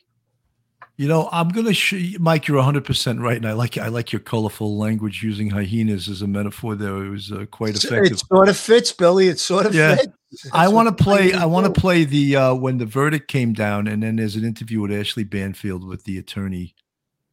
You 0.98 1.06
know, 1.06 1.28
I'm 1.30 1.50
gonna 1.50 1.72
show 1.72 1.94
you, 1.94 2.18
Mike. 2.18 2.48
You're 2.48 2.56
100 2.56 2.84
percent 2.84 3.20
right, 3.20 3.36
and 3.36 3.46
I 3.46 3.52
like 3.52 3.78
I 3.78 3.86
like 3.86 4.10
your 4.10 4.18
colorful 4.18 4.76
language 4.76 5.22
using 5.22 5.48
hyenas 5.48 6.08
as 6.08 6.22
a 6.22 6.26
metaphor. 6.26 6.74
There, 6.74 7.04
it 7.04 7.10
was 7.10 7.30
uh, 7.30 7.46
quite 7.52 7.76
effective. 7.76 8.14
It 8.14 8.18
sort 8.18 8.48
of 8.48 8.56
fits, 8.56 8.90
Billy. 8.90 9.28
It 9.28 9.38
sort 9.38 9.66
of 9.66 9.76
yeah. 9.76 9.94
fits. 9.94 10.50
I 10.52 10.66
want 10.66 10.88
to 10.88 11.04
play. 11.04 11.32
I 11.32 11.44
want 11.44 11.72
to 11.72 11.80
play 11.80 12.02
the 12.02 12.34
uh, 12.34 12.54
when 12.54 12.78
the 12.78 12.84
verdict 12.84 13.28
came 13.28 13.52
down, 13.52 13.86
and 13.86 14.02
then 14.02 14.16
there's 14.16 14.34
an 14.34 14.44
interview 14.44 14.80
with 14.80 14.90
Ashley 14.90 15.22
Banfield 15.22 15.86
with 15.86 16.02
the 16.02 16.18
attorney 16.18 16.74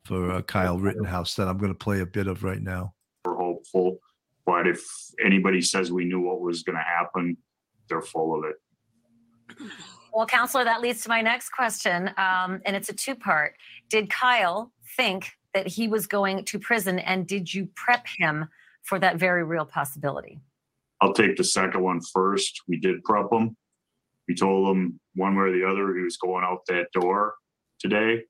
for 0.03 0.31
uh, 0.31 0.41
Kyle 0.43 0.77
Rittenhouse 0.77 1.33
that 1.33 1.47
I'm 1.47 1.57
going 1.57 1.73
to 1.73 1.77
play 1.77 2.01
a 2.01 2.05
bit 2.05 2.27
of 2.27 2.43
right 2.43 2.61
now. 2.61 2.93
we're 3.25 3.35
hopeful. 3.35 3.97
But 4.45 4.67
if 4.67 4.85
anybody 5.19 5.63
says 5.63 5.91
we 5.91 6.05
knew 6.05 6.21
what 6.21 6.39
was 6.39 6.61
going 6.61 6.77
to 6.77 6.83
happen, 6.83 7.35
they're 7.89 8.03
full 8.03 8.37
of 8.37 8.45
it. 8.45 9.69
Well, 10.15 10.25
counselor, 10.25 10.63
that 10.63 10.79
leads 10.79 11.03
to 11.03 11.09
my 11.09 11.21
next 11.21 11.49
question, 11.49 12.09
um, 12.15 12.61
and 12.65 12.73
it's 12.73 12.87
a 12.87 12.93
two 12.93 13.15
part. 13.15 13.57
Did 13.89 14.09
Kyle 14.09 14.71
think 14.95 15.33
that 15.53 15.67
he 15.67 15.89
was 15.89 16.07
going 16.07 16.45
to 16.45 16.57
prison, 16.57 16.99
and 16.99 17.27
did 17.27 17.53
you 17.53 17.67
prep 17.75 18.07
him 18.07 18.47
for 18.81 18.97
that 18.99 19.17
very 19.17 19.43
real 19.43 19.65
possibility? 19.65 20.39
I'll 21.01 21.11
take 21.11 21.35
the 21.35 21.43
second 21.43 21.81
one 21.81 21.99
first. 21.99 22.61
We 22.65 22.79
did 22.79 23.03
prep 23.03 23.25
him. 23.29 23.57
We 24.29 24.35
told 24.35 24.73
him 24.73 25.01
one 25.15 25.35
way 25.35 25.49
or 25.49 25.51
the 25.51 25.67
other 25.67 25.93
he 25.93 26.03
was 26.03 26.15
going 26.15 26.45
out 26.45 26.65
that 26.69 26.93
door 26.93 27.33
today 27.77 28.23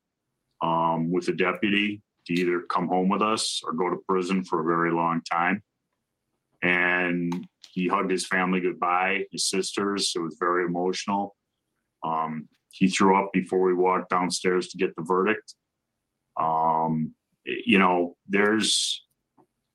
um, 0.63 1.11
with 1.11 1.27
a 1.27 1.33
deputy 1.33 2.01
to 2.25 2.33
either 2.33 2.61
come 2.61 2.87
home 2.87 3.09
with 3.09 3.21
us 3.21 3.61
or 3.63 3.73
go 3.73 3.91
to 3.91 3.97
prison 4.09 4.43
for 4.43 4.61
a 4.61 4.63
very 4.63 4.91
long 4.91 5.21
time. 5.31 5.61
And 6.63 7.47
he 7.71 7.87
hugged 7.87 8.09
his 8.09 8.25
family 8.25 8.59
goodbye, 8.59 9.25
his 9.31 9.47
sisters. 9.47 10.13
It 10.15 10.19
was 10.19 10.35
very 10.39 10.65
emotional. 10.65 11.35
Um, 12.05 12.31
he 12.71 12.87
threw 12.87 13.11
up 13.19 13.29
before 13.33 13.61
we 13.67 13.73
walked 13.73 14.09
downstairs 14.09 14.67
to 14.69 14.77
get 14.77 14.95
the 14.95 15.01
verdict. 15.01 15.47
Um, 16.39 17.13
you 17.45 17.79
know, 17.79 18.15
there's, 18.27 19.03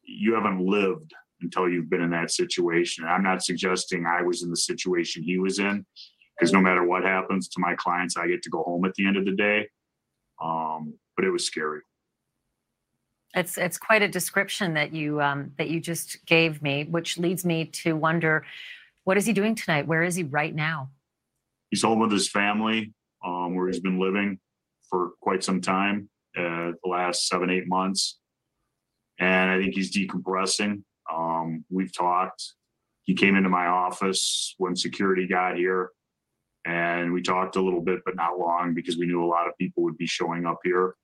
you 0.02 0.34
haven't 0.34 0.60
lived 0.76 1.10
until 1.40 1.68
you've 1.68 1.90
been 1.90 2.02
in 2.02 2.10
that 2.10 2.30
situation. 2.30 3.04
I'm 3.04 3.22
not 3.30 3.42
suggesting 3.42 4.06
I 4.06 4.22
was 4.22 4.42
in 4.44 4.50
the 4.50 4.62
situation 4.70 5.22
he 5.22 5.38
was 5.38 5.58
in, 5.58 5.86
because 6.34 6.52
no 6.52 6.60
matter 6.60 6.84
what 6.84 7.02
happens 7.04 7.48
to 7.48 7.58
my 7.60 7.74
clients, 7.74 8.16
I 8.16 8.28
get 8.32 8.42
to 8.42 8.50
go 8.50 8.62
home 8.62 8.84
at 8.84 8.94
the 8.94 9.06
end 9.08 9.16
of 9.16 9.24
the 9.24 9.36
day. 9.48 9.68
Um, 10.48 10.94
but 11.16 11.24
it 11.24 11.30
was 11.30 11.44
scary. 11.44 11.80
It's 13.34 13.56
it's 13.56 13.78
quite 13.78 14.02
a 14.02 14.08
description 14.08 14.74
that 14.74 14.92
you 14.92 15.20
um, 15.20 15.52
that 15.56 15.68
you 15.68 15.80
just 15.80 16.24
gave 16.26 16.62
me, 16.62 16.84
which 16.84 17.18
leads 17.18 17.44
me 17.44 17.66
to 17.82 17.94
wonder, 17.94 18.44
what 19.04 19.16
is 19.16 19.26
he 19.26 19.32
doing 19.32 19.54
tonight? 19.54 19.86
Where 19.86 20.02
is 20.02 20.16
he 20.16 20.24
right 20.24 20.54
now? 20.54 20.90
He's 21.70 21.82
home 21.82 22.00
with 22.00 22.12
his 22.12 22.28
family, 22.28 22.92
um, 23.24 23.54
where 23.54 23.66
he's 23.66 23.80
been 23.80 24.00
living 24.00 24.38
for 24.88 25.12
quite 25.20 25.44
some 25.44 25.60
time, 25.60 26.10
uh, 26.36 26.72
the 26.82 26.88
last 26.88 27.28
seven, 27.28 27.48
eight 27.48 27.68
months. 27.68 28.18
And 29.18 29.50
I 29.50 29.58
think 29.58 29.74
he's 29.74 29.94
decompressing. 29.96 30.82
Um, 31.12 31.64
we've 31.70 31.96
talked. 31.96 32.54
He 33.02 33.14
came 33.14 33.36
into 33.36 33.48
my 33.48 33.66
office 33.66 34.54
when 34.58 34.76
security 34.76 35.26
got 35.26 35.56
here, 35.56 35.90
and 36.64 37.12
we 37.12 37.22
talked 37.22 37.56
a 37.56 37.62
little 37.62 37.80
bit, 37.80 38.00
but 38.04 38.16
not 38.16 38.38
long 38.38 38.74
because 38.74 38.96
we 38.96 39.06
knew 39.06 39.24
a 39.24 39.26
lot 39.26 39.46
of 39.46 39.56
people 39.58 39.82
would 39.84 39.96
be 39.96 40.06
showing 40.06 40.46
up 40.46 40.58
here. 40.64 40.94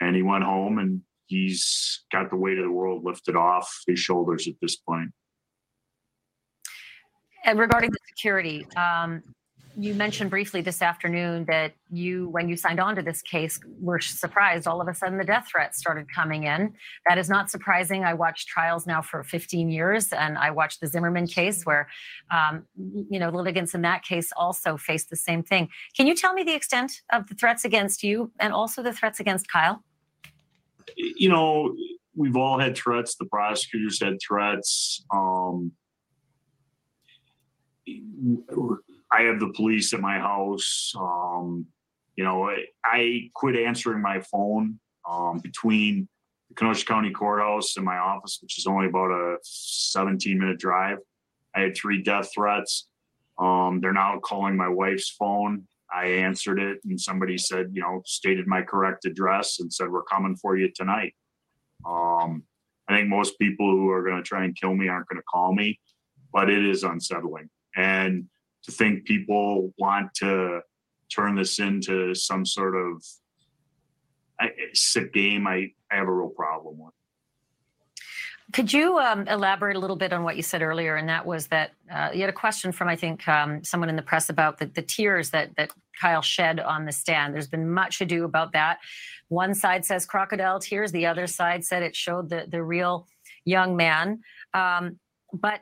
And 0.00 0.16
he 0.16 0.22
went 0.22 0.44
home 0.44 0.78
and 0.78 1.02
he's 1.26 2.04
got 2.12 2.30
the 2.30 2.36
weight 2.36 2.58
of 2.58 2.64
the 2.64 2.70
world 2.70 3.04
lifted 3.04 3.36
off 3.36 3.72
his 3.86 3.98
shoulders 3.98 4.48
at 4.48 4.54
this 4.60 4.76
point. 4.76 5.10
And 7.44 7.58
regarding 7.58 7.90
the 7.90 7.98
security, 8.08 8.66
um, 8.76 9.22
you 9.76 9.94
mentioned 9.94 10.30
briefly 10.30 10.60
this 10.60 10.82
afternoon 10.82 11.44
that 11.46 11.74
you, 11.90 12.28
when 12.28 12.48
you 12.48 12.56
signed 12.56 12.80
on 12.80 12.96
to 12.96 13.02
this 13.02 13.22
case, 13.22 13.58
were 13.80 14.00
surprised 14.00 14.66
all 14.66 14.80
of 14.80 14.88
a 14.88 14.94
sudden 14.94 15.18
the 15.18 15.24
death 15.24 15.48
threats 15.50 15.78
started 15.78 16.06
coming 16.12 16.44
in. 16.44 16.74
That 17.08 17.18
is 17.18 17.28
not 17.28 17.50
surprising. 17.50 18.04
I 18.04 18.14
watched 18.14 18.48
trials 18.48 18.86
now 18.86 19.02
for 19.02 19.22
15 19.22 19.70
years, 19.70 20.12
and 20.12 20.38
I 20.38 20.50
watched 20.50 20.80
the 20.80 20.86
Zimmerman 20.86 21.26
case 21.26 21.64
where, 21.64 21.88
um, 22.30 22.64
you 22.76 23.18
know, 23.18 23.30
litigants 23.30 23.74
in 23.74 23.82
that 23.82 24.04
case 24.04 24.32
also 24.36 24.76
faced 24.76 25.10
the 25.10 25.16
same 25.16 25.42
thing. 25.42 25.68
Can 25.96 26.06
you 26.06 26.14
tell 26.14 26.34
me 26.34 26.42
the 26.42 26.54
extent 26.54 27.02
of 27.12 27.28
the 27.28 27.34
threats 27.34 27.64
against 27.64 28.02
you 28.02 28.32
and 28.38 28.52
also 28.52 28.82
the 28.82 28.92
threats 28.92 29.20
against 29.20 29.48
Kyle? 29.50 29.82
you 30.96 31.28
know, 31.28 31.74
we've 32.16 32.36
all 32.36 32.58
had 32.58 32.76
threats. 32.76 33.16
The 33.16 33.24
prosecutors 33.26 34.00
had 34.00 34.18
threats. 34.26 35.04
Um, 35.12 35.72
I 39.14 39.22
have 39.22 39.38
the 39.38 39.52
police 39.54 39.92
at 39.94 40.00
my 40.00 40.18
house. 40.18 40.92
Um, 40.98 41.66
you 42.16 42.24
know, 42.24 42.50
I, 42.84 43.30
quit 43.34 43.56
answering 43.56 44.02
my 44.02 44.20
phone 44.20 44.80
um, 45.08 45.38
between 45.38 46.08
the 46.48 46.54
Kenosha 46.56 46.84
County 46.84 47.12
Courthouse 47.12 47.76
and 47.76 47.84
my 47.84 47.96
office, 47.96 48.38
which 48.42 48.58
is 48.58 48.66
only 48.66 48.86
about 48.86 49.10
a 49.10 49.36
17 49.42 50.38
minute 50.38 50.58
drive. 50.58 50.98
I 51.54 51.60
had 51.60 51.76
three 51.76 52.02
death 52.02 52.30
threats. 52.34 52.88
Um, 53.38 53.80
they're 53.80 53.92
now 53.92 54.18
calling 54.18 54.56
my 54.56 54.68
wife's 54.68 55.10
phone. 55.10 55.64
I 55.94 56.06
answered 56.06 56.58
it, 56.58 56.78
and 56.84 57.00
somebody 57.00 57.38
said, 57.38 57.70
you 57.72 57.82
know, 57.82 58.02
stated 58.04 58.48
my 58.48 58.62
correct 58.62 59.04
address 59.04 59.60
and 59.60 59.72
said, 59.72 59.90
"We're 59.90 60.02
coming 60.02 60.34
for 60.34 60.56
you 60.56 60.70
tonight." 60.74 61.14
Um, 61.86 62.42
I 62.88 62.96
think 62.96 63.08
most 63.08 63.38
people 63.38 63.70
who 63.70 63.90
are 63.90 64.02
going 64.02 64.16
to 64.16 64.22
try 64.22 64.44
and 64.44 64.56
kill 64.56 64.74
me 64.74 64.88
aren't 64.88 65.08
going 65.08 65.20
to 65.20 65.30
call 65.30 65.54
me, 65.54 65.78
but 66.32 66.50
it 66.50 66.64
is 66.64 66.82
unsettling. 66.82 67.48
And 67.76 68.28
to 68.64 68.72
think 68.72 69.04
people 69.04 69.72
want 69.78 70.12
to 70.14 70.60
turn 71.14 71.36
this 71.36 71.58
into 71.58 72.14
some 72.14 72.44
sort 72.44 72.74
of 72.74 73.02
sick 74.72 75.12
game, 75.12 75.46
I, 75.46 75.70
I 75.90 75.96
have 75.96 76.08
a 76.08 76.12
real 76.12 76.30
problem 76.30 76.78
with. 76.78 76.92
Could 78.52 78.72
you 78.72 78.98
um, 78.98 79.26
elaborate 79.26 79.76
a 79.76 79.80
little 79.80 79.96
bit 79.96 80.12
on 80.12 80.22
what 80.22 80.36
you 80.36 80.42
said 80.42 80.62
earlier? 80.62 80.96
And 80.96 81.08
that 81.08 81.24
was 81.24 81.48
that 81.48 81.72
uh, 81.90 82.10
you 82.12 82.20
had 82.20 82.30
a 82.30 82.34
question 82.34 82.72
from, 82.72 82.88
I 82.88 82.94
think, 82.94 83.26
um, 83.26 83.64
someone 83.64 83.88
in 83.88 83.96
the 83.96 84.02
press 84.02 84.28
about 84.28 84.58
the, 84.58 84.66
the 84.66 84.82
tears 84.82 85.30
that 85.30 85.56
that 85.56 85.70
Kyle 86.00 86.22
shed 86.22 86.60
on 86.60 86.84
the 86.84 86.92
stand. 86.92 87.34
There's 87.34 87.48
been 87.48 87.70
much 87.70 88.00
ado 88.00 88.24
about 88.24 88.52
that. 88.52 88.78
One 89.28 89.54
side 89.54 89.84
says 89.84 90.04
crocodile 90.04 90.60
tears, 90.60 90.92
the 90.92 91.06
other 91.06 91.26
side 91.26 91.64
said 91.64 91.82
it 91.82 91.96
showed 91.96 92.28
the 92.28 92.46
the 92.48 92.62
real 92.62 93.08
young 93.44 93.76
man. 93.76 94.20
Um, 94.52 95.00
but 95.32 95.60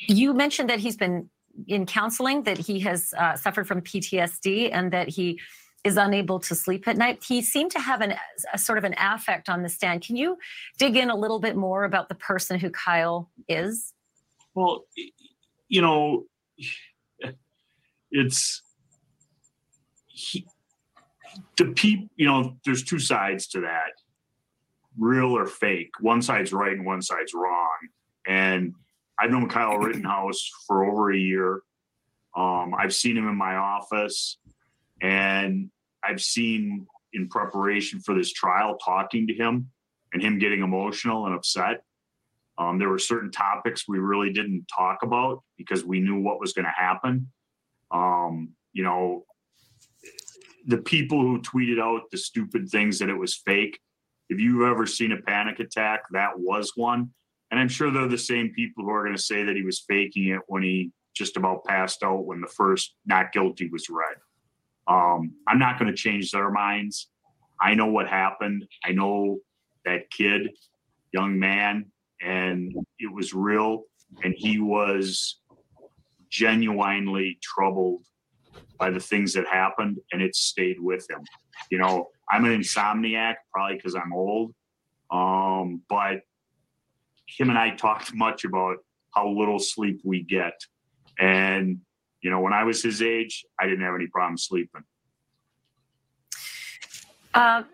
you 0.00 0.34
mentioned 0.34 0.68
that 0.70 0.80
he's 0.80 0.96
been 0.96 1.30
in 1.66 1.86
counseling, 1.86 2.42
that 2.44 2.58
he 2.58 2.80
has 2.80 3.12
uh, 3.16 3.36
suffered 3.36 3.66
from 3.66 3.80
PTSD, 3.80 4.70
and 4.72 4.92
that 4.92 5.08
he 5.08 5.40
is 5.84 5.96
unable 5.98 6.40
to 6.40 6.54
sleep 6.54 6.88
at 6.88 6.96
night. 6.96 7.22
He 7.26 7.42
seemed 7.42 7.70
to 7.72 7.78
have 7.78 8.00
an, 8.00 8.14
a 8.52 8.58
sort 8.58 8.78
of 8.78 8.84
an 8.84 8.94
affect 8.98 9.48
on 9.48 9.62
the 9.62 9.68
stand. 9.68 10.02
Can 10.02 10.16
you 10.16 10.38
dig 10.78 10.96
in 10.96 11.10
a 11.10 11.16
little 11.16 11.38
bit 11.38 11.56
more 11.56 11.84
about 11.84 12.08
the 12.08 12.14
person 12.14 12.58
who 12.58 12.70
Kyle 12.70 13.30
is? 13.48 13.92
Well, 14.54 14.86
you 15.68 15.82
know, 15.82 16.24
it's 18.10 18.62
he, 20.06 20.46
the 21.56 21.66
people. 21.66 22.08
You 22.16 22.26
know, 22.26 22.56
there's 22.64 22.82
two 22.82 22.98
sides 22.98 23.46
to 23.48 23.60
that: 23.60 23.92
real 24.96 25.36
or 25.36 25.46
fake. 25.46 25.90
One 26.00 26.22
side's 26.22 26.52
right 26.52 26.72
and 26.72 26.86
one 26.86 27.02
side's 27.02 27.34
wrong. 27.34 27.76
And 28.26 28.74
I've 29.18 29.30
known 29.30 29.48
Kyle 29.48 29.78
Rittenhouse 29.78 30.50
for 30.66 30.84
over 30.84 31.12
a 31.12 31.16
year. 31.16 31.62
Um, 32.36 32.74
I've 32.76 32.94
seen 32.94 33.16
him 33.16 33.28
in 33.28 33.36
my 33.36 33.56
office, 33.56 34.38
and 35.00 35.70
I've 36.02 36.20
seen 36.20 36.86
in 37.12 37.28
preparation 37.28 38.00
for 38.00 38.14
this 38.14 38.32
trial 38.32 38.76
talking 38.76 39.26
to 39.28 39.34
him 39.34 39.70
and 40.12 40.22
him 40.22 40.38
getting 40.38 40.62
emotional 40.62 41.26
and 41.26 41.34
upset. 41.34 41.82
Um, 42.58 42.78
there 42.78 42.88
were 42.88 42.98
certain 42.98 43.30
topics 43.30 43.88
we 43.88 43.98
really 43.98 44.32
didn't 44.32 44.66
talk 44.74 45.02
about 45.02 45.42
because 45.56 45.84
we 45.84 46.00
knew 46.00 46.20
what 46.20 46.40
was 46.40 46.52
going 46.52 46.66
to 46.66 46.70
happen. 46.76 47.30
Um, 47.90 48.50
you 48.72 48.84
know, 48.84 49.24
the 50.66 50.78
people 50.78 51.20
who 51.20 51.40
tweeted 51.40 51.80
out 51.80 52.10
the 52.10 52.18
stupid 52.18 52.68
things 52.68 52.98
that 52.98 53.08
it 53.08 53.18
was 53.18 53.34
fake. 53.34 53.78
If 54.28 54.40
you've 54.40 54.62
ever 54.62 54.86
seen 54.86 55.12
a 55.12 55.20
panic 55.20 55.60
attack, 55.60 56.04
that 56.12 56.38
was 56.38 56.72
one. 56.74 57.10
And 57.54 57.60
I'm 57.60 57.68
sure 57.68 57.92
they're 57.92 58.08
the 58.08 58.18
same 58.18 58.50
people 58.50 58.82
who 58.82 58.90
are 58.90 59.04
going 59.04 59.14
to 59.14 59.22
say 59.22 59.44
that 59.44 59.54
he 59.54 59.62
was 59.62 59.84
faking 59.88 60.30
it 60.30 60.40
when 60.48 60.64
he 60.64 60.90
just 61.14 61.36
about 61.36 61.64
passed 61.64 62.02
out 62.02 62.26
when 62.26 62.40
the 62.40 62.48
first 62.48 62.96
not 63.06 63.30
guilty 63.30 63.68
was 63.68 63.86
read. 63.88 64.16
Um, 64.88 65.34
I'm 65.46 65.60
not 65.60 65.78
going 65.78 65.88
to 65.88 65.96
change 65.96 66.32
their 66.32 66.50
minds. 66.50 67.10
I 67.60 67.76
know 67.76 67.86
what 67.86 68.08
happened. 68.08 68.66
I 68.84 68.90
know 68.90 69.38
that 69.84 70.10
kid, 70.10 70.50
young 71.12 71.38
man, 71.38 71.92
and 72.20 72.74
it 72.98 73.14
was 73.14 73.32
real. 73.32 73.84
And 74.24 74.34
he 74.36 74.58
was 74.58 75.38
genuinely 76.28 77.38
troubled 77.40 78.04
by 78.80 78.90
the 78.90 78.98
things 78.98 79.32
that 79.34 79.46
happened, 79.46 79.98
and 80.10 80.20
it 80.20 80.34
stayed 80.34 80.80
with 80.80 81.08
him. 81.08 81.20
You 81.70 81.78
know, 81.78 82.08
I'm 82.28 82.46
an 82.46 82.60
insomniac, 82.60 83.36
probably 83.52 83.76
because 83.76 83.94
I'm 83.94 84.12
old. 84.12 84.52
Um, 85.12 85.82
but 85.88 86.22
him 87.36 87.50
and 87.50 87.58
I 87.58 87.70
talked 87.70 88.14
much 88.14 88.44
about 88.44 88.76
how 89.14 89.28
little 89.28 89.58
sleep 89.58 90.00
we 90.04 90.22
get. 90.22 90.54
And 91.18 91.80
you 92.20 92.30
know, 92.30 92.40
when 92.40 92.52
I 92.52 92.64
was 92.64 92.82
his 92.82 93.02
age, 93.02 93.44
I 93.60 93.66
didn't 93.66 93.84
have 93.84 93.94
any 93.94 94.06
problem 94.06 94.38
sleeping. 94.38 94.82
Uh, 97.34 97.64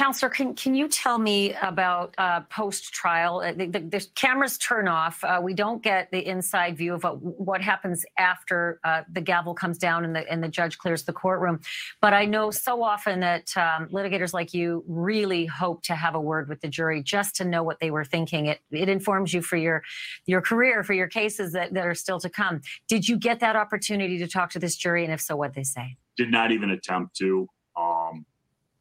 Counselor, 0.00 0.30
can, 0.30 0.54
can 0.54 0.74
you 0.74 0.88
tell 0.88 1.18
me 1.18 1.52
about 1.60 2.14
uh, 2.16 2.40
post 2.48 2.90
trial? 2.90 3.40
Uh, 3.40 3.52
the, 3.52 3.66
the, 3.66 3.80
the, 3.80 4.06
cameras 4.14 4.56
turn 4.56 4.88
off. 4.88 5.22
Uh, 5.22 5.40
we 5.42 5.52
don't 5.52 5.82
get 5.82 6.10
the 6.10 6.26
inside 6.26 6.74
view 6.78 6.94
of 6.94 7.04
what, 7.04 7.20
what 7.20 7.60
happens 7.60 8.06
after 8.16 8.80
uh, 8.82 9.02
the 9.12 9.20
gavel 9.20 9.52
comes 9.52 9.76
down 9.76 10.06
and 10.06 10.16
the, 10.16 10.26
and 10.32 10.42
the 10.42 10.48
judge 10.48 10.78
clears 10.78 11.02
the 11.02 11.12
courtroom. 11.12 11.60
But 12.00 12.14
I 12.14 12.24
know 12.24 12.50
so 12.50 12.82
often 12.82 13.20
that 13.20 13.54
um, 13.58 13.88
litigators 13.88 14.32
like 14.32 14.54
you 14.54 14.82
really 14.88 15.44
hope 15.44 15.82
to 15.82 15.94
have 15.94 16.14
a 16.14 16.20
word 16.20 16.48
with 16.48 16.62
the 16.62 16.68
jury 16.68 17.02
just 17.02 17.36
to 17.36 17.44
know 17.44 17.62
what 17.62 17.78
they 17.78 17.90
were 17.90 18.06
thinking. 18.06 18.46
It, 18.46 18.60
it 18.70 18.88
informs 18.88 19.34
you 19.34 19.42
for 19.42 19.58
your, 19.58 19.82
your 20.24 20.40
career, 20.40 20.82
for 20.82 20.94
your 20.94 21.08
cases 21.08 21.52
that, 21.52 21.74
that 21.74 21.86
are 21.86 21.94
still 21.94 22.20
to 22.20 22.30
come. 22.30 22.62
Did 22.88 23.06
you 23.06 23.18
get 23.18 23.40
that 23.40 23.54
opportunity 23.54 24.16
to 24.16 24.26
talk 24.26 24.48
to 24.52 24.58
this 24.58 24.76
jury? 24.76 25.04
And 25.04 25.12
if 25.12 25.20
so, 25.20 25.36
what 25.36 25.52
they 25.52 25.62
say? 25.62 25.98
Did 26.16 26.30
not 26.30 26.52
even 26.52 26.70
attempt 26.70 27.16
to. 27.16 27.46
Um, 27.76 28.24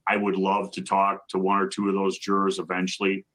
I 0.09 0.17
would 0.17 0.35
love 0.35 0.71
to 0.71 0.81
talk 0.81 1.27
to 1.29 1.37
one 1.37 1.61
or 1.61 1.67
two 1.67 1.87
of 1.87 1.93
those 1.93 2.17
jurors 2.17 2.57
eventually. 2.57 3.25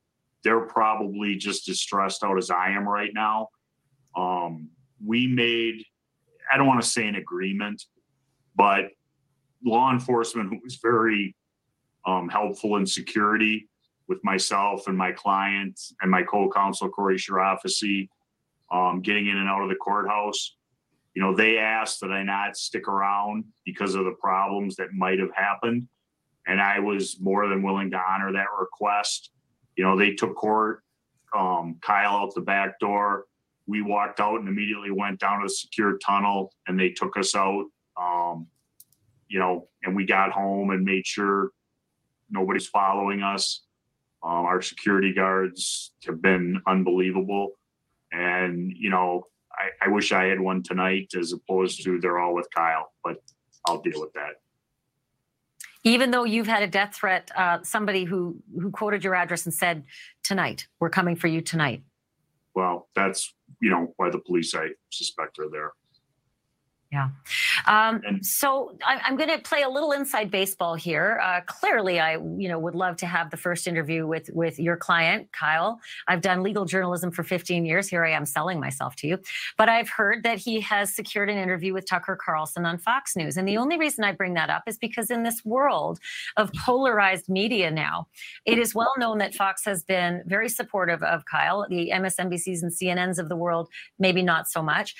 They're 0.43 0.67
probably 0.67 1.37
just 1.37 1.69
as 1.69 1.81
stressed 1.81 2.25
out 2.25 2.37
as 2.37 2.51
I 2.51 2.71
am 2.71 2.89
right 2.89 3.13
now. 3.15 3.49
Um, 4.17 4.71
we 5.05 5.29
made, 5.29 5.85
I 6.53 6.57
don't 6.57 6.67
want 6.67 6.83
to 6.83 6.89
say 6.89 7.07
an 7.07 7.15
agreement, 7.15 7.85
but 8.57 8.87
law 9.65 9.93
enforcement 9.93 10.61
was 10.65 10.77
very 10.83 11.37
um, 12.07 12.29
helpful 12.29 12.77
in 12.77 12.87
security 12.87 13.69
with 14.09 14.23
myself 14.25 14.89
and 14.89 14.99
my 14.99 15.13
client 15.13 15.81
and 16.03 16.11
my 16.11 16.25
co-counsel 16.25 16.89
Corey 16.89 17.17
Chirafisi, 17.17 18.09
um, 18.73 19.01
getting 19.01 19.29
in 19.29 19.37
and 19.37 19.49
out 19.49 19.63
of 19.63 19.69
the 19.69 19.77
courthouse. 19.77 20.57
You 21.15 21.23
know, 21.23 21.37
they 21.37 21.59
asked 21.59 22.01
that 22.01 22.11
I 22.11 22.25
not 22.25 22.57
stick 22.57 22.89
around 22.89 23.45
because 23.65 23.95
of 23.95 24.05
the 24.05 24.17
problems 24.21 24.75
that 24.77 24.93
might 24.93 25.21
have 25.21 25.33
happened 25.35 25.87
and 26.47 26.61
I 26.61 26.79
was 26.81 27.19
more 27.21 27.49
than 27.49 27.63
willing 27.63 27.91
to 27.93 27.99
honor 27.99 28.33
that 28.33 28.47
request. 28.59 29.31
You 29.77 29.85
know, 29.85 29.99
they 29.99 30.13
took 30.13 30.37
court, 30.37 30.83
um, 31.37 31.77
Kyle 31.81 32.17
out 32.17 32.35
the 32.35 32.41
back 32.41 32.79
door. 32.79 33.25
We 33.67 33.83
walked 33.83 34.21
out 34.21 34.41
and 34.41 34.49
immediately 34.49 34.91
went 34.91 35.21
down 35.21 35.43
to 35.43 35.49
secure 35.49 35.99
tunnel, 35.99 36.53
and 36.67 36.79
they 36.79 36.91
took 36.91 37.17
us 37.17 37.35
out. 37.35 37.65
Um, 38.01 38.47
you 39.29 39.39
know, 39.39 39.69
and 39.83 39.97
we 39.97 40.05
got 40.05 40.33
home 40.33 40.71
and 40.71 40.85
made 40.85 41.07
sure 41.07 41.51
nobody's 42.31 42.67
following 42.67 43.23
us. 43.23 43.63
Um, 44.23 44.45
our 44.45 44.61
security 44.61 45.13
guards 45.13 45.93
have 46.07 46.21
been 46.21 46.61
unbelievable, 46.67 47.53
and 48.13 48.73
you 48.77 48.91
know, 48.91 49.25
I, 49.53 49.87
I 49.87 49.89
wish 49.89 50.13
I 50.13 50.25
had 50.25 50.41
one 50.41 50.63
tonight 50.63 51.13
as 51.19 51.33
opposed 51.33 51.83
to 51.85 52.01
they're 52.01 52.19
all 52.19 52.35
with 52.35 52.49
Kyle, 52.55 52.93
but 53.03 53.17
I'll 53.67 53.81
deal 53.81 54.01
with 54.01 54.13
that 54.13 54.35
even 55.85 56.11
though 56.11 56.25
you've 56.25 56.47
had 56.47 56.63
a 56.63 56.67
death 56.67 56.97
threat, 56.97 57.31
uh, 57.37 57.59
somebody 57.63 58.05
who 58.05 58.37
who 58.61 58.71
quoted 58.71 59.05
your 59.05 59.15
address 59.15 59.45
and 59.45 59.55
said, 59.55 59.85
"Tonight, 60.23 60.67
we're 60.81 60.91
coming 60.91 61.15
for 61.15 61.29
you 61.29 61.41
tonight." 61.41 61.83
Well, 62.55 62.89
that's 62.95 63.35
you 63.61 63.71
know 63.71 63.93
why 63.97 64.11
the 64.11 64.19
police 64.19 64.55
I 64.55 64.71
suspect 64.91 65.39
are 65.39 65.51
there. 65.51 65.73
Yeah. 66.95 67.09
Um, 67.67 68.23
so 68.23 68.77
I, 68.87 69.01
am 69.09 69.17
going 69.17 69.29
to 69.29 69.39
play 69.39 69.63
a 69.63 69.69
little 69.69 69.91
inside 69.91 70.31
baseball 70.31 70.77
here. 70.77 71.21
Uh, 71.21 71.41
clearly, 71.45 71.99
I 71.99 72.13
you 72.13 72.49
know 72.49 72.57
would 72.61 72.77
love 72.77 72.97
to 72.99 73.07
have 73.07 73.33
the 73.33 73.37
first 73.37 73.67
interview 73.67 74.07
with 74.07 74.31
with 74.33 74.61
your 74.61 74.77
client, 74.77 75.33
Kyle. 75.33 75.81
I've 76.07 76.21
done 76.21 76.45
legal 76.45 76.67
journalism 76.67 77.11
for 77.11 77.25
15 77.25 77.67
years. 77.67 77.89
Here 77.89 78.05
I 78.05 78.13
am 78.13 78.25
selling 78.25 78.61
myself 78.61 78.95
to 78.97 79.09
you, 79.09 79.19
but 79.59 79.69
I've 79.69 79.89
heard 79.89 80.23
that 80.23 80.39
he 80.39 80.61
has 80.61 80.95
secured 80.95 81.29
an 81.29 81.37
interview 81.37 81.73
with 81.75 81.85
Tucker 81.85 82.17
Carlson 82.25 82.65
on 82.65 82.79
Fox 82.79 83.17
News. 83.17 83.37
And 83.37 83.49
the 83.49 83.57
only 83.57 83.77
reason 83.77 84.05
I 84.05 84.13
bring 84.13 84.35
that 84.35 84.49
up 84.49 84.63
is 84.69 84.79
because 84.79 85.11
in 85.11 85.25
this 85.25 85.45
world 85.45 85.99
of 86.37 86.53
polarized 86.53 87.29
media 87.29 87.73
now, 87.73 88.07
it 88.45 88.57
is 88.57 88.73
well 88.73 88.93
known 88.99 89.19
that 89.19 89.35
Fox 89.35 89.65
has 89.65 89.83
been 89.83 90.23
very 90.27 90.49
supportive 90.49 91.03
of 91.03 91.25
Kyle. 91.25 91.67
The 91.69 91.91
MSNBCs 91.93 92.63
and 92.63 92.71
CNNs 92.71 93.19
of 93.19 93.29
the 93.29 93.37
world, 93.37 93.69
maybe 93.99 94.23
not 94.23 94.49
so 94.49 94.63
much. 94.63 94.95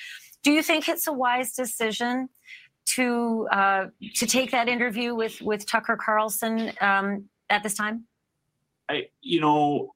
Do 0.45 0.51
you 0.51 0.61
think 0.61 0.87
it's 0.87 1.07
a 1.07 1.11
wise 1.11 1.53
decision 1.53 2.29
to 2.89 3.47
uh, 3.51 3.87
to 4.13 4.27
take 4.27 4.51
that 4.51 4.69
interview 4.69 5.15
with 5.15 5.41
with 5.41 5.65
Tucker 5.65 5.97
Carlson 5.97 6.71
um, 6.79 7.25
at 7.49 7.63
this 7.63 7.73
time? 7.73 8.05
I, 8.87 9.07
you 9.21 9.41
know, 9.41 9.95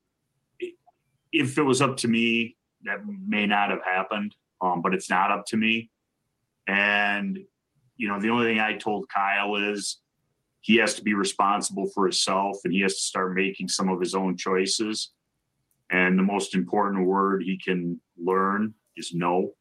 if 1.32 1.60
it 1.60 1.62
was 1.62 1.84
up 1.84 1.98
to 1.98 2.08
me, 2.08 2.58
that 2.84 3.02
may 3.06 3.46
not 3.46 3.70
have 3.70 3.84
happened. 3.86 4.34
Um, 4.60 4.82
but 4.82 4.96
it's 4.96 5.08
not 5.08 5.30
up 5.30 5.46
to 5.50 5.58
me. 5.58 5.92
And 6.68 7.38
you 7.98 8.08
know, 8.08 8.20
the 8.20 8.32
only 8.32 8.48
thing 8.48 8.60
I 8.60 8.76
told 8.76 9.08
Kyle 9.08 9.56
is 9.56 9.98
he 10.62 10.78
has 10.78 10.96
to 10.96 11.04
be 11.04 11.14
responsible 11.14 11.92
for 11.94 12.06
himself 12.06 12.58
and 12.64 12.74
he 12.74 12.82
has 12.82 12.96
to 12.96 13.02
start 13.02 13.36
making 13.36 13.68
some 13.68 13.88
of 13.88 14.00
his 14.00 14.16
own 14.16 14.36
choices. 14.36 15.12
And 15.92 16.18
the 16.18 16.24
most 16.24 16.56
important 16.56 17.06
word 17.06 17.44
he 17.44 17.56
can 17.56 18.02
learn 18.18 18.74
is 18.98 19.14
no. 19.14 19.54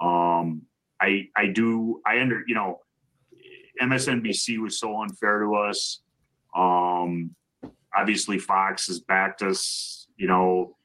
Um, 0.00 0.62
I 1.00 1.28
I 1.36 1.46
do 1.46 2.00
I 2.06 2.20
under 2.20 2.42
you 2.46 2.54
know 2.54 2.80
MSNBC 3.80 4.58
was 4.58 4.78
so 4.78 5.02
unfair 5.02 5.40
to 5.40 5.54
us. 5.54 6.00
Um, 6.54 7.34
obviously 7.94 8.38
Fox 8.38 8.86
has 8.86 9.00
backed 9.00 9.42
us, 9.42 10.08
you 10.16 10.26
know, 10.26 10.76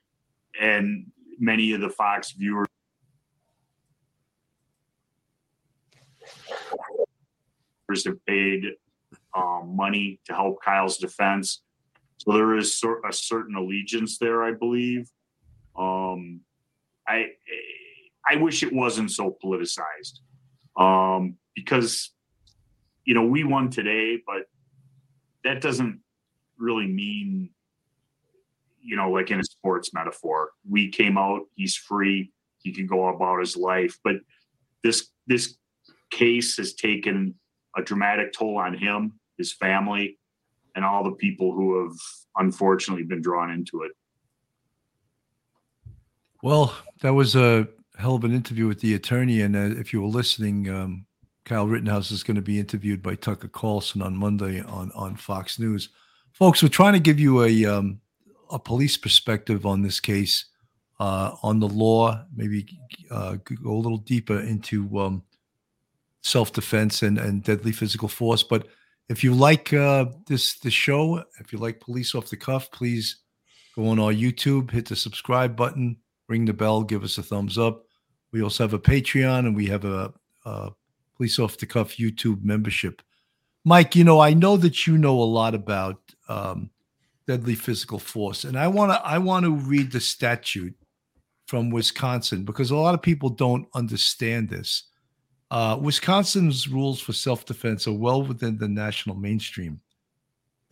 and 0.59 1.07
many 1.39 1.73
of 1.73 1.81
the 1.81 1.89
Fox 1.89 2.31
viewers 2.31 2.67
have 8.05 8.25
paid 8.25 8.63
um, 9.35 9.75
money 9.75 10.19
to 10.25 10.33
help 10.33 10.61
Kyle's 10.63 10.97
defense. 10.97 11.61
So 12.17 12.33
there 12.33 12.55
is 12.55 12.77
sort 12.77 13.01
a 13.07 13.11
certain 13.11 13.55
allegiance 13.55 14.17
there, 14.17 14.43
I 14.43 14.51
believe. 14.53 15.09
Um, 15.77 16.41
I 17.07 17.27
I 18.29 18.35
wish 18.35 18.63
it 18.63 18.73
wasn't 18.73 19.11
so 19.11 19.37
politicized. 19.43 20.19
Um, 20.77 21.37
because 21.55 22.11
you 23.05 23.13
know 23.13 23.23
we 23.23 23.43
won 23.43 23.69
today, 23.69 24.19
but 24.25 24.43
that 25.43 25.61
doesn't 25.61 25.99
really 26.57 26.87
mean 26.87 27.49
you 28.81 28.95
know 28.95 29.11
like 29.11 29.31
in 29.31 29.39
a 29.39 29.43
sports 29.43 29.93
metaphor. 29.93 30.51
We 30.69 30.89
came 30.89 31.17
out, 31.17 31.41
he's 31.55 31.75
free, 31.75 32.31
he 32.59 32.71
can 32.71 32.87
go 32.87 33.07
about 33.07 33.39
his 33.39 33.57
life, 33.57 33.97
but 34.03 34.15
this 34.83 35.09
this 35.27 35.57
case 36.09 36.57
has 36.57 36.73
taken 36.73 37.35
a 37.77 37.81
dramatic 37.81 38.33
toll 38.33 38.57
on 38.57 38.77
him, 38.77 39.13
his 39.37 39.53
family, 39.53 40.17
and 40.75 40.83
all 40.83 41.03
the 41.03 41.11
people 41.11 41.53
who 41.53 41.83
have 41.83 41.97
unfortunately 42.37 43.03
been 43.03 43.21
drawn 43.21 43.51
into 43.51 43.83
it. 43.83 43.91
Well, 46.43 46.75
that 47.01 47.13
was 47.13 47.35
a 47.35 47.67
hell 48.01 48.15
of 48.15 48.23
an 48.23 48.33
interview 48.33 48.67
with 48.67 48.79
the 48.79 48.95
attorney. 48.95 49.41
And 49.41 49.55
uh, 49.55 49.79
if 49.79 49.93
you 49.93 50.01
were 50.01 50.07
listening, 50.07 50.69
um, 50.69 51.05
Kyle 51.45 51.67
Rittenhouse 51.67 52.11
is 52.11 52.23
going 52.23 52.35
to 52.35 52.41
be 52.41 52.59
interviewed 52.59 53.01
by 53.01 53.15
Tucker 53.15 53.47
Carlson 53.47 54.01
on 54.01 54.15
Monday 54.15 54.61
on, 54.61 54.91
on 54.93 55.15
Fox 55.15 55.59
News. 55.59 55.89
Folks, 56.33 56.61
we're 56.61 56.69
trying 56.69 56.93
to 56.93 56.99
give 56.99 57.19
you 57.19 57.43
a, 57.43 57.65
um, 57.65 58.01
a 58.49 58.59
police 58.59 58.97
perspective 58.97 59.65
on 59.65 59.81
this 59.81 59.99
case, 59.99 60.45
uh, 60.99 61.35
on 61.43 61.59
the 61.59 61.67
law, 61.67 62.23
maybe 62.35 62.67
uh, 63.09 63.37
go 63.43 63.71
a 63.71 63.73
little 63.73 63.97
deeper 63.97 64.39
into 64.39 64.99
um, 64.99 65.23
self 66.21 66.53
defense 66.53 67.03
and, 67.03 67.17
and 67.17 67.43
deadly 67.43 67.71
physical 67.71 68.07
force. 68.07 68.43
But 68.43 68.67
if 69.09 69.23
you 69.23 69.33
like 69.33 69.73
uh, 69.73 70.05
this, 70.27 70.59
this 70.59 70.73
show, 70.73 71.23
if 71.39 71.51
you 71.51 71.59
like 71.59 71.79
Police 71.79 72.15
Off 72.15 72.29
the 72.29 72.37
Cuff, 72.37 72.71
please 72.71 73.17
go 73.75 73.87
on 73.87 73.99
our 73.99 74.13
YouTube, 74.13 74.71
hit 74.71 74.87
the 74.87 74.95
subscribe 74.95 75.55
button 75.55 75.97
ring 76.31 76.45
the 76.45 76.53
bell, 76.53 76.81
give 76.81 77.03
us 77.03 77.17
a 77.17 77.23
thumbs 77.23 77.57
up. 77.57 77.83
We 78.31 78.41
also 78.41 78.63
have 78.63 78.73
a 78.73 78.79
Patreon 78.79 79.39
and 79.39 79.55
we 79.55 79.67
have 79.67 79.85
a, 79.85 80.13
a 80.45 80.71
Police 81.15 81.39
Off 81.39 81.57
the 81.57 81.65
Cuff 81.65 81.97
YouTube 81.97 82.43
membership. 82.43 83.01
Mike, 83.63 83.95
you 83.95 84.03
know, 84.03 84.19
I 84.19 84.33
know 84.33 84.57
that 84.57 84.87
you 84.87 84.97
know 84.97 85.19
a 85.19 85.23
lot 85.23 85.53
about 85.53 85.99
um, 86.29 86.71
deadly 87.27 87.55
physical 87.55 87.99
force, 87.99 88.43
and 88.43 88.57
I 88.57 88.67
want 88.67 88.91
to 88.91 88.99
I 89.05 89.19
want 89.19 89.45
to 89.45 89.51
read 89.51 89.91
the 89.91 89.99
statute 89.99 90.73
from 91.45 91.69
Wisconsin 91.69 92.43
because 92.43 92.71
a 92.71 92.75
lot 92.75 92.95
of 92.95 93.01
people 93.01 93.29
don't 93.29 93.67
understand 93.75 94.49
this. 94.49 94.85
Uh, 95.51 95.77
Wisconsin's 95.79 96.69
rules 96.69 97.01
for 97.01 97.13
self 97.13 97.45
defense 97.45 97.87
are 97.87 97.93
well 97.93 98.23
within 98.23 98.57
the 98.57 98.69
national 98.69 99.17
mainstream. 99.17 99.81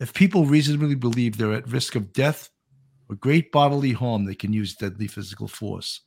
If 0.00 0.14
people 0.14 0.46
reasonably 0.46 0.94
believe 0.94 1.36
they're 1.36 1.52
at 1.52 1.68
risk 1.68 1.94
of 1.94 2.12
death 2.12 2.48
or 3.08 3.16
great 3.16 3.52
bodily 3.52 3.92
harm, 3.92 4.24
they 4.24 4.34
can 4.34 4.52
use 4.52 4.74
deadly 4.74 5.06
physical 5.06 5.46
force. 5.46 6.00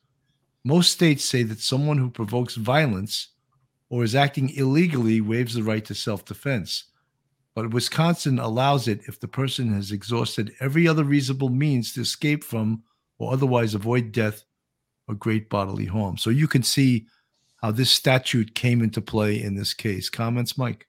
Most 0.63 0.91
states 0.91 1.25
say 1.25 1.43
that 1.43 1.59
someone 1.59 1.97
who 1.97 2.09
provokes 2.09 2.55
violence 2.55 3.29
or 3.89 4.03
is 4.03 4.15
acting 4.15 4.49
illegally 4.51 5.21
waives 5.21 5.53
the 5.53 5.63
right 5.63 5.83
to 5.85 5.93
self 5.93 6.25
defense. 6.25 6.85
But 7.55 7.71
Wisconsin 7.71 8.39
allows 8.39 8.87
it 8.87 9.01
if 9.07 9.19
the 9.19 9.27
person 9.27 9.73
has 9.73 9.91
exhausted 9.91 10.53
every 10.59 10.87
other 10.87 11.03
reasonable 11.03 11.49
means 11.49 11.93
to 11.93 12.01
escape 12.01 12.43
from 12.43 12.83
or 13.19 13.31
otherwise 13.31 13.75
avoid 13.75 14.11
death 14.11 14.43
or 15.07 15.15
great 15.15 15.49
bodily 15.49 15.85
harm. 15.85 16.17
So 16.17 16.29
you 16.29 16.47
can 16.47 16.63
see 16.63 17.05
how 17.61 17.71
this 17.71 17.91
statute 17.91 18.55
came 18.55 18.81
into 18.81 19.01
play 19.01 19.41
in 19.41 19.55
this 19.55 19.73
case. 19.73 20.09
Comments, 20.09 20.57
Mike? 20.57 20.87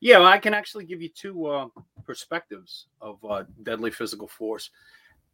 Yeah, 0.00 0.18
well, 0.18 0.28
I 0.28 0.38
can 0.38 0.54
actually 0.54 0.84
give 0.84 1.00
you 1.00 1.08
two 1.08 1.46
uh, 1.46 1.68
perspectives 2.04 2.86
of 3.00 3.24
uh, 3.24 3.44
deadly 3.62 3.90
physical 3.90 4.28
force 4.28 4.70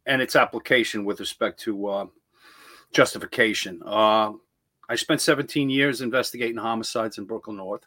and 0.05 0.21
its 0.21 0.35
application 0.35 1.03
with 1.05 1.19
respect 1.19 1.59
to 1.61 1.87
uh, 1.87 2.05
justification. 2.91 3.81
Uh, 3.85 4.33
I 4.89 4.95
spent 4.95 5.21
17 5.21 5.69
years 5.69 6.01
investigating 6.01 6.57
homicides 6.57 7.17
in 7.17 7.25
Brooklyn 7.25 7.57
North, 7.57 7.85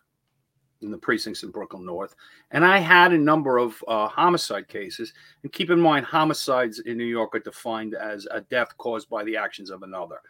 in 0.81 0.91
the 0.91 0.99
precincts 0.99 1.43
in 1.43 1.51
Brooklyn 1.51 1.85
North, 1.85 2.15
and 2.51 2.65
I 2.65 2.79
had 2.79 3.13
a 3.13 3.19
number 3.19 3.59
of 3.59 3.83
uh, 3.89 4.09
homicide 4.09 4.69
cases. 4.69 5.13
And 5.43 5.53
keep 5.53 5.71
in 5.71 5.81
mind, 5.81 6.07
homicides 6.07 6.81
in 6.81 6.97
New 6.97 7.05
York 7.05 7.35
are 7.35 7.41
defined 7.41 7.95
as 7.95 8.27
a 8.31 8.41
death 8.43 8.77
caused 8.79 9.09
by 9.09 9.25
the 9.25 9.37
actions 9.37 9.71
of 9.71 9.83
another. 9.83 10.21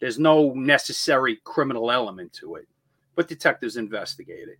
There's 0.00 0.18
no 0.18 0.52
necessary 0.54 1.40
criminal 1.44 1.90
element 1.90 2.32
to 2.34 2.56
it, 2.56 2.66
but 3.14 3.28
detectives 3.28 3.76
investigate 3.76 4.48
it. 4.48 4.58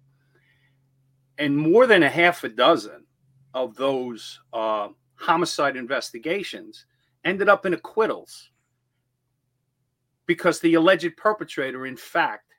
And 1.38 1.56
more 1.56 1.86
than 1.86 2.04
a 2.04 2.08
half 2.08 2.44
a 2.44 2.48
dozen 2.48 3.04
of 3.52 3.74
those 3.74 4.40
uh, 4.52 4.88
homicide 5.16 5.76
investigations 5.76 6.86
ended 7.24 7.48
up 7.48 7.66
in 7.66 7.74
acquittals 7.74 8.50
because 10.26 10.60
the 10.60 10.74
alleged 10.74 11.16
perpetrator, 11.16 11.86
in 11.86 11.96
fact, 11.96 12.54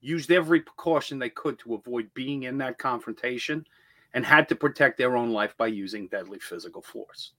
used 0.00 0.30
every 0.30 0.60
precaution 0.60 1.18
they 1.18 1.30
could 1.30 1.58
to 1.58 1.74
avoid 1.74 2.12
being 2.14 2.44
in 2.44 2.58
that 2.58 2.78
confrontation 2.78 3.64
and 4.14 4.24
had 4.24 4.48
to 4.48 4.56
protect 4.56 4.98
their 4.98 5.16
own 5.16 5.30
life 5.30 5.54
by 5.56 5.66
using 5.66 6.08
deadly 6.08 6.38
physical 6.38 6.82
force. 6.82 7.32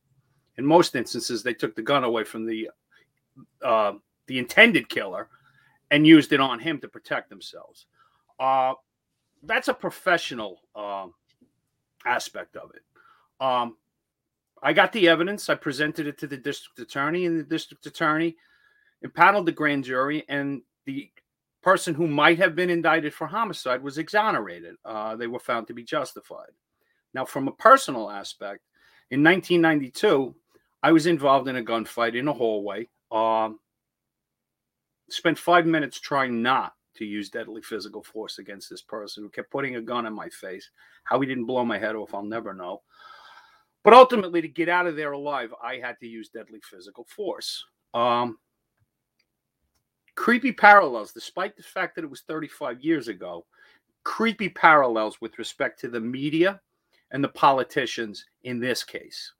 In 0.57 0.65
most 0.65 0.95
instances, 0.95 1.43
they 1.43 1.53
took 1.53 1.75
the 1.75 1.81
gun 1.81 2.03
away 2.03 2.23
from 2.23 2.45
the 2.45 2.69
uh, 3.63 3.93
the 4.27 4.37
intended 4.37 4.89
killer 4.89 5.29
and 5.89 6.05
used 6.05 6.33
it 6.33 6.39
on 6.39 6.59
him 6.59 6.79
to 6.79 6.87
protect 6.87 7.29
themselves. 7.29 7.87
Uh, 8.39 8.73
that's 9.43 9.67
a 9.67 9.73
professional 9.73 10.61
uh, 10.75 11.07
aspect 12.05 12.55
of 12.55 12.71
it. 12.75 12.83
Um, 13.43 13.77
I 14.61 14.73
got 14.73 14.91
the 14.91 15.07
evidence. 15.07 15.49
I 15.49 15.55
presented 15.55 16.05
it 16.05 16.17
to 16.19 16.27
the 16.27 16.37
district 16.37 16.79
attorney, 16.79 17.25
and 17.25 17.39
the 17.39 17.43
district 17.43 17.85
attorney 17.85 18.35
impaneled 19.01 19.45
the 19.45 19.51
grand 19.51 19.83
jury, 19.83 20.23
and 20.29 20.61
the 20.85 21.09
person 21.61 21.93
who 21.93 22.07
might 22.07 22.39
have 22.39 22.55
been 22.55 22.69
indicted 22.69 23.13
for 23.13 23.27
homicide 23.27 23.81
was 23.83 23.97
exonerated. 23.97 24.75
Uh, 24.83 25.15
they 25.15 25.27
were 25.27 25.39
found 25.39 25.67
to 25.67 25.73
be 25.73 25.83
justified. 25.83 26.49
Now, 27.13 27.25
from 27.25 27.47
a 27.47 27.53
personal 27.53 28.09
aspect, 28.09 28.61
in 29.11 29.23
1992, 29.23 30.33
I 30.83 30.91
was 30.91 31.05
involved 31.05 31.47
in 31.47 31.57
a 31.57 31.63
gunfight 31.63 32.15
in 32.15 32.27
a 32.27 32.33
hallway. 32.33 32.87
Um, 33.11 33.59
spent 35.09 35.37
five 35.37 35.65
minutes 35.65 35.99
trying 35.99 36.41
not 36.41 36.73
to 36.95 37.05
use 37.05 37.29
deadly 37.29 37.61
physical 37.61 38.03
force 38.03 38.39
against 38.39 38.69
this 38.69 38.81
person 38.81 39.23
who 39.23 39.29
kept 39.29 39.51
putting 39.51 39.75
a 39.75 39.81
gun 39.81 40.05
in 40.05 40.13
my 40.13 40.29
face. 40.29 40.69
How 41.03 41.19
he 41.19 41.27
didn't 41.27 41.45
blow 41.45 41.65
my 41.65 41.77
head 41.77 41.95
off, 41.95 42.13
I'll 42.13 42.23
never 42.23 42.53
know. 42.53 42.81
But 43.83 43.93
ultimately, 43.93 44.41
to 44.41 44.47
get 44.47 44.69
out 44.69 44.87
of 44.87 44.95
there 44.95 45.11
alive, 45.11 45.53
I 45.61 45.77
had 45.77 45.99
to 45.99 46.07
use 46.07 46.29
deadly 46.29 46.59
physical 46.63 47.05
force. 47.05 47.63
Um, 47.93 48.37
creepy 50.21 50.51
parallels, 50.51 51.13
despite 51.13 51.57
the 51.57 51.63
fact 51.63 51.95
that 51.95 52.03
it 52.03 52.09
was 52.09 52.21
35 52.21 52.79
years 52.83 53.07
ago, 53.07 53.43
creepy 54.03 54.49
parallels 54.49 55.19
with 55.19 55.39
respect 55.39 55.79
to 55.79 55.87
the 55.87 55.99
media 55.99 56.61
and 57.09 57.23
the 57.23 57.29
politicians 57.29 58.23
in 58.43 58.59
this 58.59 58.83
case. 58.83 59.33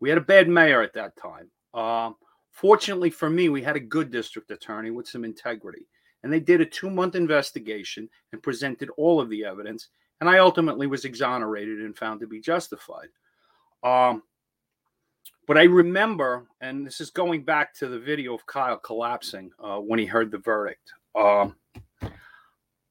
We 0.00 0.10
had 0.10 0.18
a 0.18 0.20
bad 0.20 0.46
mayor 0.46 0.82
at 0.82 0.92
that 0.92 1.16
time. 1.16 1.50
Um, 1.72 2.16
fortunately 2.50 3.08
for 3.08 3.30
me, 3.30 3.48
we 3.48 3.62
had 3.62 3.76
a 3.76 3.80
good 3.80 4.10
district 4.10 4.50
attorney 4.50 4.90
with 4.90 5.08
some 5.08 5.24
integrity. 5.24 5.86
And 6.22 6.30
they 6.30 6.40
did 6.40 6.60
a 6.60 6.66
two 6.66 6.90
month 6.90 7.14
investigation 7.14 8.06
and 8.32 8.42
presented 8.42 8.90
all 8.98 9.22
of 9.22 9.30
the 9.30 9.46
evidence. 9.46 9.88
And 10.20 10.28
I 10.28 10.40
ultimately 10.40 10.86
was 10.86 11.06
exonerated 11.06 11.80
and 11.80 11.96
found 11.96 12.20
to 12.20 12.26
be 12.26 12.38
justified. 12.38 13.08
Um, 13.82 14.22
but 15.48 15.56
I 15.56 15.64
remember, 15.64 16.46
and 16.60 16.86
this 16.86 17.00
is 17.00 17.08
going 17.08 17.42
back 17.42 17.74
to 17.76 17.88
the 17.88 17.98
video 17.98 18.34
of 18.34 18.44
Kyle 18.44 18.76
collapsing 18.76 19.50
uh, 19.58 19.78
when 19.78 19.98
he 19.98 20.04
heard 20.04 20.30
the 20.30 20.36
verdict. 20.36 20.92
Um, 21.18 21.56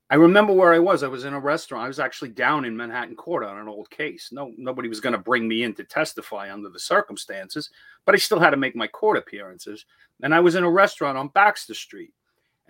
I 0.09 0.15
remember 0.15 0.53
where 0.53 0.73
I 0.73 0.79
was. 0.79 1.03
I 1.03 1.07
was 1.07 1.23
in 1.23 1.35
a 1.35 1.39
restaurant. 1.39 1.85
I 1.85 1.87
was 1.87 1.99
actually 1.99 2.29
down 2.29 2.65
in 2.65 2.75
Manhattan 2.75 3.15
Court 3.15 3.43
on 3.43 3.59
an 3.59 3.67
old 3.67 3.91
case. 3.91 4.29
No, 4.31 4.53
nobody 4.57 4.89
was 4.89 4.99
going 4.99 5.13
to 5.13 5.19
bring 5.19 5.47
me 5.47 5.63
in 5.63 5.75
to 5.75 5.83
testify 5.83 6.51
under 6.51 6.69
the 6.69 6.79
circumstances, 6.79 7.69
but 8.05 8.15
I 8.15 8.17
still 8.17 8.39
had 8.39 8.49
to 8.49 8.57
make 8.57 8.75
my 8.75 8.87
court 8.87 9.17
appearances. 9.17 9.85
And 10.23 10.33
I 10.33 10.39
was 10.39 10.55
in 10.55 10.63
a 10.63 10.71
restaurant 10.71 11.15
on 11.15 11.27
Baxter 11.27 11.75
Street. 11.75 12.13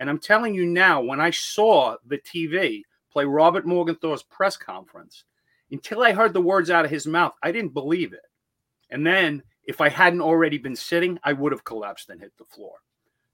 And 0.00 0.10
I'm 0.10 0.18
telling 0.18 0.54
you 0.54 0.66
now, 0.66 1.00
when 1.00 1.18
I 1.18 1.30
saw 1.30 1.96
the 2.06 2.18
TV 2.18 2.82
play 3.10 3.24
Robert 3.24 3.66
Morgenthau's 3.66 4.22
press 4.22 4.58
conference, 4.58 5.24
until 5.70 6.02
I 6.02 6.12
heard 6.12 6.34
the 6.34 6.42
words 6.42 6.68
out 6.68 6.84
of 6.84 6.90
his 6.90 7.06
mouth, 7.06 7.32
I 7.42 7.52
didn't 7.52 7.72
believe 7.72 8.12
it. 8.12 8.20
And 8.90 9.06
then 9.06 9.42
if 9.68 9.82
I 9.82 9.90
hadn't 9.90 10.22
already 10.22 10.56
been 10.56 10.74
sitting, 10.74 11.20
I 11.22 11.34
would 11.34 11.52
have 11.52 11.62
collapsed 11.62 12.08
and 12.08 12.18
hit 12.18 12.32
the 12.38 12.44
floor. 12.46 12.76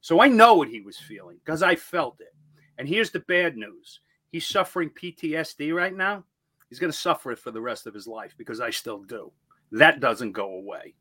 So 0.01 0.21
I 0.21 0.29
know 0.29 0.55
what 0.55 0.69
he 0.69 0.81
was 0.81 0.99
feeling 0.99 1.39
because 1.43 1.63
I 1.63 1.77
felt 1.77 2.21
it. 2.21 2.35
And 2.77 2.89
here's 2.89 3.13
the 3.13 3.21
bad 3.21 3.57
news 3.57 4.01
he's 4.33 4.47
suffering 4.47 4.91
PTSD 4.91 5.73
right 5.73 5.95
now. 5.95 6.25
He's 6.69 6.81
going 6.81 6.91
to 6.91 6.99
suffer 6.99 7.31
it 7.31 7.39
for 7.39 7.53
the 7.53 7.61
rest 7.61 7.87
of 7.87 7.95
his 7.95 8.09
life 8.09 8.35
because 8.37 8.61
I 8.61 8.71
still 8.71 8.99
do. 9.05 9.31
That 9.71 10.01
doesn't 10.01 10.33
go 10.33 10.57
away. 10.57 10.95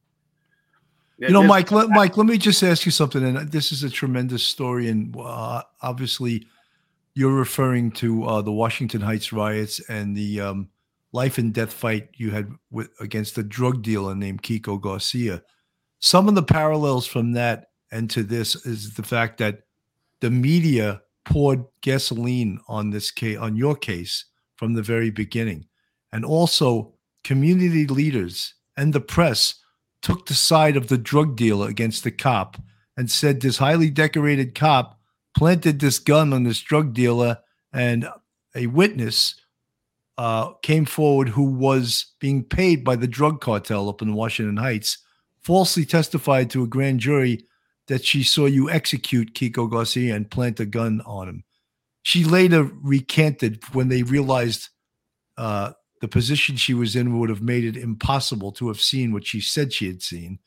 You 1.17 1.29
know, 1.29 1.43
Mike. 1.43 1.71
Let, 1.71 1.89
Mike, 1.89 2.15
let 2.15 2.27
me 2.27 2.37
just 2.37 2.61
ask 2.61 2.85
you 2.85 2.91
something. 2.91 3.23
And 3.23 3.51
this 3.51 3.71
is 3.71 3.83
a 3.83 3.89
tremendous 3.89 4.43
story, 4.43 4.89
and 4.89 5.15
uh, 5.17 5.63
obviously, 5.81 6.47
you're 7.13 7.33
referring 7.33 7.91
to 7.91 8.23
uh, 8.25 8.41
the 8.41 8.51
Washington 8.51 9.01
Heights 9.01 9.31
riots 9.31 9.79
and 9.89 10.15
the 10.17 10.41
um, 10.41 10.69
life 11.13 11.37
and 11.37 11.53
death 11.53 11.71
fight 11.71 12.09
you 12.15 12.31
had 12.31 12.51
with 12.71 12.89
against 12.99 13.37
a 13.37 13.43
drug 13.43 13.81
dealer 13.81 14.15
named 14.15 14.41
Kiko 14.41 14.81
Garcia. 14.81 15.41
Some 15.99 16.27
of 16.27 16.35
the 16.35 16.43
parallels 16.43 17.07
from 17.07 17.31
that 17.33 17.67
and 17.91 18.09
to 18.09 18.23
this 18.23 18.55
is 18.65 18.95
the 18.95 19.03
fact 19.03 19.37
that 19.37 19.61
the 20.19 20.31
media 20.31 21.01
poured 21.25 21.63
gasoline 21.81 22.59
on 22.67 22.89
this 22.89 23.11
case, 23.11 23.37
on 23.37 23.55
your 23.55 23.75
case, 23.75 24.25
from 24.55 24.73
the 24.73 24.81
very 24.81 25.11
beginning, 25.11 25.65
and 26.11 26.25
also 26.25 26.93
community 27.23 27.85
leaders 27.87 28.55
and 28.75 28.93
the 28.93 28.99
press 28.99 29.55
took 30.01 30.25
the 30.25 30.33
side 30.33 30.75
of 30.75 30.87
the 30.87 30.97
drug 30.97 31.35
dealer 31.35 31.69
against 31.69 32.03
the 32.03 32.11
cop 32.11 32.57
and 32.97 33.09
said 33.09 33.41
this 33.41 33.57
highly 33.57 33.89
decorated 33.89 34.53
cop 34.55 34.99
planted 35.35 35.79
this 35.79 35.99
gun 35.99 36.33
on 36.33 36.43
this 36.43 36.59
drug 36.59 36.93
dealer 36.93 37.37
and 37.71 38.07
a 38.55 38.67
witness 38.67 39.35
uh, 40.17 40.53
came 40.61 40.85
forward 40.85 41.29
who 41.29 41.43
was 41.43 42.13
being 42.19 42.43
paid 42.43 42.83
by 42.83 42.95
the 42.95 43.07
drug 43.07 43.41
cartel 43.41 43.89
up 43.89 44.01
in 44.01 44.13
Washington 44.13 44.57
Heights, 44.57 44.99
falsely 45.41 45.85
testified 45.85 46.49
to 46.51 46.63
a 46.63 46.67
grand 46.67 46.99
jury 46.99 47.45
that 47.87 48.05
she 48.05 48.23
saw 48.23 48.45
you 48.45 48.69
execute 48.69 49.33
Kiko 49.33 49.69
Garcia 49.69 50.15
and 50.15 50.29
plant 50.29 50.59
a 50.59 50.65
gun 50.65 51.01
on 51.05 51.27
him. 51.27 51.43
She 52.03 52.23
later 52.23 52.69
recanted 52.81 53.63
when 53.73 53.89
they 53.89 54.03
realized 54.03 54.69
uh, 55.37 55.71
the 56.01 56.07
position 56.07 56.55
she 56.55 56.73
was 56.73 56.95
in 56.95 57.17
would 57.17 57.29
have 57.29 57.41
made 57.41 57.63
it 57.63 57.77
impossible 57.77 58.51
to 58.53 58.67
have 58.67 58.79
seen 58.79 59.13
what 59.13 59.25
she 59.25 59.41
said 59.41 59.73
she 59.73 59.87
had 59.87 60.01
seen. 60.01 60.39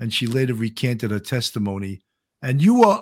And 0.00 0.12
she 0.12 0.26
later 0.26 0.54
recanted 0.54 1.10
her 1.10 1.18
testimony. 1.18 2.02
And 2.40 2.62
you 2.62 2.80
were 2.80 3.00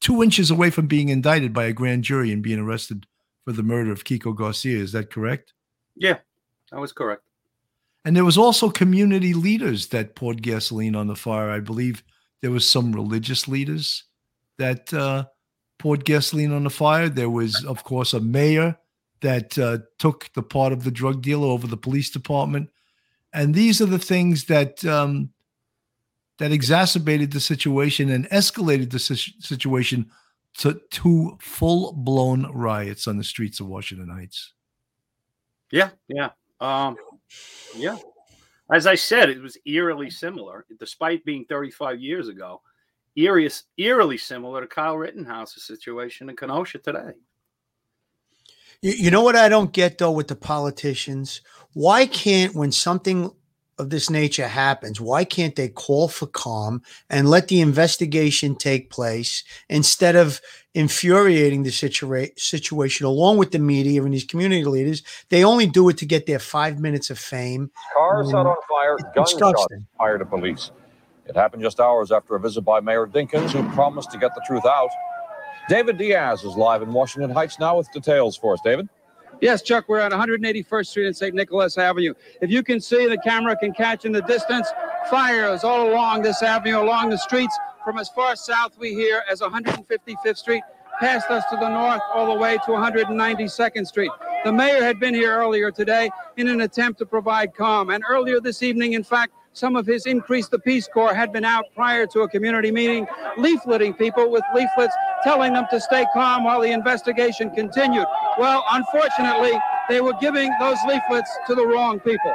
two 0.00 0.22
inches 0.22 0.50
away 0.50 0.70
from 0.70 0.86
being 0.86 1.08
indicted 1.08 1.52
by 1.52 1.64
a 1.64 1.72
grand 1.72 2.04
jury 2.04 2.30
and 2.30 2.42
being 2.42 2.58
arrested 2.58 3.06
for 3.44 3.52
the 3.52 3.62
murder 3.62 3.90
of 3.90 4.04
Kiko 4.04 4.36
Garcia. 4.36 4.78
Is 4.78 4.92
that 4.92 5.10
correct? 5.10 5.54
Yeah, 5.96 6.18
that 6.70 6.80
was 6.80 6.92
correct. 6.92 7.22
And 8.04 8.14
there 8.16 8.24
was 8.24 8.38
also 8.38 8.70
community 8.70 9.34
leaders 9.34 9.88
that 9.88 10.14
poured 10.14 10.42
gasoline 10.42 10.94
on 10.94 11.08
the 11.08 11.16
fire. 11.16 11.50
I 11.50 11.60
believe 11.60 12.04
there 12.40 12.52
was 12.52 12.68
some 12.68 12.92
religious 12.92 13.48
leaders 13.48 14.04
that 14.58 14.94
uh, 14.94 15.24
poured 15.78 16.04
gasoline 16.04 16.52
on 16.52 16.64
the 16.64 16.70
fire. 16.70 17.08
There 17.08 17.30
was, 17.30 17.64
of 17.64 17.82
course, 17.82 18.14
a 18.14 18.20
mayor 18.20 18.78
that 19.22 19.58
uh, 19.58 19.78
took 19.98 20.30
the 20.34 20.42
part 20.42 20.72
of 20.72 20.84
the 20.84 20.90
drug 20.90 21.22
dealer 21.22 21.48
over 21.48 21.66
the 21.66 21.76
police 21.76 22.10
department. 22.10 22.70
And 23.32 23.54
these 23.54 23.80
are 23.80 23.86
the 23.86 23.98
things 23.98 24.44
that 24.44 24.84
um, 24.84 25.30
that 26.38 26.52
exacerbated 26.52 27.32
the 27.32 27.40
situation 27.40 28.10
and 28.10 28.28
escalated 28.30 28.90
the 28.90 28.98
si- 28.98 29.34
situation 29.40 30.10
to, 30.58 30.80
to 30.90 31.36
full 31.40 31.92
blown 31.92 32.50
riots 32.52 33.06
on 33.06 33.16
the 33.16 33.24
streets 33.24 33.60
of 33.60 33.66
Washington 33.66 34.08
Heights. 34.08 34.52
Yeah, 35.70 35.90
yeah, 36.08 36.30
um, 36.60 36.96
yeah. 37.76 37.96
As 38.72 38.86
I 38.86 38.96
said, 38.96 39.30
it 39.30 39.40
was 39.40 39.56
eerily 39.64 40.10
similar, 40.10 40.66
despite 40.78 41.24
being 41.24 41.44
35 41.44 42.00
years 42.00 42.28
ago. 42.28 42.62
Eerie, 43.16 43.50
eerily 43.78 44.18
similar 44.18 44.60
to 44.60 44.66
Kyle 44.66 44.96
Rittenhouse's 44.96 45.64
situation 45.64 46.28
in 46.28 46.36
Kenosha 46.36 46.78
today. 46.78 47.12
You, 48.82 48.92
you 48.92 49.10
know 49.10 49.22
what 49.22 49.36
I 49.36 49.48
don't 49.48 49.72
get 49.72 49.98
though 49.98 50.10
with 50.10 50.28
the 50.28 50.36
politicians? 50.36 51.40
Why 51.72 52.06
can't 52.06 52.54
when 52.54 52.72
something 52.72 53.30
of 53.78 53.90
this 53.90 54.08
nature 54.08 54.48
happens, 54.48 55.00
why 55.00 55.24
can't 55.24 55.54
they 55.56 55.68
call 55.68 56.08
for 56.08 56.26
calm 56.26 56.82
and 57.10 57.28
let 57.28 57.48
the 57.48 57.60
investigation 57.60 58.54
take 58.54 58.90
place 58.90 59.44
instead 59.68 60.16
of 60.16 60.40
infuriating 60.74 61.62
the 61.62 61.70
situa- 61.70 62.38
situation 62.38 63.06
along 63.06 63.36
with 63.36 63.50
the 63.50 63.58
media 63.58 64.02
and 64.02 64.14
these 64.14 64.24
community 64.24 64.64
leaders? 64.64 65.02
They 65.28 65.44
only 65.44 65.66
do 65.66 65.88
it 65.88 65.98
to 65.98 66.06
get 66.06 66.26
their 66.26 66.38
five 66.38 66.80
minutes 66.80 67.10
of 67.10 67.18
fame. 67.18 67.70
Cars 67.94 68.30
set 68.30 68.36
on 68.36 68.56
fire, 68.68 68.96
gunshots 69.14 69.66
fired 69.98 70.22
at 70.22 70.30
police. 70.30 70.70
It 71.26 71.34
happened 71.34 71.62
just 71.62 71.80
hours 71.80 72.12
after 72.12 72.36
a 72.36 72.40
visit 72.40 72.62
by 72.62 72.80
Mayor 72.80 73.06
Dinkins, 73.06 73.50
who 73.50 73.68
promised 73.74 74.10
to 74.12 74.18
get 74.18 74.34
the 74.34 74.42
truth 74.46 74.64
out. 74.64 74.90
David 75.68 75.98
Diaz 75.98 76.44
is 76.44 76.54
live 76.56 76.82
in 76.82 76.92
Washington 76.92 77.30
Heights 77.30 77.58
now 77.58 77.76
with 77.76 77.90
details 77.92 78.36
for 78.36 78.52
us. 78.52 78.60
David? 78.62 78.88
Yes, 79.42 79.60
Chuck, 79.60 79.84
we're 79.86 80.00
on 80.00 80.12
181st 80.12 80.86
Street 80.86 81.06
and 81.06 81.16
St. 81.16 81.34
Nicholas 81.34 81.76
Avenue. 81.76 82.14
If 82.40 82.50
you 82.50 82.62
can 82.62 82.80
see, 82.80 83.06
the 83.06 83.18
camera 83.18 83.54
can 83.56 83.72
catch 83.72 84.06
in 84.06 84.12
the 84.12 84.22
distance 84.22 84.68
fires 85.10 85.62
all 85.62 85.90
along 85.90 86.22
this 86.22 86.42
avenue, 86.42 86.80
along 86.80 87.10
the 87.10 87.18
streets 87.18 87.56
from 87.84 87.98
as 87.98 88.08
far 88.08 88.34
south 88.34 88.76
we 88.78 88.94
hear 88.94 89.22
as 89.30 89.40
155th 89.40 90.38
Street, 90.38 90.62
past 90.98 91.30
us 91.30 91.44
to 91.50 91.56
the 91.56 91.68
north, 91.68 92.00
all 92.14 92.32
the 92.32 92.40
way 92.40 92.54
to 92.64 92.70
192nd 92.72 93.86
Street. 93.86 94.10
The 94.44 94.52
mayor 94.52 94.82
had 94.82 94.98
been 94.98 95.14
here 95.14 95.36
earlier 95.36 95.70
today 95.70 96.10
in 96.38 96.48
an 96.48 96.62
attempt 96.62 96.98
to 97.00 97.06
provide 97.06 97.54
calm. 97.54 97.90
And 97.90 98.02
earlier 98.08 98.40
this 98.40 98.62
evening, 98.62 98.94
in 98.94 99.04
fact, 99.04 99.32
some 99.56 99.74
of 99.74 99.86
his 99.86 100.04
Increase 100.04 100.48
the 100.48 100.58
Peace 100.58 100.86
Corps 100.86 101.14
had 101.14 101.32
been 101.32 101.44
out 101.44 101.64
prior 101.74 102.06
to 102.08 102.20
a 102.20 102.28
community 102.28 102.70
meeting, 102.70 103.06
leafleting 103.38 103.96
people 103.96 104.30
with 104.30 104.42
leaflets 104.54 104.94
telling 105.24 105.54
them 105.54 105.64
to 105.70 105.80
stay 105.80 106.04
calm 106.12 106.44
while 106.44 106.60
the 106.60 106.70
investigation 106.70 107.50
continued. 107.50 108.06
Well, 108.38 108.62
unfortunately, 108.72 109.58
they 109.88 110.02
were 110.02 110.12
giving 110.20 110.52
those 110.60 110.76
leaflets 110.86 111.30
to 111.46 111.54
the 111.54 111.66
wrong 111.66 112.00
people. 112.00 112.34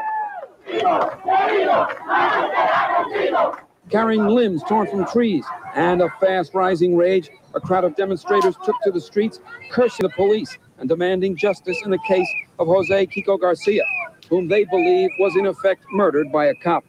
Carrying 3.92 4.26
limbs 4.26 4.64
torn 4.68 4.88
from 4.88 5.06
trees 5.06 5.46
and 5.76 6.02
a 6.02 6.10
fast 6.20 6.56
rising 6.56 6.98
rage, 6.98 7.30
a 7.54 7.60
crowd 7.60 7.84
of 7.84 7.96
demonstrators 7.96 8.56
took 8.66 8.76
to 8.84 8.92
the 8.92 9.02
streets, 9.02 9.40
cursing 9.72 10.04
the 10.04 10.10
police 10.16 10.58
and 10.80 10.90
demanding 10.90 11.38
justice 11.38 11.78
in 11.86 11.92
the 11.92 12.00
case 12.08 12.28
of 12.58 12.68
Jose 12.68 13.06
Kiko 13.08 13.40
Garcia, 13.40 13.84
whom 14.28 14.48
they 14.48 14.64
believe 14.66 15.12
was 15.20 15.36
in 15.36 15.46
effect 15.46 15.84
murdered 15.92 16.32
by 16.32 16.48
a 16.48 16.56
cop. 16.64 16.84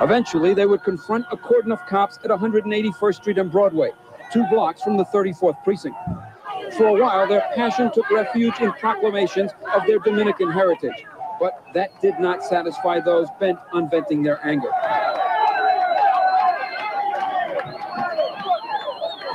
Eventually, 0.00 0.54
they 0.54 0.66
would 0.66 0.84
confront 0.84 1.26
a 1.30 1.36
cordon 1.36 1.72
of 1.72 1.84
cops 1.86 2.18
at 2.24 2.30
181st 2.30 3.14
Street 3.16 3.38
and 3.38 3.50
Broadway, 3.50 3.90
two 4.32 4.46
blocks 4.50 4.82
from 4.82 4.96
the 4.96 5.04
34th 5.06 5.62
precinct. 5.64 5.96
For 6.76 6.86
a 6.86 6.92
while, 6.92 7.26
their 7.26 7.44
passion 7.54 7.90
took 7.92 8.08
refuge 8.10 8.60
in 8.60 8.72
proclamations 8.72 9.50
of 9.74 9.86
their 9.86 9.98
Dominican 9.98 10.52
heritage, 10.52 11.04
but 11.40 11.64
that 11.74 11.90
did 12.00 12.20
not 12.20 12.44
satisfy 12.44 13.00
those 13.00 13.26
bent 13.40 13.58
on 13.72 13.90
venting 13.90 14.22
their 14.22 14.38
anger. 14.46 14.70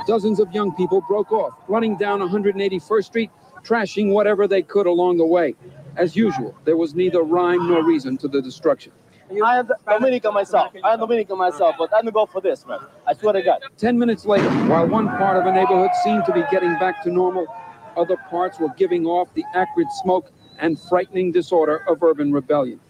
Dozens 0.06 0.38
of 0.38 0.52
young 0.52 0.74
people 0.74 1.00
broke 1.02 1.32
off, 1.32 1.54
running 1.68 1.96
down 1.96 2.20
181st 2.20 3.04
Street, 3.04 3.30
trashing 3.62 4.12
whatever 4.12 4.46
they 4.46 4.62
could 4.62 4.86
along 4.86 5.16
the 5.16 5.26
way. 5.26 5.54
As 5.96 6.16
usual, 6.16 6.54
there 6.64 6.76
was 6.76 6.94
neither 6.94 7.22
rhyme 7.22 7.68
nor 7.68 7.84
reason 7.84 8.16
to 8.18 8.28
the 8.28 8.42
destruction. 8.42 8.92
I 9.44 9.58
am 9.58 9.70
Dominican 9.88 10.34
myself. 10.34 10.72
I 10.82 10.92
am 10.92 11.00
Dominican 11.00 11.38
myself, 11.38 11.76
but 11.78 11.90
I'm 11.94 12.02
gonna 12.02 12.12
go 12.12 12.26
for 12.26 12.40
this, 12.40 12.66
man. 12.66 12.80
I 13.06 13.14
swear 13.14 13.32
to 13.32 13.42
God. 13.42 13.62
Ten 13.76 13.98
minutes 13.98 14.26
later, 14.26 14.48
while 14.66 14.86
one 14.86 15.06
part 15.06 15.36
of 15.36 15.46
a 15.46 15.52
neighborhood 15.52 15.90
seemed 16.02 16.24
to 16.26 16.32
be 16.32 16.42
getting 16.50 16.78
back 16.78 17.02
to 17.04 17.10
normal, 17.10 17.46
other 17.96 18.16
parts 18.28 18.58
were 18.58 18.68
giving 18.76 19.06
off 19.06 19.32
the 19.34 19.44
acrid 19.54 19.86
smoke 20.02 20.30
and 20.58 20.78
frightening 20.78 21.32
disorder 21.32 21.84
of 21.88 22.02
urban 22.02 22.32
rebellion. 22.32 22.80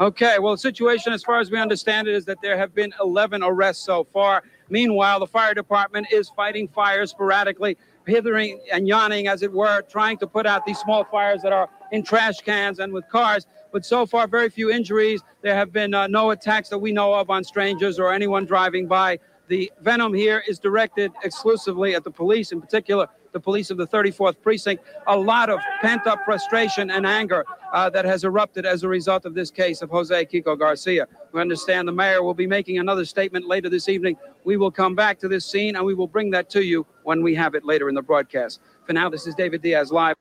Okay, 0.00 0.38
well, 0.38 0.54
the 0.54 0.58
situation, 0.58 1.12
as 1.12 1.22
far 1.22 1.40
as 1.40 1.50
we 1.50 1.58
understand 1.58 2.08
it, 2.08 2.14
is 2.14 2.24
that 2.24 2.38
there 2.40 2.56
have 2.56 2.74
been 2.74 2.90
11 3.00 3.42
arrests 3.42 3.84
so 3.84 4.04
far. 4.14 4.42
Meanwhile, 4.70 5.20
the 5.20 5.26
fire 5.26 5.52
department 5.52 6.06
is 6.10 6.30
fighting 6.30 6.68
fires 6.68 7.10
sporadically, 7.10 7.76
hithering 8.10 8.60
and 8.72 8.86
yawning, 8.86 9.28
as 9.28 9.42
it 9.42 9.52
were, 9.52 9.82
trying 9.82 10.18
to 10.18 10.26
put 10.26 10.46
out 10.46 10.66
these 10.66 10.78
small 10.78 11.04
fires 11.04 11.42
that 11.42 11.52
are 11.52 11.68
in 11.92 12.02
trash 12.02 12.38
cans 12.40 12.78
and 12.78 12.92
with 12.92 13.08
cars. 13.08 13.46
But 13.72 13.84
so 13.84 14.04
far, 14.04 14.26
very 14.26 14.50
few 14.50 14.70
injuries. 14.70 15.22
There 15.42 15.54
have 15.54 15.72
been 15.72 15.94
uh, 15.94 16.06
no 16.08 16.30
attacks 16.30 16.68
that 16.70 16.78
we 16.78 16.92
know 16.92 17.14
of 17.14 17.30
on 17.30 17.44
strangers 17.44 17.98
or 17.98 18.12
anyone 18.12 18.44
driving 18.44 18.86
by. 18.86 19.18
The 19.48 19.72
venom 19.80 20.12
here 20.14 20.42
is 20.46 20.58
directed 20.58 21.12
exclusively 21.24 21.94
at 21.94 22.04
the 22.04 22.10
police, 22.10 22.52
in 22.52 22.60
particular, 22.60 23.08
the 23.32 23.40
police 23.40 23.70
of 23.70 23.76
the 23.76 23.86
34th 23.86 24.40
precinct. 24.42 24.84
A 25.06 25.16
lot 25.16 25.50
of 25.50 25.60
pent 25.80 26.06
up 26.06 26.20
frustration 26.24 26.90
and 26.90 27.06
anger 27.06 27.44
uh, 27.72 27.90
that 27.90 28.04
has 28.04 28.24
erupted 28.24 28.66
as 28.66 28.82
a 28.82 28.88
result 28.88 29.24
of 29.24 29.34
this 29.34 29.50
case 29.50 29.82
of 29.82 29.90
Jose 29.90 30.26
Kiko 30.26 30.58
Garcia. 30.58 31.06
We 31.32 31.40
understand 31.40 31.86
the 31.86 31.92
mayor 31.92 32.22
will 32.22 32.34
be 32.34 32.46
making 32.46 32.78
another 32.78 33.04
statement 33.04 33.46
later 33.46 33.68
this 33.68 33.88
evening. 33.88 34.16
We 34.44 34.56
will 34.56 34.70
come 34.70 34.94
back 34.94 35.18
to 35.20 35.28
this 35.28 35.44
scene 35.44 35.76
and 35.76 35.84
we 35.84 35.94
will 35.94 36.08
bring 36.08 36.30
that 36.30 36.50
to 36.50 36.64
you 36.64 36.86
when 37.04 37.22
we 37.22 37.34
have 37.34 37.54
it 37.54 37.64
later 37.64 37.88
in 37.88 37.94
the 37.94 38.02
broadcast. 38.02 38.60
For 38.86 38.92
now, 38.92 39.08
this 39.08 39.26
is 39.26 39.34
David 39.34 39.62
Diaz 39.62 39.92
live. 39.92 40.16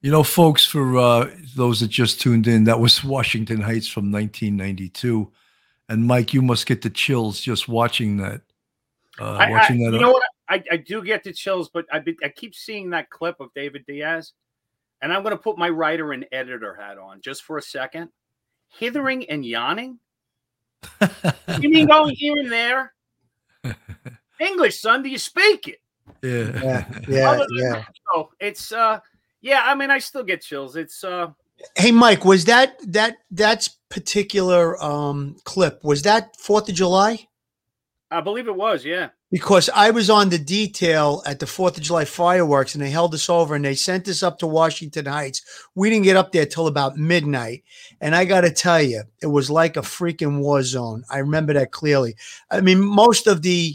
You 0.00 0.10
know, 0.10 0.24
folks, 0.24 0.66
for 0.66 0.98
uh, 0.98 1.30
those 1.54 1.78
that 1.80 1.88
just 1.88 2.20
tuned 2.20 2.48
in, 2.48 2.64
that 2.64 2.80
was 2.80 3.04
Washington 3.04 3.60
Heights 3.60 3.86
from 3.86 4.10
1992. 4.10 5.30
And 5.88 6.04
Mike, 6.04 6.34
you 6.34 6.42
must 6.42 6.66
get 6.66 6.82
the 6.82 6.90
chills 6.90 7.40
just 7.40 7.68
watching 7.68 8.16
that. 8.16 8.40
Uh, 9.20 9.34
I, 9.34 9.46
I, 9.46 9.50
watching 9.50 9.78
that. 9.78 9.92
you 9.92 10.00
know 10.00 10.10
what? 10.10 10.22
I, 10.48 10.62
I 10.70 10.76
do 10.76 11.02
get 11.02 11.24
the 11.24 11.32
chills, 11.32 11.68
but 11.68 11.86
I, 11.92 12.00
be, 12.00 12.16
I 12.22 12.28
keep 12.28 12.54
seeing 12.54 12.90
that 12.90 13.10
clip 13.10 13.40
of 13.40 13.54
David 13.54 13.84
Diaz, 13.86 14.32
and 15.00 15.12
I'm 15.12 15.22
going 15.22 15.36
to 15.36 15.42
put 15.42 15.58
my 15.58 15.68
writer 15.68 16.12
and 16.12 16.26
editor 16.32 16.74
hat 16.74 16.98
on 16.98 17.20
just 17.20 17.42
for 17.44 17.58
a 17.58 17.62
second. 17.62 18.10
Hithering 18.68 19.28
and 19.28 19.44
yawning? 19.44 19.98
you 21.60 21.68
mean 21.68 21.86
going 21.86 22.14
here 22.16 22.36
and 22.36 22.50
there? 22.50 22.94
English, 24.40 24.80
son, 24.80 25.02
do 25.02 25.08
you 25.08 25.18
speak 25.18 25.68
it? 25.68 25.80
Yeah. 26.22 26.60
Yeah, 26.62 27.00
yeah, 27.08 27.30
Other 27.30 27.46
yeah. 27.52 27.72
that, 27.72 27.94
So 28.12 28.30
it's 28.40 28.72
uh 28.72 29.00
yeah, 29.40 29.62
I 29.64 29.74
mean 29.74 29.90
I 29.90 29.98
still 29.98 30.22
get 30.22 30.42
chills. 30.42 30.76
It's 30.76 31.04
uh 31.04 31.28
Hey, 31.76 31.92
Mike, 31.92 32.24
was 32.24 32.44
that 32.46 32.78
that 32.88 33.18
that's 33.30 33.68
particular 33.88 34.82
um, 34.82 35.36
clip? 35.44 35.84
Was 35.84 36.02
that 36.02 36.36
Fourth 36.36 36.68
of 36.68 36.74
July? 36.74 37.28
I 38.10 38.20
believe 38.20 38.48
it 38.48 38.56
was, 38.56 38.84
yeah. 38.84 39.10
Because 39.32 39.70
I 39.74 39.90
was 39.90 40.10
on 40.10 40.28
the 40.28 40.38
detail 40.38 41.22
at 41.24 41.40
the 41.40 41.46
Fourth 41.46 41.78
of 41.78 41.82
July 41.82 42.04
fireworks, 42.04 42.74
and 42.74 42.84
they 42.84 42.90
held 42.90 43.14
us 43.14 43.30
over, 43.30 43.54
and 43.54 43.64
they 43.64 43.74
sent 43.74 44.06
us 44.06 44.22
up 44.22 44.38
to 44.38 44.46
Washington 44.46 45.06
Heights. 45.06 45.40
We 45.74 45.88
didn't 45.88 46.04
get 46.04 46.18
up 46.18 46.32
there 46.32 46.44
till 46.44 46.66
about 46.66 46.98
midnight, 46.98 47.64
and 48.02 48.14
I 48.14 48.26
got 48.26 48.42
to 48.42 48.50
tell 48.50 48.82
you, 48.82 49.04
it 49.22 49.28
was 49.28 49.50
like 49.50 49.78
a 49.78 49.80
freaking 49.80 50.40
war 50.40 50.62
zone. 50.62 51.04
I 51.10 51.18
remember 51.18 51.54
that 51.54 51.72
clearly. 51.72 52.14
I 52.50 52.60
mean, 52.60 52.84
most 52.84 53.26
of 53.26 53.40
the 53.40 53.74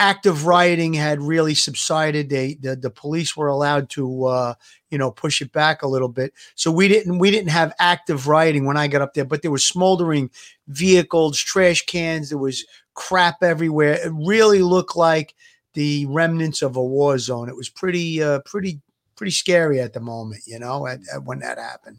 active 0.00 0.46
rioting 0.46 0.94
had 0.94 1.20
really 1.20 1.54
subsided. 1.54 2.30
They 2.30 2.54
the, 2.54 2.74
the 2.74 2.90
police 2.90 3.36
were 3.36 3.48
allowed 3.48 3.90
to 3.90 4.24
uh, 4.24 4.54
you 4.90 4.98
know 4.98 5.10
push 5.10 5.42
it 5.42 5.52
back 5.52 5.82
a 5.82 5.88
little 5.88 6.08
bit. 6.08 6.32
So 6.54 6.72
we 6.72 6.88
didn't 6.88 7.18
we 7.18 7.30
didn't 7.30 7.50
have 7.50 7.74
active 7.78 8.26
rioting 8.26 8.64
when 8.64 8.78
I 8.78 8.88
got 8.88 9.02
up 9.02 9.14
there, 9.14 9.26
but 9.26 9.42
there 9.42 9.50
was 9.50 9.64
smoldering 9.64 10.30
vehicles, 10.68 11.38
trash 11.38 11.82
cans. 11.82 12.30
There 12.30 12.38
was 12.38 12.64
crap 12.94 13.42
everywhere. 13.42 13.92
It 13.92 14.12
really 14.14 14.62
looked 14.62 14.96
like 14.96 15.34
the 15.74 16.06
remnants 16.06 16.62
of 16.62 16.76
a 16.76 16.84
war 16.84 17.18
zone. 17.18 17.48
It 17.48 17.56
was 17.56 17.68
pretty 17.68 18.22
uh, 18.22 18.40
pretty 18.46 18.80
pretty 19.16 19.32
scary 19.32 19.80
at 19.80 19.92
the 19.92 20.00
moment. 20.00 20.42
You 20.46 20.58
know, 20.58 20.86
at, 20.86 21.00
at 21.14 21.24
when 21.24 21.40
that 21.40 21.58
happened. 21.58 21.98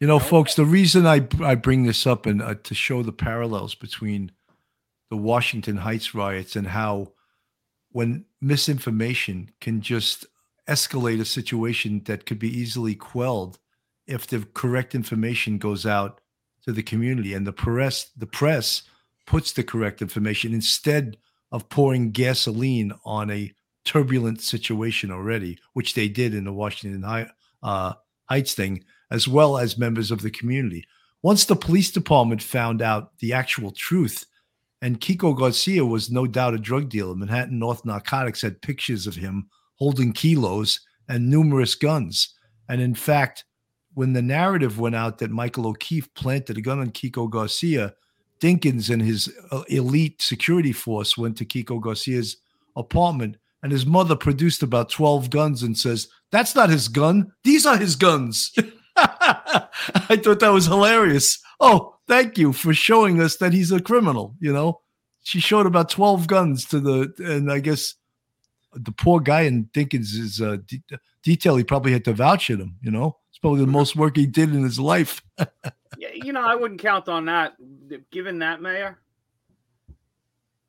You 0.00 0.06
know, 0.06 0.18
folks, 0.18 0.54
the 0.56 0.64
reason 0.64 1.06
I 1.06 1.26
I 1.40 1.54
bring 1.54 1.84
this 1.84 2.04
up 2.04 2.26
and 2.26 2.42
uh, 2.42 2.56
to 2.64 2.74
show 2.74 3.04
the 3.04 3.12
parallels 3.12 3.76
between 3.76 4.32
the 5.08 5.16
Washington 5.16 5.76
Heights 5.76 6.14
riots 6.14 6.56
and 6.56 6.66
how 6.66 7.12
when 7.92 8.24
misinformation 8.40 9.50
can 9.60 9.80
just 9.80 10.26
escalate 10.68 11.20
a 11.20 11.24
situation 11.24 12.02
that 12.04 12.26
could 12.26 12.38
be 12.38 12.56
easily 12.56 12.94
quelled 12.94 13.58
if 14.06 14.26
the 14.26 14.46
correct 14.54 14.94
information 14.94 15.58
goes 15.58 15.86
out 15.86 16.20
to 16.62 16.72
the 16.72 16.82
community 16.82 17.34
and 17.34 17.46
the 17.46 17.52
press 17.52 18.10
the 18.16 18.26
press 18.26 18.82
puts 19.26 19.52
the 19.52 19.62
correct 19.62 20.02
information 20.02 20.52
instead 20.52 21.16
of 21.52 21.68
pouring 21.68 22.10
gasoline 22.10 22.92
on 23.04 23.30
a 23.30 23.52
turbulent 23.84 24.40
situation 24.40 25.10
already 25.10 25.58
which 25.72 25.94
they 25.94 26.08
did 26.08 26.34
in 26.34 26.44
the 26.44 26.52
Washington 26.52 27.04
uh, 27.62 27.92
Heights 28.28 28.52
thing 28.52 28.84
as 29.10 29.26
well 29.26 29.56
as 29.56 29.78
members 29.78 30.10
of 30.10 30.20
the 30.20 30.30
community. 30.30 30.84
Once 31.22 31.46
the 31.46 31.56
police 31.56 31.90
department 31.90 32.42
found 32.42 32.82
out 32.82 33.18
the 33.18 33.32
actual 33.32 33.70
truth 33.70 34.26
and 34.80 35.00
Kiko 35.00 35.36
Garcia 35.36 35.84
was 35.84 36.10
no 36.10 36.26
doubt 36.26 36.54
a 36.54 36.58
drug 36.58 36.88
dealer. 36.88 37.14
Manhattan 37.14 37.58
North 37.58 37.84
Narcotics 37.84 38.42
had 38.42 38.62
pictures 38.62 39.06
of 39.06 39.16
him 39.16 39.48
holding 39.74 40.12
kilos 40.12 40.80
and 41.08 41.28
numerous 41.28 41.74
guns. 41.74 42.34
And 42.68 42.80
in 42.80 42.94
fact, 42.94 43.44
when 43.94 44.12
the 44.12 44.22
narrative 44.22 44.78
went 44.78 44.94
out 44.94 45.18
that 45.18 45.30
Michael 45.30 45.66
O'Keefe 45.66 46.12
planted 46.14 46.58
a 46.58 46.60
gun 46.60 46.78
on 46.78 46.90
Kiko 46.90 47.28
Garcia, 47.28 47.94
Dinkins 48.40 48.90
and 48.90 49.02
his 49.02 49.32
uh, 49.50 49.62
elite 49.68 50.22
security 50.22 50.72
force 50.72 51.18
went 51.18 51.36
to 51.38 51.44
Kiko 51.44 51.80
Garcia's 51.80 52.36
apartment, 52.76 53.36
and 53.62 53.72
his 53.72 53.86
mother 53.86 54.14
produced 54.14 54.62
about 54.62 54.90
12 54.90 55.30
guns 55.30 55.64
and 55.64 55.76
says, 55.76 56.06
That's 56.30 56.54
not 56.54 56.70
his 56.70 56.86
gun. 56.86 57.32
These 57.42 57.66
are 57.66 57.76
his 57.76 57.96
guns. 57.96 58.52
I 58.96 60.20
thought 60.22 60.40
that 60.40 60.52
was 60.52 60.66
hilarious. 60.66 61.40
Oh, 61.58 61.97
thank 62.08 62.38
you 62.38 62.52
for 62.52 62.74
showing 62.74 63.20
us 63.20 63.36
that 63.36 63.52
he's 63.52 63.70
a 63.70 63.80
criminal. 63.80 64.34
You 64.40 64.52
know, 64.52 64.80
she 65.22 65.38
showed 65.40 65.66
about 65.66 65.90
12 65.90 66.26
guns 66.26 66.64
to 66.66 66.80
the, 66.80 67.12
and 67.18 67.52
I 67.52 67.60
guess 67.60 67.94
the 68.72 68.92
poor 68.92 69.20
guy 69.20 69.42
in 69.42 69.66
Dinkins' 69.66 70.42
uh, 70.42 70.56
de- 70.66 70.82
detail, 71.22 71.56
he 71.56 71.64
probably 71.64 71.92
had 71.92 72.04
to 72.06 72.12
vouch 72.12 72.50
at 72.50 72.58
him. 72.58 72.76
You 72.82 72.90
know, 72.90 73.18
it's 73.28 73.38
probably 73.38 73.60
the 73.60 73.66
most 73.66 73.94
work 73.94 74.16
he 74.16 74.26
did 74.26 74.54
in 74.54 74.62
his 74.62 74.80
life. 74.80 75.22
yeah, 75.38 76.08
you 76.14 76.32
know, 76.32 76.42
I 76.42 76.54
wouldn't 76.54 76.80
count 76.80 77.08
on 77.08 77.26
that. 77.26 77.54
Given 78.10 78.38
that 78.40 78.60
mayor, 78.60 78.98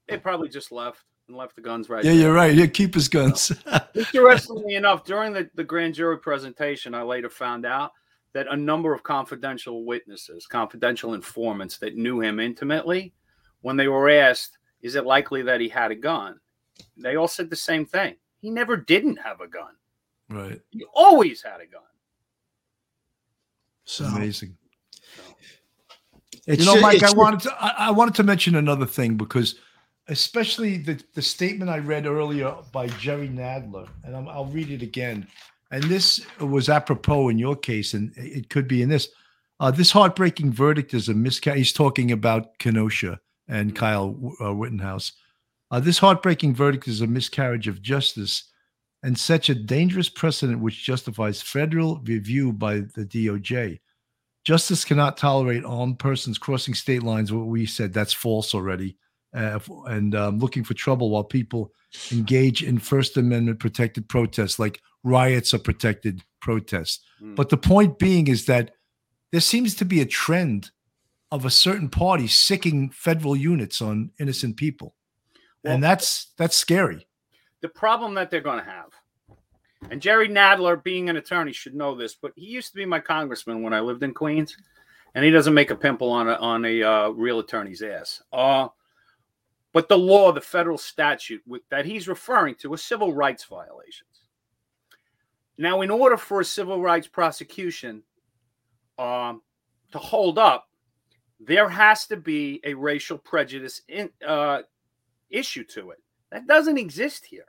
they 0.07 0.17
probably 0.17 0.49
just 0.49 0.71
left 0.71 1.03
and 1.27 1.37
left 1.37 1.55
the 1.55 1.61
guns 1.61 1.89
right. 1.89 2.03
Yeah, 2.03 2.11
there. 2.11 2.21
you're 2.21 2.33
right. 2.33 2.53
Yeah, 2.53 2.65
keep 2.65 2.93
his 2.93 3.07
guns. 3.07 3.51
Interestingly 3.95 4.75
enough, 4.75 5.05
during 5.05 5.33
the, 5.33 5.49
the 5.55 5.63
grand 5.63 5.93
jury 5.93 6.17
presentation, 6.17 6.93
I 6.93 7.03
later 7.03 7.29
found 7.29 7.65
out 7.65 7.91
that 8.33 8.47
a 8.49 8.55
number 8.55 8.93
of 8.93 9.03
confidential 9.03 9.85
witnesses, 9.85 10.45
confidential 10.45 11.13
informants 11.13 11.77
that 11.79 11.95
knew 11.95 12.21
him 12.21 12.39
intimately, 12.39 13.13
when 13.61 13.75
they 13.75 13.87
were 13.87 14.09
asked, 14.09 14.57
is 14.81 14.95
it 14.95 15.05
likely 15.05 15.41
that 15.41 15.59
he 15.59 15.67
had 15.67 15.91
a 15.91 15.95
gun? 15.95 16.39
They 16.97 17.15
all 17.15 17.27
said 17.27 17.49
the 17.49 17.55
same 17.55 17.85
thing. 17.85 18.15
He 18.39 18.49
never 18.49 18.77
didn't 18.77 19.17
have 19.17 19.41
a 19.41 19.47
gun. 19.47 19.71
Right. 20.29 20.61
He 20.69 20.85
always 20.93 21.41
had 21.41 21.59
a 21.61 21.65
gun. 21.65 21.81
So 23.83 24.05
amazing. 24.05 24.55
It's 26.45 26.65
you 26.65 26.73
know, 26.73 26.79
Mike, 26.79 27.01
it's 27.01 27.11
I 27.11 27.17
wanted 27.17 27.41
to 27.41 27.55
I, 27.59 27.87
I 27.87 27.91
wanted 27.91 28.15
to 28.15 28.23
mention 28.23 28.55
another 28.55 28.85
thing 28.85 29.15
because 29.15 29.55
especially 30.07 30.77
the, 30.77 31.01
the 31.13 31.21
statement 31.21 31.69
I 31.69 31.79
read 31.79 32.05
earlier 32.05 32.55
by 32.71 32.87
Jerry 32.87 33.29
Nadler, 33.29 33.87
and 34.03 34.15
I'm, 34.15 34.27
I'll 34.27 34.45
read 34.45 34.69
it 34.71 34.81
again. 34.81 35.27
And 35.71 35.83
this 35.83 36.25
was 36.39 36.69
apropos 36.69 37.29
in 37.29 37.37
your 37.37 37.55
case, 37.55 37.93
and 37.93 38.11
it 38.15 38.49
could 38.49 38.67
be 38.67 38.81
in 38.81 38.89
this. 38.89 39.09
Uh, 39.59 39.69
this 39.71 39.91
heartbreaking 39.91 40.53
verdict 40.53 40.93
is 40.93 41.09
a 41.09 41.13
miscarriage. 41.13 41.59
He's 41.59 41.73
talking 41.73 42.11
about 42.11 42.57
Kenosha 42.59 43.19
and 43.47 43.75
Kyle 43.75 44.17
uh, 44.41 44.53
Wittenhouse. 44.53 45.11
Uh, 45.69 45.79
this 45.79 45.99
heartbreaking 45.99 46.55
verdict 46.55 46.87
is 46.87 47.01
a 47.01 47.07
miscarriage 47.07 47.67
of 47.67 47.81
justice 47.81 48.45
and 49.03 49.17
such 49.17 49.49
a 49.49 49.55
dangerous 49.55 50.09
precedent 50.09 50.59
which 50.59 50.83
justifies 50.83 51.41
federal 51.41 51.99
review 51.99 52.51
by 52.51 52.75
the 52.79 53.05
DOJ. 53.05 53.79
Justice 54.45 54.83
cannot 54.83 55.17
tolerate 55.17 55.63
armed 55.65 55.99
persons 55.99 56.37
crossing 56.37 56.73
state 56.73 57.03
lines. 57.03 57.31
What 57.31 57.47
we 57.47 57.65
said 57.65 57.93
that's 57.93 58.13
false 58.13 58.55
already, 58.55 58.97
uh, 59.33 59.59
and 59.85 60.15
um, 60.15 60.39
looking 60.39 60.63
for 60.63 60.73
trouble 60.73 61.09
while 61.09 61.23
people 61.23 61.71
engage 62.11 62.63
in 62.63 62.79
First 62.79 63.17
Amendment 63.17 63.59
protected 63.59 64.07
protests, 64.09 64.59
like 64.59 64.81
riots 65.03 65.53
are 65.53 65.59
protected 65.59 66.23
protests. 66.41 66.99
But 67.21 67.49
the 67.49 67.57
point 67.57 67.99
being 67.99 68.27
is 68.27 68.45
that 68.45 68.71
there 69.31 69.41
seems 69.41 69.75
to 69.75 69.85
be 69.85 70.01
a 70.01 70.05
trend 70.05 70.71
of 71.31 71.45
a 71.45 71.49
certain 71.49 71.89
party 71.89 72.27
sicking 72.27 72.89
federal 72.89 73.35
units 73.35 73.81
on 73.81 74.11
innocent 74.19 74.57
people, 74.57 74.95
and 75.63 75.83
that's 75.83 76.31
that's 76.37 76.57
scary. 76.57 77.07
the 77.61 77.69
problem 77.69 78.13
that 78.15 78.31
they're 78.31 78.41
going 78.41 78.63
to 78.63 78.71
have. 78.71 78.91
And 79.91 80.01
Jerry 80.01 80.27
Nadler, 80.27 80.81
being 80.81 81.09
an 81.09 81.17
attorney, 81.17 81.53
should 81.53 81.75
know 81.75 81.95
this, 81.95 82.15
but 82.15 82.33
he 82.35 82.45
used 82.45 82.69
to 82.69 82.75
be 82.75 82.85
my 82.85 82.99
congressman 82.99 83.61
when 83.61 83.73
I 83.73 83.79
lived 83.79 84.03
in 84.03 84.13
Queens, 84.13 84.57
and 85.15 85.23
he 85.23 85.31
doesn't 85.31 85.53
make 85.53 85.71
a 85.71 85.75
pimple 85.75 86.09
on 86.11 86.27
a 86.27 86.33
on 86.33 86.65
a 86.65 86.83
uh, 86.83 87.09
real 87.09 87.39
attorney's 87.39 87.81
ass. 87.81 88.21
Uh, 88.31 88.69
but 89.73 89.87
the 89.87 89.97
law, 89.97 90.31
the 90.31 90.41
federal 90.41 90.77
statute 90.77 91.43
that 91.69 91.85
he's 91.85 92.07
referring 92.07 92.55
to, 92.55 92.73
are 92.73 92.77
civil 92.77 93.13
rights 93.13 93.43
violations. 93.43 94.25
Now, 95.57 95.81
in 95.81 95.91
order 95.91 96.17
for 96.17 96.39
a 96.39 96.45
civil 96.45 96.81
rights 96.81 97.07
prosecution 97.07 98.03
um, 98.97 99.41
to 99.91 99.99
hold 99.99 100.39
up, 100.39 100.69
there 101.39 101.69
has 101.69 102.07
to 102.07 102.17
be 102.17 102.61
a 102.63 102.73
racial 102.73 103.17
prejudice 103.17 103.81
in, 103.87 104.09
uh, 104.25 104.61
issue 105.29 105.63
to 105.65 105.91
it. 105.91 105.99
That 106.31 106.47
doesn't 106.47 106.77
exist 106.77 107.25
here. 107.25 107.45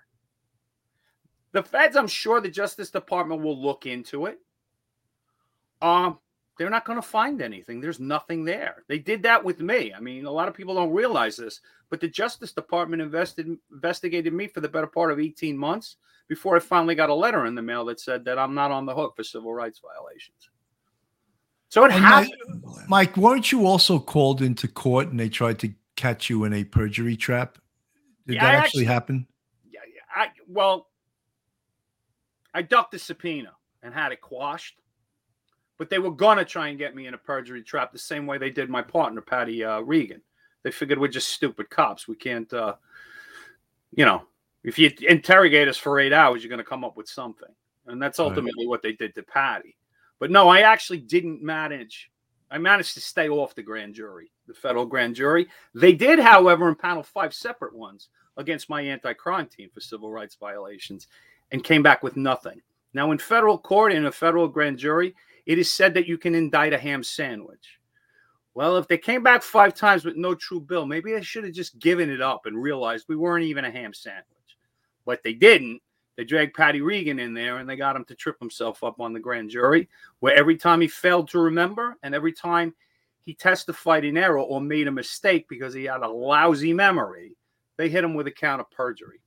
The 1.52 1.62
feds, 1.62 1.96
I'm 1.96 2.06
sure 2.06 2.40
the 2.40 2.48
Justice 2.48 2.90
Department 2.90 3.42
will 3.42 3.60
look 3.60 3.86
into 3.86 4.26
it. 4.26 4.38
Um, 5.82 6.18
they're 6.58 6.70
not 6.70 6.84
going 6.84 7.00
to 7.00 7.06
find 7.06 7.40
anything. 7.40 7.80
There's 7.80 8.00
nothing 8.00 8.44
there. 8.44 8.84
They 8.86 8.98
did 8.98 9.22
that 9.22 9.42
with 9.42 9.60
me. 9.60 9.92
I 9.94 10.00
mean, 10.00 10.26
a 10.26 10.30
lot 10.30 10.46
of 10.46 10.54
people 10.54 10.74
don't 10.74 10.92
realize 10.92 11.36
this, 11.36 11.60
but 11.90 12.00
the 12.00 12.08
Justice 12.08 12.52
Department 12.52 13.02
invested 13.02 13.58
investigated 13.72 14.32
me 14.32 14.46
for 14.46 14.60
the 14.60 14.68
better 14.68 14.86
part 14.86 15.10
of 15.12 15.18
18 15.20 15.56
months 15.58 15.96
before 16.28 16.56
I 16.56 16.60
finally 16.60 16.94
got 16.94 17.10
a 17.10 17.14
letter 17.14 17.46
in 17.46 17.54
the 17.56 17.62
mail 17.62 17.84
that 17.86 17.98
said 18.00 18.24
that 18.24 18.38
I'm 18.38 18.54
not 18.54 18.70
on 18.70 18.86
the 18.86 18.94
hook 18.94 19.16
for 19.16 19.24
civil 19.24 19.52
rights 19.52 19.80
violations. 19.80 20.48
So 21.68 21.84
it 21.84 21.92
And 21.92 22.02
happened. 22.04 22.32
Mike, 22.64 22.88
Mike, 22.88 23.16
weren't 23.16 23.52
you 23.52 23.66
also 23.66 23.98
called 23.98 24.40
into 24.42 24.66
court 24.68 25.08
and 25.08 25.18
they 25.18 25.28
tried 25.28 25.58
to 25.60 25.72
catch 25.96 26.30
you 26.30 26.44
in 26.44 26.52
a 26.52 26.64
perjury 26.64 27.16
trap? 27.16 27.58
Did 28.26 28.36
Yeah, 28.36 28.44
that 28.44 28.54
actually 28.54 28.64
actually- 28.66 28.84
happen? 28.86 29.26
Yeah, 29.68 29.80
I 30.14 30.28
well, 30.46 30.88
I 32.54 32.62
ducked 32.62 32.92
the 32.92 32.98
subpoena 32.98 33.52
and 33.82 33.92
had 33.94 34.12
it 34.12 34.20
quashed, 34.20 34.80
but 35.78 35.90
they 35.90 35.98
were 35.98 36.10
gonna 36.10 36.44
try 36.44 36.68
and 36.68 36.78
get 36.78 36.94
me 36.94 37.06
in 37.06 37.14
a 37.14 37.18
perjury 37.18 37.62
trap 37.62 37.92
the 37.92 37.98
same 37.98 38.26
way 38.26 38.38
they 38.38 38.50
did 38.50 38.68
my 38.68 38.82
partner 38.82 39.20
Patty 39.20 39.64
uh, 39.64 39.80
Regan. 39.80 40.22
They 40.62 40.70
figured 40.70 40.98
we're 40.98 41.08
just 41.08 41.30
stupid 41.30 41.70
cops. 41.70 42.06
We 42.06 42.16
can't, 42.16 42.52
uh, 42.52 42.74
you 43.92 44.04
know, 44.04 44.26
if 44.62 44.78
you 44.78 44.90
interrogate 45.08 45.68
us 45.68 45.78
for 45.78 45.98
eight 45.98 46.12
hours, 46.12 46.42
you're 46.42 46.50
gonna 46.50 46.64
come 46.64 46.84
up 46.84 46.96
with 46.96 47.08
something, 47.08 47.48
and 47.86 48.00
that's 48.00 48.18
Right. 48.18 48.26
ultimately 48.26 48.66
what 48.66 48.82
they 48.82 48.92
did 48.92 49.14
to 49.14 49.22
Patty. 49.22 49.76
But 50.18 50.30
no, 50.30 50.48
I 50.48 50.60
actually 50.60 50.98
didn't 50.98 51.42
manage. 51.42 52.10
I 52.50 52.58
managed 52.58 52.94
to 52.94 53.00
stay 53.00 53.28
off 53.28 53.54
the 53.54 53.62
grand 53.62 53.94
jury, 53.94 54.30
the 54.46 54.54
federal 54.54 54.84
grand 54.84 55.14
jury. 55.14 55.48
They 55.74 55.92
did, 55.92 56.18
however, 56.18 56.74
impanel 56.74 57.06
five 57.06 57.32
separate 57.32 57.74
ones 57.74 58.08
against 58.36 58.68
my 58.68 58.82
anti-crime 58.82 59.46
team 59.46 59.70
for 59.72 59.80
civil 59.80 60.10
rights 60.10 60.34
violations 60.34 61.08
and 61.52 61.64
came 61.64 61.82
back 61.82 62.02
with 62.02 62.16
nothing. 62.16 62.60
Now, 62.92 63.12
in 63.12 63.18
federal 63.18 63.56
court, 63.56 63.92
in 63.92 64.06
a 64.06 64.12
federal 64.12 64.48
grand 64.48 64.78
jury, 64.78 65.14
it 65.46 65.58
is 65.58 65.70
said 65.70 65.94
that 65.94 66.06
you 66.06 66.18
can 66.18 66.34
indict 66.34 66.72
a 66.72 66.78
ham 66.78 67.02
sandwich. 67.02 67.79
Well, 68.54 68.76
if 68.76 68.88
they 68.88 68.98
came 68.98 69.22
back 69.22 69.42
five 69.42 69.74
times 69.74 70.04
with 70.04 70.16
no 70.16 70.34
true 70.34 70.60
bill, 70.60 70.84
maybe 70.84 71.12
they 71.12 71.22
should 71.22 71.44
have 71.44 71.54
just 71.54 71.78
given 71.78 72.10
it 72.10 72.20
up 72.20 72.46
and 72.46 72.60
realized 72.60 73.06
we 73.08 73.16
weren't 73.16 73.44
even 73.44 73.64
a 73.64 73.70
ham 73.70 73.94
sandwich. 73.94 74.26
But 75.04 75.22
they 75.22 75.34
didn't. 75.34 75.80
They 76.16 76.24
dragged 76.24 76.54
Patty 76.54 76.80
Regan 76.80 77.18
in 77.18 77.32
there 77.32 77.58
and 77.58 77.70
they 77.70 77.76
got 77.76 77.96
him 77.96 78.04
to 78.06 78.14
trip 78.14 78.38
himself 78.38 78.82
up 78.84 79.00
on 79.00 79.12
the 79.12 79.20
grand 79.20 79.50
jury, 79.50 79.88
where 80.18 80.34
every 80.34 80.56
time 80.56 80.80
he 80.80 80.88
failed 80.88 81.28
to 81.30 81.38
remember 81.38 81.96
and 82.02 82.14
every 82.14 82.32
time 82.32 82.74
he 83.22 83.34
testified 83.34 84.04
in 84.04 84.16
error 84.16 84.40
or 84.40 84.60
made 84.60 84.88
a 84.88 84.92
mistake 84.92 85.46
because 85.48 85.72
he 85.72 85.84
had 85.84 86.02
a 86.02 86.08
lousy 86.08 86.72
memory, 86.72 87.36
they 87.76 87.88
hit 87.88 88.04
him 88.04 88.14
with 88.14 88.26
a 88.26 88.32
count 88.32 88.60
of 88.60 88.70
perjury. 88.70 89.20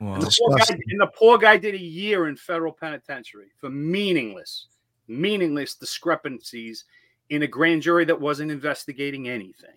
Wow. 0.00 0.14
And 0.14 0.22
the, 0.22 0.36
poor 0.38 0.56
guy, 0.56 0.64
and 0.68 1.00
the 1.00 1.10
poor 1.16 1.38
guy 1.38 1.56
did 1.56 1.74
a 1.74 1.80
year 1.80 2.26
in 2.26 2.36
federal 2.36 2.72
penitentiary 2.72 3.52
for 3.56 3.70
meaningless, 3.70 4.66
meaningless 5.06 5.76
discrepancies 5.76 6.84
in 7.32 7.42
a 7.42 7.46
grand 7.46 7.80
jury 7.80 8.04
that 8.04 8.20
wasn't 8.20 8.50
investigating 8.50 9.26
anything. 9.26 9.70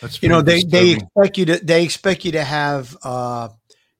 That's 0.00 0.22
you 0.22 0.30
know 0.30 0.40
they 0.40 0.62
pretty 0.62 0.68
they 0.70 0.90
expect 0.92 1.38
you 1.38 1.44
to 1.46 1.58
they 1.58 1.84
expect 1.84 2.24
you 2.24 2.32
to 2.32 2.42
have 2.42 2.96
uh 3.02 3.50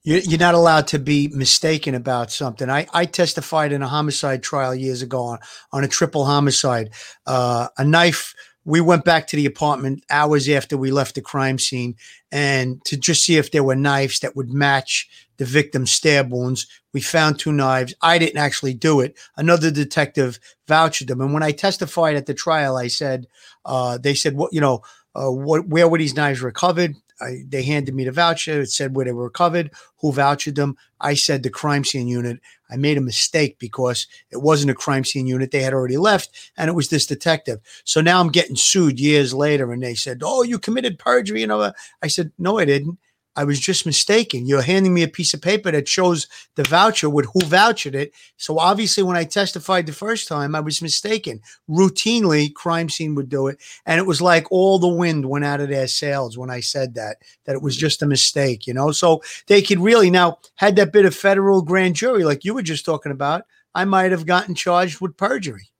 you, 0.02 0.16
you're 0.24 0.38
not 0.38 0.54
allowed 0.54 0.86
to 0.88 0.98
be 0.98 1.28
mistaken 1.28 1.94
about 1.94 2.30
something 2.30 2.70
i 2.70 2.86
i 2.94 3.04
testified 3.04 3.72
in 3.72 3.82
a 3.82 3.88
homicide 3.88 4.42
trial 4.42 4.74
years 4.74 5.02
ago 5.02 5.22
on, 5.22 5.38
on 5.72 5.84
a 5.84 5.88
triple 5.88 6.24
homicide 6.24 6.90
uh 7.26 7.68
a 7.78 7.84
knife 7.84 8.34
we 8.64 8.80
went 8.80 9.04
back 9.04 9.26
to 9.26 9.36
the 9.36 9.46
apartment 9.46 10.04
hours 10.10 10.48
after 10.48 10.76
we 10.76 10.90
left 10.90 11.14
the 11.14 11.20
crime 11.20 11.58
scene 11.58 11.96
and 12.30 12.84
to 12.84 12.96
just 12.96 13.24
see 13.24 13.36
if 13.36 13.50
there 13.50 13.64
were 13.64 13.74
knives 13.74 14.20
that 14.20 14.36
would 14.36 14.52
match 14.52 15.08
the 15.38 15.44
victim's 15.44 15.90
stab 15.90 16.30
wounds 16.30 16.66
we 16.92 17.00
found 17.00 17.38
two 17.38 17.52
knives. 17.52 17.94
I 18.02 18.18
didn't 18.18 18.38
actually 18.38 18.74
do 18.74 19.00
it. 19.00 19.18
Another 19.36 19.70
detective 19.70 20.38
vouched 20.68 21.06
them. 21.06 21.20
And 21.20 21.32
when 21.32 21.42
i 21.42 21.52
testified 21.52 22.16
at 22.16 22.26
the 22.26 22.34
trial 22.34 22.76
i 22.76 22.88
said 22.88 23.26
uh 23.64 23.98
they 23.98 24.14
said 24.14 24.36
what 24.36 24.52
you 24.52 24.60
know 24.60 24.82
uh, 25.14 25.30
what 25.30 25.68
where 25.68 25.88
were 25.88 25.98
these 25.98 26.16
knives 26.16 26.40
recovered? 26.40 26.96
I, 27.20 27.42
they 27.46 27.62
handed 27.62 27.94
me 27.94 28.04
the 28.04 28.12
voucher. 28.12 28.62
It 28.62 28.70
said 28.70 28.94
where 28.96 29.04
they 29.04 29.12
were 29.12 29.30
covered, 29.30 29.70
who 29.98 30.12
vouched 30.12 30.54
them. 30.54 30.76
I 31.00 31.14
said 31.14 31.42
the 31.42 31.50
crime 31.50 31.84
scene 31.84 32.08
unit. 32.08 32.40
I 32.70 32.76
made 32.76 32.96
a 32.96 33.02
mistake 33.02 33.58
because 33.58 34.06
it 34.30 34.38
wasn't 34.38 34.70
a 34.70 34.74
crime 34.74 35.04
scene 35.04 35.26
unit. 35.26 35.50
They 35.50 35.62
had 35.62 35.74
already 35.74 35.98
left, 35.98 36.52
and 36.56 36.68
it 36.68 36.74
was 36.74 36.88
this 36.88 37.06
detective. 37.06 37.60
So 37.84 38.00
now 38.00 38.20
I'm 38.20 38.30
getting 38.30 38.56
sued 38.56 38.98
years 38.98 39.34
later, 39.34 39.72
and 39.72 39.82
they 39.82 39.94
said, 39.94 40.22
"Oh, 40.24 40.42
you 40.42 40.58
committed 40.58 40.98
perjury." 40.98 41.40
You 41.40 41.46
know, 41.48 41.72
I 42.02 42.06
said, 42.06 42.32
"No, 42.38 42.58
I 42.58 42.64
didn't. 42.64 42.98
I 43.34 43.44
was 43.44 43.58
just 43.58 43.86
mistaken. 43.86 44.46
You're 44.46 44.62
handing 44.62 44.92
me 44.92 45.02
a 45.02 45.08
piece 45.08 45.32
of 45.32 45.40
paper 45.40 45.70
that 45.70 45.88
shows 45.88 46.26
the 46.54 46.64
voucher 46.64 47.08
with 47.08 47.26
who 47.32 47.40
vouched 47.40 47.86
it. 47.86 48.12
So 48.36 48.58
obviously, 48.58 49.02
when 49.02 49.16
I 49.16 49.24
testified 49.24 49.86
the 49.86 49.92
first 49.92 50.28
time, 50.28 50.54
I 50.54 50.60
was 50.60 50.82
mistaken. 50.82 51.40
Routinely, 51.68 52.52
crime 52.52 52.88
scene 52.88 53.14
would 53.14 53.28
do 53.28 53.46
it, 53.46 53.58
and 53.86 53.98
it 53.98 54.06
was 54.06 54.20
like 54.20 54.50
all 54.50 54.78
the 54.78 54.88
wind 54.88 55.24
went 55.26 55.44
out 55.44 55.60
of 55.60 55.70
their 55.70 55.88
sails 55.88 56.36
when 56.36 56.50
I 56.50 56.60
said 56.60 56.94
that 56.94 57.18
that 57.46 57.56
it 57.56 57.62
was 57.62 57.76
just 57.76 58.02
a 58.02 58.06
mistake. 58.06 58.66
You 58.66 58.74
know, 58.74 58.92
so 58.92 59.22
they 59.46 59.62
could 59.62 59.80
really 59.80 60.10
now 60.10 60.38
had 60.56 60.76
that 60.76 60.92
bit 60.92 61.06
of 61.06 61.14
federal 61.14 61.62
grand 61.62 61.96
jury 61.96 62.24
like 62.24 62.44
you 62.44 62.54
were 62.54 62.62
just 62.62 62.84
talking 62.84 63.12
about. 63.12 63.44
I 63.74 63.86
might 63.86 64.10
have 64.10 64.26
gotten 64.26 64.54
charged 64.54 65.00
with 65.00 65.16
perjury. 65.16 65.71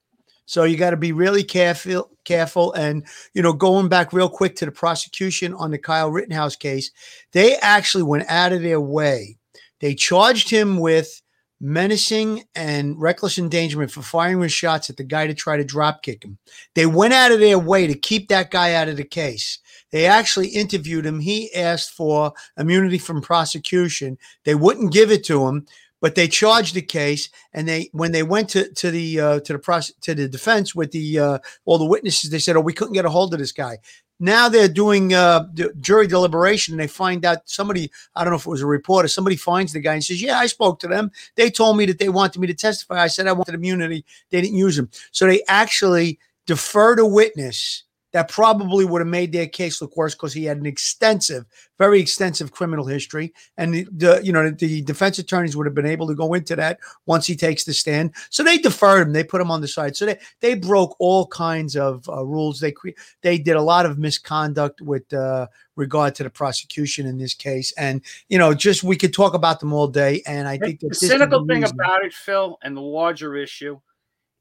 So 0.45 0.63
you 0.63 0.77
got 0.77 0.91
to 0.91 0.97
be 0.97 1.11
really 1.11 1.43
careful, 1.43 2.11
careful, 2.25 2.73
and 2.73 3.05
you 3.33 3.41
know, 3.41 3.53
going 3.53 3.87
back 3.87 4.13
real 4.13 4.29
quick 4.29 4.55
to 4.57 4.65
the 4.65 4.71
prosecution 4.71 5.53
on 5.53 5.71
the 5.71 5.77
Kyle 5.77 6.11
Rittenhouse 6.11 6.55
case, 6.55 6.91
they 7.31 7.55
actually 7.57 8.03
went 8.03 8.29
out 8.29 8.53
of 8.53 8.61
their 8.61 8.81
way. 8.81 9.37
They 9.79 9.95
charged 9.95 10.49
him 10.49 10.79
with 10.79 11.21
menacing 11.59 12.43
and 12.55 12.99
reckless 12.99 13.37
endangerment 13.37 13.89
for 13.89 14.01
firing 14.01 14.41
his 14.41 14.51
shots 14.51 14.89
at 14.89 14.97
the 14.97 15.03
guy 15.03 15.27
to 15.27 15.33
try 15.33 15.55
to 15.55 15.63
drop 15.63 16.03
kick 16.03 16.23
him. 16.23 16.37
They 16.75 16.85
went 16.85 17.13
out 17.13 17.31
of 17.31 17.39
their 17.39 17.57
way 17.57 17.87
to 17.87 17.93
keep 17.93 18.27
that 18.27 18.51
guy 18.51 18.73
out 18.73 18.89
of 18.89 18.97
the 18.97 19.05
case. 19.05 19.59
They 19.91 20.05
actually 20.05 20.49
interviewed 20.49 21.05
him. 21.05 21.21
He 21.21 21.53
asked 21.53 21.91
for 21.91 22.33
immunity 22.57 22.97
from 22.97 23.21
prosecution. 23.21 24.17
They 24.43 24.55
wouldn't 24.55 24.91
give 24.91 25.09
it 25.09 25.23
to 25.25 25.47
him 25.47 25.65
but 26.03 26.15
they 26.15 26.27
charged 26.27 26.75
the 26.75 26.81
case 26.81 27.29
and 27.53 27.65
they 27.65 27.89
when 27.93 28.11
they 28.11 28.23
went 28.23 28.49
to 28.49 28.69
to 28.73 28.91
the 28.91 29.19
uh, 29.21 29.39
to 29.39 29.53
the 29.53 29.59
process 29.59 29.95
to 30.01 30.13
the 30.13 30.27
defense 30.27 30.75
with 30.75 30.91
the 30.91 31.17
uh, 31.17 31.37
all 31.63 31.77
the 31.77 31.85
witnesses 31.85 32.29
they 32.29 32.39
said 32.39 32.57
oh 32.57 32.61
we 32.61 32.73
couldn't 32.73 32.93
get 32.93 33.05
a 33.05 33.09
hold 33.09 33.33
of 33.33 33.39
this 33.39 33.53
guy. 33.53 33.77
Now 34.19 34.49
they're 34.49 34.67
doing 34.67 35.13
uh, 35.13 35.47
the 35.53 35.73
jury 35.79 36.07
deliberation 36.07 36.73
and 36.73 36.81
they 36.81 36.87
find 36.87 37.23
out 37.23 37.37
somebody 37.45 37.89
i 38.15 38.23
don't 38.23 38.31
know 38.31 38.37
if 38.37 38.45
it 38.45 38.49
was 38.49 38.61
a 38.61 38.65
reporter 38.67 39.07
somebody 39.07 39.37
finds 39.37 39.71
the 39.71 39.79
guy 39.79 39.93
and 39.93 40.03
says 40.03 40.21
yeah 40.21 40.37
i 40.39 40.45
spoke 40.45 40.79
to 40.81 40.89
them. 40.89 41.09
They 41.35 41.49
told 41.49 41.77
me 41.77 41.85
that 41.85 41.99
they 41.99 42.09
wanted 42.09 42.39
me 42.41 42.47
to 42.47 42.53
testify. 42.53 43.01
I 43.01 43.07
said 43.07 43.27
i 43.27 43.31
wanted 43.31 43.55
immunity. 43.55 44.03
They 44.29 44.41
didn't 44.41 44.57
use 44.57 44.77
him. 44.77 44.89
So 45.11 45.25
they 45.25 45.41
actually 45.47 46.19
deferred 46.45 46.99
a 46.99 47.05
witness 47.05 47.85
that 48.13 48.29
probably 48.29 48.85
would 48.85 49.01
have 49.01 49.07
made 49.07 49.31
their 49.31 49.47
case 49.47 49.81
look 49.81 49.97
worse 49.97 50.13
because 50.13 50.33
he 50.33 50.45
had 50.45 50.57
an 50.57 50.67
extensive, 50.67 51.45
very 51.79 51.99
extensive 51.99 52.51
criminal 52.51 52.85
history, 52.85 53.33
and 53.57 53.73
the, 53.73 53.87
the 53.91 54.21
you 54.23 54.31
know 54.31 54.51
the 54.51 54.81
defense 54.83 55.17
attorneys 55.19 55.57
would 55.57 55.65
have 55.65 55.73
been 55.73 55.87
able 55.87 56.07
to 56.07 56.15
go 56.15 56.35
into 56.35 56.55
that 56.55 56.79
once 57.07 57.25
he 57.25 57.35
takes 57.35 57.63
the 57.63 57.73
stand. 57.73 58.13
So 58.29 58.43
they 58.43 58.59
deferred 58.59 59.07
him. 59.07 59.13
They 59.13 59.23
put 59.23 59.41
him 59.41 59.49
on 59.49 59.61
the 59.61 59.67
side. 59.67 59.95
So 59.95 60.05
they 60.05 60.19
they 60.41 60.53
broke 60.53 60.95
all 60.99 61.25
kinds 61.27 61.75
of 61.75 62.07
uh, 62.07 62.23
rules. 62.23 62.59
They 62.59 62.71
cre- 62.71 62.89
they 63.21 63.39
did 63.39 63.55
a 63.55 63.61
lot 63.61 63.87
of 63.87 63.97
misconduct 63.97 64.79
with 64.79 65.11
uh, 65.11 65.47
regard 65.75 66.13
to 66.15 66.23
the 66.23 66.29
prosecution 66.29 67.07
in 67.07 67.17
this 67.17 67.33
case, 67.33 67.73
and 67.77 68.01
you 68.29 68.37
know 68.37 68.53
just 68.53 68.83
we 68.83 68.95
could 68.95 69.13
talk 69.13 69.33
about 69.33 69.59
them 69.59 69.73
all 69.73 69.87
day. 69.87 70.21
And 70.27 70.47
I 70.47 70.59
think 70.59 70.81
the 70.81 70.93
cynical 70.93 71.47
thing 71.47 71.63
about 71.63 72.05
it, 72.05 72.13
Phil, 72.13 72.59
and 72.61 72.77
the 72.77 72.81
larger 72.81 73.35
issue 73.35 73.79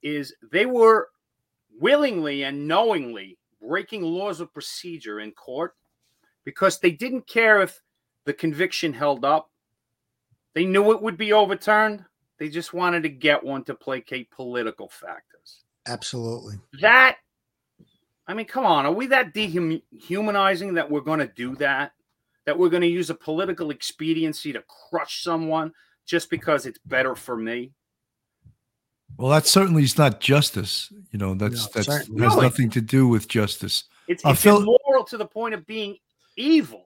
is 0.03 0.35
they 0.53 0.67
were 0.67 1.09
willingly 1.81 2.43
and 2.43 2.69
knowingly 2.69 3.39
breaking 3.63 4.03
laws 4.03 4.41
of 4.41 4.53
procedure 4.53 5.21
in 5.21 5.33
court 5.33 5.75
because 6.45 6.79
they 6.79 6.91
didn't 6.91 7.27
care 7.27 7.63
if 7.63 7.81
the 8.25 8.33
conviction 8.33 8.93
held 8.93 9.25
up. 9.25 9.51
They 10.55 10.65
knew 10.65 10.93
it 10.93 11.03
would 11.03 11.17
be 11.17 11.33
overturned. 11.33 12.05
They 12.39 12.49
just 12.49 12.75
wanted 12.75 13.05
to 13.05 13.09
get 13.09 13.43
one 13.43 13.65
to 13.65 13.75
placate 13.75 14.31
political 14.31 14.89
factors. 14.89 15.65
absolutely. 15.87 16.57
That, 16.81 17.19
I 18.27 18.35
mean, 18.35 18.47
come 18.47 18.67
on, 18.67 18.87
are 18.87 18.93
we 18.93 19.07
that 19.07 19.33
dehumanizing 19.33 20.75
that 20.75 20.91
we're 20.91 21.01
going 21.01 21.21
to 21.21 21.29
do 21.29 21.57
that? 21.57 21.93
That 22.45 22.59
we're 22.59 22.71
going 22.71 22.83
to 22.83 22.89
use 22.89 23.11
a 23.11 23.15
political 23.15 23.71
expediency 23.71 24.53
to 24.53 24.65
crush 24.91 25.23
someone 25.23 25.73
just 26.07 26.31
because 26.31 26.67
it's 26.67 26.79
better 26.85 27.15
for 27.15 27.37
me? 27.37 27.73
Well, 29.19 29.31
that 29.31 29.47
certainly 29.47 29.85
is 29.85 29.99
not 29.99 30.21
justice. 30.21 30.93
You 31.13 31.19
know, 31.19 31.35
that's 31.35 31.67
No, 31.67 31.71
that's 31.75 31.87
certainly 31.87 32.23
has 32.23 32.35
not. 32.35 32.43
nothing 32.43 32.71
to 32.71 32.81
do 32.81 33.07
with 33.07 33.29
justice. 33.29 33.85
It's, 34.09 34.25
Uh, 34.25 34.31
it's 34.31 34.43
Phil- 34.43 34.59
immoral 34.63 35.05
to 35.05 35.17
the 35.17 35.27
point 35.27 35.55
of 35.55 35.67
being 35.67 35.97
evil. 36.37 36.85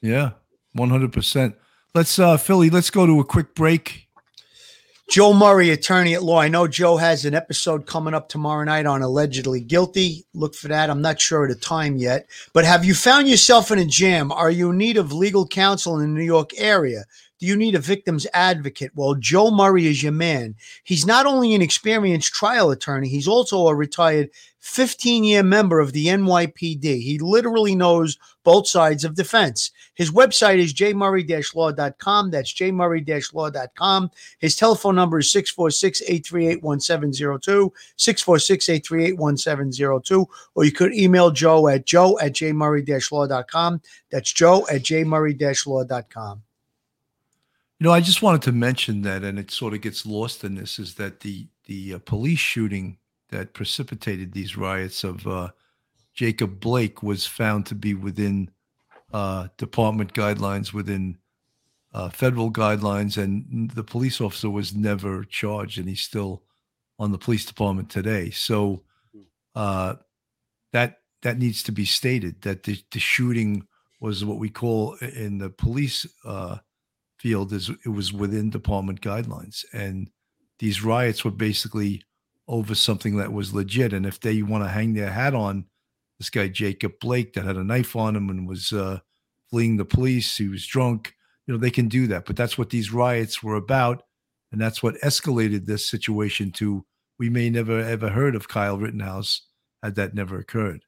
Yeah, 0.00 0.30
one 0.72 0.90
hundred 0.90 1.12
percent. 1.12 1.54
Let's 1.94 2.18
uh 2.18 2.36
Philly, 2.36 2.70
let's 2.70 2.90
go 2.90 3.06
to 3.06 3.20
a 3.20 3.24
quick 3.24 3.54
break. 3.54 4.02
Joe 5.08 5.32
Murray, 5.32 5.70
attorney 5.70 6.14
at 6.14 6.24
law. 6.24 6.40
I 6.40 6.48
know 6.48 6.66
Joe 6.66 6.96
has 6.96 7.24
an 7.24 7.32
episode 7.34 7.86
coming 7.86 8.12
up 8.12 8.28
tomorrow 8.28 8.64
night 8.64 8.86
on 8.86 9.02
allegedly 9.02 9.60
guilty. 9.60 10.26
Look 10.34 10.54
for 10.56 10.66
that. 10.66 10.90
I'm 10.90 11.00
not 11.00 11.20
sure 11.20 11.44
of 11.44 11.50
the 11.50 11.54
time 11.54 11.96
yet. 11.96 12.26
But 12.52 12.64
have 12.64 12.84
you 12.84 12.92
found 12.92 13.28
yourself 13.28 13.70
in 13.70 13.78
a 13.78 13.84
jam? 13.84 14.32
Are 14.32 14.50
you 14.50 14.70
in 14.70 14.78
need 14.78 14.96
of 14.96 15.12
legal 15.12 15.46
counsel 15.46 15.94
in 16.00 16.12
the 16.12 16.18
New 16.18 16.24
York 16.24 16.50
area? 16.58 17.04
Do 17.38 17.46
you 17.46 17.56
need 17.56 17.74
a 17.74 17.80
victim's 17.80 18.26
advocate? 18.32 18.92
Well, 18.94 19.14
Joe 19.14 19.50
Murray 19.50 19.86
is 19.86 20.02
your 20.02 20.12
man. 20.12 20.54
He's 20.84 21.04
not 21.04 21.26
only 21.26 21.54
an 21.54 21.60
experienced 21.60 22.32
trial 22.32 22.70
attorney, 22.70 23.08
he's 23.08 23.28
also 23.28 23.66
a 23.66 23.74
retired 23.74 24.30
15 24.66 25.22
year 25.22 25.42
member 25.42 25.78
of 25.78 25.92
the 25.92 26.06
NYPD. 26.06 26.82
He 26.82 27.18
literally 27.20 27.74
knows 27.76 28.18
both 28.42 28.66
sides 28.66 29.04
of 29.04 29.14
defense. 29.14 29.70
His 29.94 30.10
website 30.10 30.58
is 30.58 30.74
jmurray 30.74 31.54
law.com. 31.54 32.30
That's 32.30 32.52
jmurray 32.52 33.32
law.com. 33.34 34.10
His 34.38 34.56
telephone 34.56 34.96
number 34.96 35.18
is 35.18 35.30
646 35.30 36.02
838 36.02 36.62
1702, 36.62 37.72
646 37.96 38.68
838 38.68 39.18
1702. 39.18 40.26
Or 40.54 40.64
you 40.64 40.72
could 40.72 40.94
email 40.94 41.30
Joe 41.30 41.68
at 41.68 41.86
joe 41.86 42.18
at 42.18 42.32
jmurray 42.32 43.12
law.com. 43.12 43.80
That's 44.10 44.32
joe 44.32 44.66
at 44.70 44.82
jmurray 44.82 45.66
law.com. 45.66 46.42
You 47.78 47.84
know, 47.86 47.92
I 47.92 48.00
just 48.00 48.22
wanted 48.22 48.42
to 48.42 48.52
mention 48.52 49.02
that, 49.02 49.22
and 49.22 49.38
it 49.38 49.50
sort 49.50 49.74
of 49.74 49.82
gets 49.82 50.06
lost 50.06 50.44
in 50.44 50.54
this, 50.54 50.78
is 50.78 50.94
that 50.94 51.20
the 51.20 51.46
the 51.66 51.94
uh, 51.94 51.98
police 52.06 52.38
shooting 52.38 52.96
that 53.28 53.52
precipitated 53.52 54.32
these 54.32 54.56
riots 54.56 55.04
of 55.04 55.26
uh, 55.26 55.50
Jacob 56.14 56.58
Blake 56.58 57.02
was 57.02 57.26
found 57.26 57.66
to 57.66 57.74
be 57.74 57.92
within 57.92 58.50
uh, 59.12 59.48
department 59.58 60.14
guidelines, 60.14 60.72
within 60.72 61.18
uh, 61.92 62.08
federal 62.08 62.50
guidelines, 62.50 63.22
and 63.22 63.70
the 63.72 63.84
police 63.84 64.22
officer 64.22 64.48
was 64.48 64.74
never 64.74 65.24
charged, 65.24 65.78
and 65.78 65.88
he's 65.88 66.00
still 66.00 66.42
on 66.98 67.12
the 67.12 67.18
police 67.18 67.44
department 67.44 67.90
today. 67.90 68.30
So 68.30 68.84
uh, 69.54 69.96
that 70.72 71.00
that 71.20 71.38
needs 71.38 71.62
to 71.64 71.72
be 71.72 71.84
stated 71.84 72.40
that 72.42 72.62
the, 72.62 72.82
the 72.90 73.00
shooting 73.00 73.66
was 74.00 74.24
what 74.24 74.38
we 74.38 74.48
call 74.48 74.94
in 74.94 75.38
the 75.38 75.50
police 75.50 76.06
uh, 76.24 76.58
field 77.26 77.52
is 77.52 77.70
it 77.84 77.88
was 77.88 78.12
within 78.12 78.50
department 78.50 79.00
guidelines 79.00 79.64
and 79.72 80.10
these 80.58 80.82
riots 80.82 81.24
were 81.24 81.30
basically 81.30 82.02
over 82.48 82.74
something 82.74 83.16
that 83.16 83.32
was 83.32 83.54
legit. 83.54 83.92
And 83.92 84.06
if 84.06 84.20
they 84.20 84.42
want 84.42 84.64
to 84.64 84.68
hang 84.68 84.94
their 84.94 85.10
hat 85.10 85.34
on 85.34 85.66
this 86.18 86.30
guy 86.30 86.48
Jacob 86.48 86.92
Blake 87.00 87.32
that 87.34 87.44
had 87.44 87.56
a 87.56 87.64
knife 87.64 87.96
on 87.96 88.16
him 88.16 88.30
and 88.30 88.48
was 88.48 88.72
uh, 88.72 89.00
fleeing 89.50 89.76
the 89.76 89.84
police, 89.84 90.36
he 90.36 90.48
was 90.48 90.66
drunk. 90.66 91.14
You 91.46 91.54
know, 91.54 91.60
they 91.60 91.70
can 91.70 91.88
do 91.88 92.06
that. 92.08 92.24
But 92.26 92.36
that's 92.36 92.56
what 92.56 92.70
these 92.70 92.92
riots 92.92 93.42
were 93.42 93.56
about, 93.56 94.02
and 94.50 94.60
that's 94.60 94.82
what 94.82 95.00
escalated 95.02 95.66
this 95.66 95.86
situation 95.86 96.50
to. 96.52 96.84
We 97.18 97.30
may 97.30 97.50
never 97.50 97.80
ever 97.80 98.10
heard 98.10 98.34
of 98.34 98.48
Kyle 98.48 98.78
Rittenhouse 98.78 99.42
had 99.82 99.94
that 99.94 100.14
never 100.14 100.38
occurred. 100.38 100.85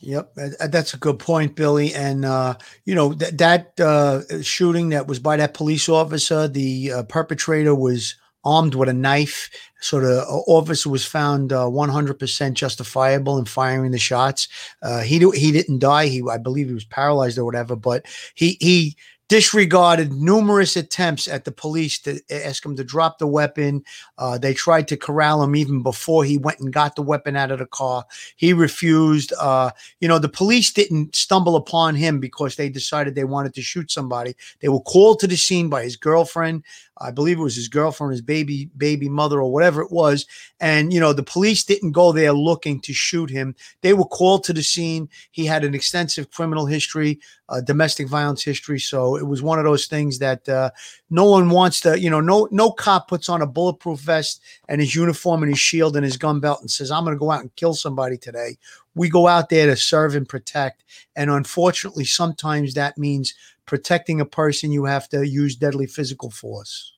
Yep, 0.00 0.34
that's 0.70 0.94
a 0.94 0.96
good 0.98 1.18
point, 1.18 1.56
Billy. 1.56 1.92
And 1.92 2.24
uh, 2.24 2.54
you 2.84 2.94
know 2.94 3.14
that 3.14 3.38
that 3.38 3.80
uh, 3.80 4.20
shooting 4.42 4.90
that 4.90 5.08
was 5.08 5.18
by 5.18 5.36
that 5.38 5.54
police 5.54 5.88
officer, 5.88 6.46
the 6.46 6.92
uh, 6.92 7.02
perpetrator 7.04 7.74
was 7.74 8.14
armed 8.44 8.76
with 8.76 8.88
a 8.88 8.92
knife. 8.92 9.50
So 9.80 9.98
the 10.00 10.22
uh, 10.22 10.24
officer 10.46 10.88
was 10.88 11.04
found 11.04 11.52
uh, 11.52 11.64
100% 11.66 12.54
justifiable 12.54 13.38
in 13.38 13.44
firing 13.44 13.90
the 13.90 13.98
shots. 13.98 14.46
Uh, 14.82 15.00
he 15.00 15.18
he 15.34 15.50
didn't 15.50 15.80
die. 15.80 16.06
He 16.06 16.22
I 16.30 16.38
believe 16.38 16.68
he 16.68 16.74
was 16.74 16.84
paralyzed 16.84 17.36
or 17.36 17.44
whatever, 17.44 17.74
but 17.74 18.06
he 18.36 18.56
he 18.60 18.96
disregarded 19.28 20.12
numerous 20.12 20.76
attempts 20.76 21.28
at 21.28 21.44
the 21.44 21.52
police 21.52 21.98
to 22.00 22.20
ask 22.30 22.64
him 22.64 22.74
to 22.76 22.84
drop 22.84 23.18
the 23.18 23.26
weapon. 23.26 23.84
Uh, 24.16 24.38
they 24.38 24.54
tried 24.54 24.88
to 24.88 24.96
corral 24.96 25.42
him 25.42 25.54
even 25.54 25.82
before 25.82 26.24
he 26.24 26.38
went 26.38 26.58
and 26.60 26.72
got 26.72 26.96
the 26.96 27.02
weapon 27.02 27.36
out 27.36 27.50
of 27.50 27.58
the 27.58 27.66
car. 27.66 28.04
He 28.36 28.52
refused. 28.52 29.32
Uh, 29.38 29.70
you 30.00 30.08
know, 30.08 30.18
the 30.18 30.28
police 30.28 30.72
didn't 30.72 31.14
stumble 31.14 31.56
upon 31.56 31.94
him 31.94 32.20
because 32.20 32.56
they 32.56 32.68
decided 32.68 33.14
they 33.14 33.24
wanted 33.24 33.54
to 33.54 33.62
shoot 33.62 33.90
somebody. 33.90 34.34
They 34.60 34.68
were 34.68 34.80
called 34.80 35.20
to 35.20 35.26
the 35.26 35.36
scene 35.36 35.68
by 35.68 35.82
his 35.82 35.96
girlfriend. 35.96 36.64
I 37.00 37.10
believe 37.10 37.38
it 37.38 37.42
was 37.42 37.56
his 37.56 37.68
girlfriend, 37.68 38.12
his 38.12 38.22
baby 38.22 38.70
baby 38.76 39.08
mother, 39.08 39.40
or 39.40 39.52
whatever 39.52 39.82
it 39.82 39.92
was. 39.92 40.26
And 40.60 40.92
you 40.92 41.00
know, 41.00 41.12
the 41.12 41.22
police 41.22 41.64
didn't 41.64 41.92
go 41.92 42.12
there 42.12 42.32
looking 42.32 42.80
to 42.80 42.92
shoot 42.92 43.30
him. 43.30 43.54
They 43.82 43.92
were 43.92 44.04
called 44.04 44.44
to 44.44 44.52
the 44.52 44.62
scene. 44.62 45.08
He 45.30 45.46
had 45.46 45.64
an 45.64 45.74
extensive 45.74 46.30
criminal 46.30 46.66
history, 46.66 47.20
uh, 47.48 47.60
domestic 47.60 48.08
violence 48.08 48.42
history. 48.42 48.78
So 48.80 49.16
it 49.16 49.26
was 49.26 49.42
one 49.42 49.58
of 49.58 49.64
those 49.64 49.86
things 49.86 50.18
that 50.18 50.48
uh, 50.48 50.70
no 51.10 51.24
one 51.24 51.50
wants 51.50 51.80
to. 51.82 51.98
You 51.98 52.10
know, 52.10 52.20
no 52.20 52.48
no 52.50 52.70
cop 52.70 53.08
puts 53.08 53.28
on 53.28 53.42
a 53.42 53.46
bulletproof 53.46 54.00
vest 54.00 54.42
and 54.68 54.80
his 54.80 54.94
uniform 54.94 55.42
and 55.42 55.50
his 55.50 55.60
shield 55.60 55.96
and 55.96 56.04
his 56.04 56.16
gun 56.16 56.40
belt 56.40 56.60
and 56.60 56.70
says, 56.70 56.90
"I'm 56.90 57.04
going 57.04 57.16
to 57.16 57.20
go 57.20 57.30
out 57.30 57.40
and 57.40 57.54
kill 57.56 57.74
somebody 57.74 58.16
today." 58.16 58.56
We 58.94 59.08
go 59.08 59.28
out 59.28 59.48
there 59.48 59.66
to 59.66 59.76
serve 59.76 60.16
and 60.16 60.28
protect. 60.28 60.82
And 61.14 61.30
unfortunately, 61.30 62.04
sometimes 62.04 62.74
that 62.74 62.98
means 62.98 63.34
protecting 63.68 64.20
a 64.20 64.24
person, 64.24 64.72
you 64.72 64.86
have 64.86 65.08
to 65.10 65.28
use 65.28 65.54
deadly 65.54 65.86
physical 65.86 66.30
force. 66.30 66.94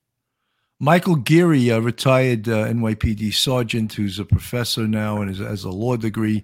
Michael 0.78 1.16
Geary, 1.16 1.68
a 1.68 1.80
retired 1.80 2.48
uh, 2.48 2.64
NYPD 2.64 3.34
sergeant 3.34 3.92
who's 3.92 4.18
a 4.18 4.24
professor 4.24 4.88
now 4.88 5.20
and 5.20 5.30
is, 5.30 5.38
has 5.38 5.64
a 5.64 5.70
law 5.70 5.96
degree, 5.96 6.42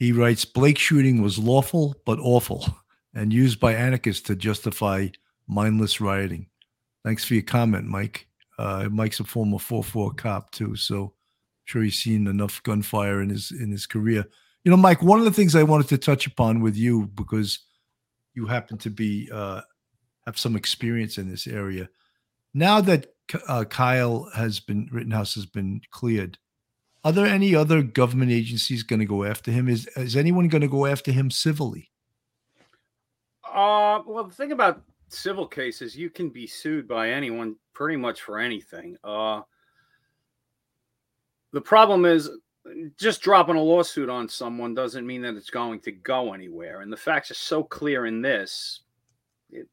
he 0.00 0.10
writes 0.10 0.44
Blake 0.44 0.78
shooting 0.78 1.22
was 1.22 1.38
lawful 1.38 1.94
but 2.04 2.18
awful 2.18 2.66
and 3.14 3.32
used 3.32 3.60
by 3.60 3.74
anarchists 3.74 4.22
to 4.26 4.34
justify 4.34 5.06
mindless 5.46 6.00
rioting. 6.00 6.46
Thanks 7.04 7.24
for 7.24 7.34
your 7.34 7.44
comment, 7.44 7.86
Mike. 7.86 8.26
Uh, 8.58 8.88
Mike's 8.90 9.20
a 9.20 9.24
former 9.24 9.58
4-4 9.58 10.16
cop 10.16 10.50
too, 10.50 10.74
so 10.74 11.04
I'm 11.04 11.10
sure 11.66 11.82
he's 11.82 12.02
seen 12.02 12.26
enough 12.26 12.62
gunfire 12.64 13.22
in 13.22 13.30
his 13.30 13.52
in 13.52 13.70
his 13.70 13.86
career. 13.86 14.24
You 14.64 14.70
know, 14.70 14.76
Mike, 14.76 15.02
one 15.02 15.18
of 15.18 15.24
the 15.24 15.32
things 15.32 15.54
I 15.54 15.62
wanted 15.62 15.88
to 15.88 15.98
touch 15.98 16.26
upon 16.26 16.60
with 16.62 16.76
you 16.76 17.06
because 17.14 17.60
you 18.34 18.46
happen 18.46 18.78
to 18.78 18.90
be 18.90 19.28
uh, 19.32 19.60
have 20.26 20.38
some 20.38 20.56
experience 20.56 21.18
in 21.18 21.30
this 21.30 21.46
area. 21.46 21.88
Now 22.54 22.80
that 22.82 23.14
uh, 23.48 23.64
Kyle 23.64 24.28
has 24.34 24.60
been 24.60 24.88
Rittenhouse 24.92 25.34
has 25.34 25.46
been 25.46 25.80
cleared, 25.90 26.38
are 27.04 27.12
there 27.12 27.26
any 27.26 27.54
other 27.54 27.82
government 27.82 28.30
agencies 28.30 28.82
going 28.82 29.00
to 29.00 29.06
go 29.06 29.24
after 29.24 29.50
him? 29.50 29.68
Is 29.68 29.86
is 29.96 30.16
anyone 30.16 30.48
going 30.48 30.62
to 30.62 30.68
go 30.68 30.86
after 30.86 31.12
him 31.12 31.30
civilly? 31.30 31.90
Uh, 33.44 34.00
well, 34.06 34.24
the 34.24 34.34
thing 34.34 34.52
about 34.52 34.82
civil 35.08 35.46
cases, 35.46 35.96
you 35.96 36.08
can 36.08 36.30
be 36.30 36.46
sued 36.46 36.88
by 36.88 37.10
anyone 37.10 37.56
pretty 37.74 37.96
much 37.96 38.22
for 38.22 38.38
anything. 38.38 38.96
Uh, 39.04 39.42
the 41.52 41.60
problem 41.60 42.06
is 42.06 42.30
just 42.98 43.22
dropping 43.22 43.56
a 43.56 43.62
lawsuit 43.62 44.08
on 44.08 44.28
someone 44.28 44.74
doesn't 44.74 45.06
mean 45.06 45.22
that 45.22 45.34
it's 45.34 45.50
going 45.50 45.80
to 45.80 45.92
go 45.92 46.32
anywhere. 46.32 46.80
And 46.80 46.92
the 46.92 46.96
facts 46.96 47.30
are 47.30 47.34
so 47.34 47.62
clear 47.62 48.06
in 48.06 48.22
this. 48.22 48.80
It, 49.50 49.68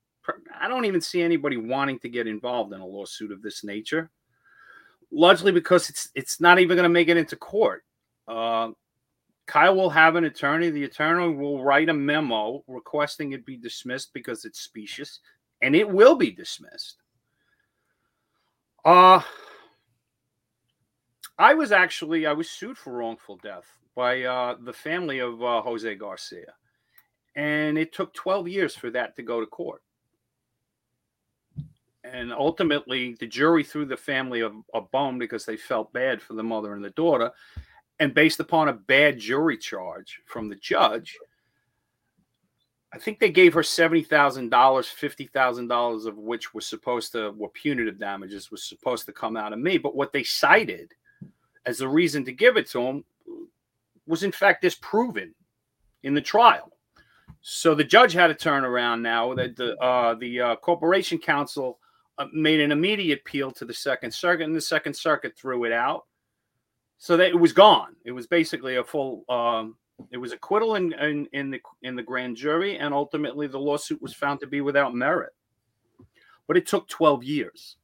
I 0.59 0.67
don't 0.67 0.85
even 0.85 1.01
see 1.01 1.21
anybody 1.21 1.57
wanting 1.57 1.99
to 1.99 2.09
get 2.09 2.27
involved 2.27 2.73
in 2.73 2.81
a 2.81 2.85
lawsuit 2.85 3.31
of 3.31 3.41
this 3.41 3.63
nature, 3.63 4.09
largely 5.11 5.51
because 5.51 5.89
it's 5.89 6.09
it's 6.15 6.41
not 6.41 6.59
even 6.59 6.75
going 6.75 6.83
to 6.83 6.89
make 6.89 7.09
it 7.09 7.17
into 7.17 7.35
court. 7.35 7.83
Uh, 8.27 8.69
Kyle 9.45 9.75
will 9.75 9.89
have 9.89 10.15
an 10.15 10.25
attorney. 10.25 10.69
The 10.69 10.83
attorney 10.83 11.33
will 11.35 11.63
write 11.63 11.89
a 11.89 11.93
memo 11.93 12.63
requesting 12.67 13.31
it 13.31 13.45
be 13.45 13.57
dismissed 13.57 14.13
because 14.13 14.45
it's 14.45 14.61
specious, 14.61 15.19
and 15.61 15.75
it 15.75 15.89
will 15.89 16.15
be 16.15 16.31
dismissed. 16.31 16.97
Uh 18.85 19.21
I 21.39 21.53
was 21.53 21.71
actually 21.71 22.25
I 22.25 22.33
was 22.33 22.49
sued 22.49 22.77
for 22.77 22.91
wrongful 22.91 23.37
death 23.37 23.65
by 23.95 24.23
uh, 24.23 24.57
the 24.61 24.73
family 24.73 25.19
of 25.19 25.41
uh, 25.41 25.61
Jose 25.61 25.95
Garcia, 25.95 26.53
and 27.35 27.77
it 27.77 27.93
took 27.93 28.13
12 28.13 28.49
years 28.49 28.75
for 28.75 28.91
that 28.91 29.15
to 29.15 29.23
go 29.23 29.39
to 29.39 29.45
court. 29.45 29.81
And 32.03 32.33
ultimately, 32.33 33.15
the 33.19 33.27
jury 33.27 33.63
threw 33.63 33.85
the 33.85 33.95
family 33.95 34.41
a, 34.41 34.51
a 34.73 34.81
bone 34.81 35.17
because 35.17 35.45
they 35.45 35.55
felt 35.55 35.93
bad 35.93 36.21
for 36.21 36.33
the 36.33 36.43
mother 36.43 36.73
and 36.73 36.83
the 36.83 36.89
daughter, 36.91 37.31
and 37.99 38.13
based 38.13 38.41
upon 38.41 38.67
a 38.67 38.73
bad 38.73 39.17
jury 39.17 39.57
charge 39.57 40.19
from 40.25 40.49
the 40.49 40.55
judge, 40.55 41.17
I 42.91 42.97
think 42.97 43.19
they 43.19 43.31
gave 43.31 43.53
her 43.53 43.63
seventy 43.63 44.03
thousand 44.03 44.49
dollars, 44.49 44.87
fifty 44.89 45.27
thousand 45.27 45.67
dollars 45.67 46.03
of 46.03 46.17
which 46.17 46.53
was 46.53 46.65
supposed 46.65 47.13
to 47.13 47.31
were 47.37 47.49
punitive 47.49 47.97
damages 47.97 48.51
was 48.51 48.65
supposed 48.65 49.05
to 49.05 49.13
come 49.13 49.37
out 49.37 49.53
of 49.53 49.59
me. 49.59 49.77
But 49.77 49.95
what 49.95 50.11
they 50.11 50.23
cited 50.23 50.93
as 51.65 51.77
the 51.77 51.87
reason 51.87 52.25
to 52.25 52.31
give 52.31 52.57
it 52.57 52.69
to 52.69 52.81
him 52.81 53.05
was 54.07 54.23
in 54.23 54.31
fact 54.31 54.61
disproven 54.61 55.33
in 56.03 56.13
the 56.13 56.21
trial. 56.21 56.71
So 57.41 57.75
the 57.75 57.83
judge 57.83 58.13
had 58.13 58.27
to 58.27 58.33
turn 58.33 58.65
around 58.65 59.01
now 59.01 59.33
that 59.35 59.55
the 59.55 59.77
uh, 59.77 60.15
the 60.15 60.41
uh, 60.41 60.55
corporation 60.57 61.17
counsel 61.17 61.79
uh, 62.17 62.25
made 62.33 62.59
an 62.59 62.71
immediate 62.71 63.21
appeal 63.21 63.51
to 63.51 63.65
the 63.65 63.73
Second 63.73 64.13
Circuit, 64.13 64.43
and 64.43 64.55
the 64.55 64.61
Second 64.61 64.93
Circuit 64.93 65.37
threw 65.37 65.63
it 65.63 65.71
out. 65.71 66.05
So 66.97 67.15
that 67.15 67.29
it 67.29 67.39
was 67.39 67.53
gone. 67.53 67.95
It 68.03 68.11
was 68.11 68.27
basically 68.27 68.75
a 68.75 68.83
full. 68.83 69.23
Um, 69.29 69.77
it 70.11 70.17
was 70.17 70.33
acquittal 70.33 70.75
in, 70.75 70.91
in 70.93 71.27
in 71.31 71.49
the 71.49 71.61
in 71.83 71.95
the 71.95 72.03
grand 72.03 72.35
jury, 72.35 72.77
and 72.77 72.93
ultimately 72.93 73.47
the 73.47 73.59
lawsuit 73.59 74.01
was 74.01 74.13
found 74.13 74.41
to 74.41 74.47
be 74.47 74.59
without 74.59 74.93
merit. 74.93 75.31
But 76.47 76.57
it 76.57 76.67
took 76.67 76.89
twelve 76.89 77.23
years. 77.23 77.77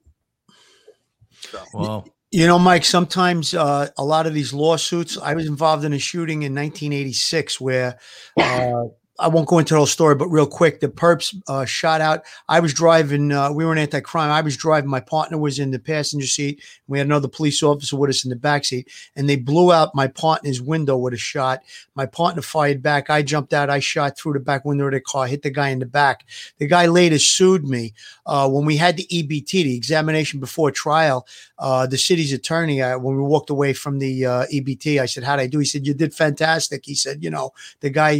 So. 1.29 1.63
Wow. 1.73 2.05
You 2.35 2.47
know, 2.47 2.59
Mike, 2.59 2.83
sometimes 2.83 3.53
uh, 3.53 3.87
a 3.97 4.03
lot 4.03 4.27
of 4.27 4.33
these 4.33 4.51
lawsuits, 4.51 5.17
I 5.17 5.35
was 5.35 5.47
involved 5.47 5.85
in 5.85 5.93
a 5.93 5.97
shooting 5.97 6.41
in 6.41 6.53
1986 6.53 7.61
where 7.61 7.97
uh, 8.37 8.87
I 9.17 9.29
won't 9.29 9.47
go 9.47 9.59
into 9.59 9.73
the 9.73 9.77
whole 9.77 9.85
story, 9.85 10.13
but 10.13 10.27
real 10.27 10.45
quick, 10.45 10.81
the 10.81 10.89
perps 10.89 11.33
uh, 11.47 11.63
shot 11.63 12.01
out. 12.01 12.23
I 12.49 12.59
was 12.59 12.73
driving, 12.73 13.31
uh, 13.31 13.51
we 13.51 13.63
were 13.63 13.71
in 13.71 13.77
anti 13.77 14.01
crime. 14.01 14.29
I 14.29 14.41
was 14.41 14.57
driving, 14.57 14.89
my 14.89 14.99
partner 14.99 15.37
was 15.37 15.57
in 15.57 15.71
the 15.71 15.79
passenger 15.79 16.27
seat. 16.27 16.61
We 16.87 16.97
had 16.97 17.07
another 17.07 17.29
police 17.29 17.63
officer 17.63 17.95
with 17.95 18.09
us 18.09 18.25
in 18.25 18.29
the 18.29 18.35
back 18.35 18.65
seat, 18.65 18.89
and 19.15 19.29
they 19.29 19.37
blew 19.37 19.71
out 19.71 19.95
my 19.95 20.07
partner's 20.07 20.61
window 20.61 20.97
with 20.97 21.13
a 21.13 21.17
shot. 21.17 21.61
My 21.95 22.05
partner 22.05 22.41
fired 22.41 22.81
back. 22.83 23.09
I 23.09 23.21
jumped 23.21 23.53
out. 23.53 23.69
I 23.69 23.79
shot 23.79 24.17
through 24.17 24.33
the 24.33 24.39
back 24.41 24.65
window 24.65 24.87
of 24.87 24.91
the 24.91 24.99
car, 24.99 25.27
hit 25.27 25.43
the 25.43 25.49
guy 25.49 25.69
in 25.69 25.79
the 25.79 25.85
back. 25.85 26.25
The 26.57 26.67
guy 26.67 26.87
later 26.87 27.17
sued 27.17 27.65
me. 27.65 27.93
Uh, 28.25 28.49
when 28.49 28.65
we 28.65 28.75
had 28.75 28.97
the 28.97 29.07
EBT, 29.07 29.49
the 29.49 29.75
examination 29.75 30.41
before 30.41 30.71
trial, 30.71 31.25
uh, 31.57 31.87
the 31.87 31.97
city's 31.97 32.33
attorney, 32.33 32.81
uh, 32.81 32.99
when 32.99 33.15
we 33.15 33.23
walked 33.23 33.49
away 33.49 33.71
from 33.71 33.99
the 33.99 34.25
uh, 34.25 34.45
EBT, 34.53 34.99
I 34.99 35.05
said, 35.05 35.23
How'd 35.23 35.39
I 35.39 35.47
do? 35.47 35.59
He 35.59 35.65
said, 35.65 35.87
You 35.87 35.93
did 35.93 36.13
fantastic. 36.13 36.85
He 36.85 36.95
said, 36.95 37.23
You 37.23 37.29
know, 37.29 37.53
the 37.79 37.89
guy 37.89 38.11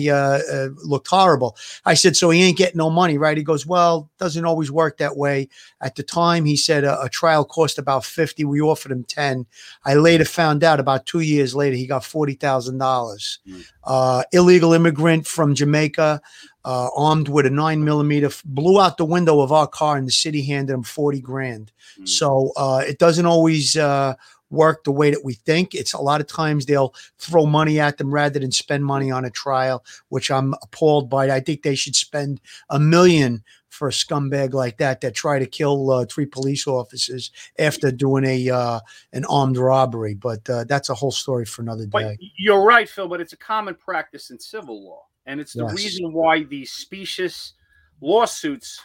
looked 0.86 1.08
horrible. 1.08 1.58
I 1.86 1.94
said, 1.94 2.16
So 2.16 2.30
he 2.30 2.44
ain't 2.44 2.58
getting 2.58 2.78
no 2.78 2.90
money, 2.90 3.18
right? 3.18 3.38
He 3.38 3.44
goes, 3.44 3.66
Well, 3.66 4.10
doesn't 4.18 4.46
always 4.46 4.72
work 4.72 4.98
that 4.98 5.18
way. 5.18 5.50
At 5.82 5.96
the 5.96 6.04
time, 6.04 6.46
he 6.46 6.56
said 6.56 6.84
a, 6.84 7.02
a 7.02 7.10
trial 7.10 7.46
cost 7.46 7.78
about 7.78 8.06
50. 8.06 8.46
We 8.46 8.62
offered 8.62 8.92
him 8.92 9.04
10. 9.04 9.46
I 9.86 9.96
later 9.96 10.26
found 10.26 10.64
out 10.64 10.80
about 10.80 11.06
two 11.06 11.22
years 11.22 11.56
later, 11.56 11.76
he 11.76 11.88
got 11.88 12.04
$40,000. 12.04 13.38
Uh, 13.84 14.24
illegal 14.32 14.74
immigrant 14.74 15.28
from 15.28 15.56
Jamaica. 15.56 16.22
Uh, 16.68 16.90
armed 16.98 17.30
with 17.30 17.46
a 17.46 17.50
nine 17.52 17.84
millimeter, 17.84 18.28
blew 18.44 18.82
out 18.82 18.98
the 18.98 19.06
window 19.06 19.40
of 19.40 19.52
our 19.52 19.68
car, 19.68 19.98
and 19.98 20.08
the 20.08 20.12
city 20.12 20.42
handed 20.42 20.74
him 20.74 20.82
forty 20.82 21.22
grand. 21.22 21.72
So 22.06 22.54
uh, 22.58 22.82
it 22.88 22.98
doesn't 22.98 23.28
always 23.28 23.78
uh, 23.78 24.16
work 24.50 24.84
the 24.84 24.92
way 24.92 25.12
that 25.12 25.24
we 25.24 25.34
think. 25.34 25.74
It's 25.74 25.94
a 25.94 26.02
lot 26.02 26.22
of 26.22 26.28
times 26.28 26.66
they'll 26.66 26.94
throw 27.18 27.46
money 27.46 27.80
at 27.80 27.98
them 27.98 28.14
rather 28.14 28.40
than 28.40 28.52
spend 28.52 28.86
money 28.86 29.12
on 29.12 29.26
a 29.26 29.30
trial, 29.30 29.84
which 30.10 30.32
I'm 30.32 30.54
appalled 30.62 31.10
by. 31.10 31.30
I 31.30 31.40
think 31.40 31.64
they 31.64 31.76
should 31.76 31.96
spend 31.96 32.42
a 32.70 32.80
million 32.80 33.44
for 33.70 33.90
a 33.90 33.92
scumbag 33.92 34.54
like 34.54 34.78
that 34.78 35.02
that 35.02 35.14
tried 35.14 35.40
to 35.40 35.46
kill 35.46 35.92
uh, 35.92 36.06
three 36.06 36.26
police 36.26 36.66
officers 36.66 37.32
after 37.60 37.92
doing 37.92 38.24
a 38.24 38.50
uh, 38.50 38.80
an 39.14 39.26
armed 39.26 39.58
robbery. 39.58 40.14
But 40.14 40.50
uh, 40.50 40.64
that's 40.64 40.90
a 40.90 40.94
whole 40.94 41.12
story 41.12 41.46
for 41.46 41.62
another 41.62 41.86
But 41.86 42.04
day. 42.04 42.18
you're 42.38 42.64
right, 42.64 42.88
Phil. 42.88 43.08
But 43.08 43.22
it's 43.22 43.34
a 43.34 43.38
common 43.38 43.76
practice 43.76 44.30
in 44.30 44.40
civil 44.40 44.86
law, 44.86 45.04
and 45.26 45.40
it's 45.40 45.54
the 45.54 45.64
Yes. 45.64 45.76
reason 45.76 46.14
why 46.14 46.44
these 46.44 46.72
specious 46.72 47.54
lawsuits 48.02 48.80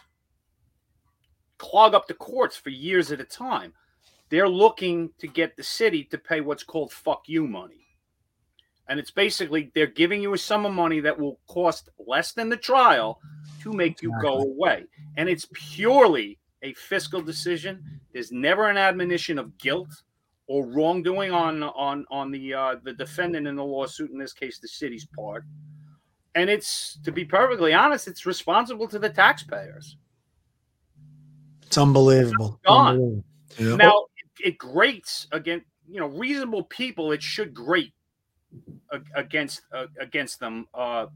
clog 1.58 1.94
up 1.94 2.08
the 2.08 2.14
courts 2.14 2.56
for 2.56 2.70
years 2.70 3.12
at 3.12 3.20
a 3.20 3.24
time. 3.24 3.72
They're 4.30 4.48
looking 4.48 5.10
to 5.18 5.26
get 5.26 5.56
the 5.56 5.62
city 5.62 6.04
to 6.04 6.18
pay 6.18 6.40
what's 6.40 6.62
called 6.62 6.92
"fuck 6.92 7.22
you" 7.26 7.46
money, 7.46 7.86
and 8.88 8.98
it's 8.98 9.10
basically 9.10 9.70
they're 9.74 9.86
giving 9.86 10.22
you 10.22 10.34
a 10.34 10.38
sum 10.38 10.64
of 10.64 10.72
money 10.72 11.00
that 11.00 11.18
will 11.18 11.40
cost 11.48 11.88
less 11.98 12.32
than 12.32 12.48
the 12.48 12.56
trial 12.56 13.20
to 13.62 13.72
make 13.72 14.02
you 14.02 14.12
go 14.22 14.38
away, 14.38 14.84
and 15.16 15.28
it's 15.28 15.48
purely 15.52 16.38
a 16.62 16.72
fiscal 16.74 17.20
decision. 17.20 17.82
There's 18.12 18.32
never 18.32 18.68
an 18.68 18.76
admonition 18.76 19.38
of 19.38 19.56
guilt 19.58 19.90
or 20.46 20.66
wrongdoing 20.66 21.32
on 21.32 21.62
on 21.62 22.04
on 22.10 22.30
the 22.30 22.54
uh, 22.54 22.76
the 22.82 22.92
defendant 22.92 23.46
in 23.46 23.56
the 23.56 23.64
lawsuit. 23.64 24.10
In 24.10 24.18
this 24.18 24.32
case, 24.32 24.58
the 24.58 24.68
city's 24.68 25.06
part, 25.06 25.44
and 26.34 26.50
it's 26.50 26.98
to 27.04 27.12
be 27.12 27.24
perfectly 27.24 27.72
honest, 27.72 28.08
it's 28.08 28.26
responsible 28.26 28.88
to 28.88 28.98
the 28.98 29.10
taxpayers. 29.10 29.96
It's 31.62 31.78
unbelievable. 31.78 32.60
Gone. 32.66 33.22
Unbelievable. 33.58 33.76
Now 33.76 34.06
it, 34.44 34.58
grates 34.58 35.26
against 35.32 35.66
you 35.88 36.00
know 36.00 36.06
reasonable 36.06 36.64
people. 36.64 37.12
It 37.12 37.22
should 37.22 37.54
grate 37.54 37.92
against 39.14 39.62
uh, 39.72 39.86
against 39.98 40.40
them. 40.40 40.66
Uh, 40.74 41.06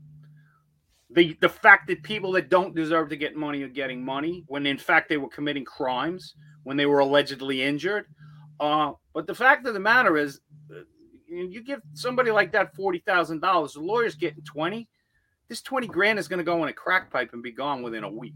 the 1.10 1.36
the 1.40 1.48
fact 1.48 1.86
that 1.88 2.02
people 2.02 2.32
that 2.32 2.48
don't 2.48 2.74
deserve 2.74 3.08
to 3.10 3.16
get 3.16 3.36
money 3.36 3.62
are 3.62 3.68
getting 3.68 4.04
money 4.04 4.44
when 4.46 4.66
in 4.66 4.78
fact 4.78 5.08
they 5.08 5.16
were 5.16 5.28
committing 5.28 5.64
crimes 5.64 6.34
when 6.64 6.76
they 6.76 6.86
were 6.86 6.98
allegedly 6.98 7.62
injured. 7.62 8.06
Uh, 8.58 8.92
but 9.12 9.26
the 9.26 9.34
fact 9.34 9.66
of 9.66 9.74
the 9.74 9.80
matter 9.80 10.16
is, 10.16 10.40
uh, 10.70 10.80
you 11.26 11.48
you 11.48 11.62
give 11.62 11.80
somebody 11.92 12.30
like 12.30 12.52
that 12.52 12.74
forty 12.74 12.98
thousand 13.00 13.40
dollars, 13.40 13.74
the 13.74 13.80
lawyer's 13.80 14.14
getting 14.14 14.42
twenty. 14.42 14.88
This 15.48 15.60
twenty 15.62 15.86
grand 15.86 16.18
is 16.18 16.28
going 16.28 16.38
to 16.38 16.44
go 16.44 16.62
in 16.62 16.68
a 16.68 16.72
crack 16.72 17.10
pipe 17.10 17.30
and 17.32 17.42
be 17.42 17.52
gone 17.52 17.82
within 17.82 18.04
a 18.04 18.10
week. 18.10 18.34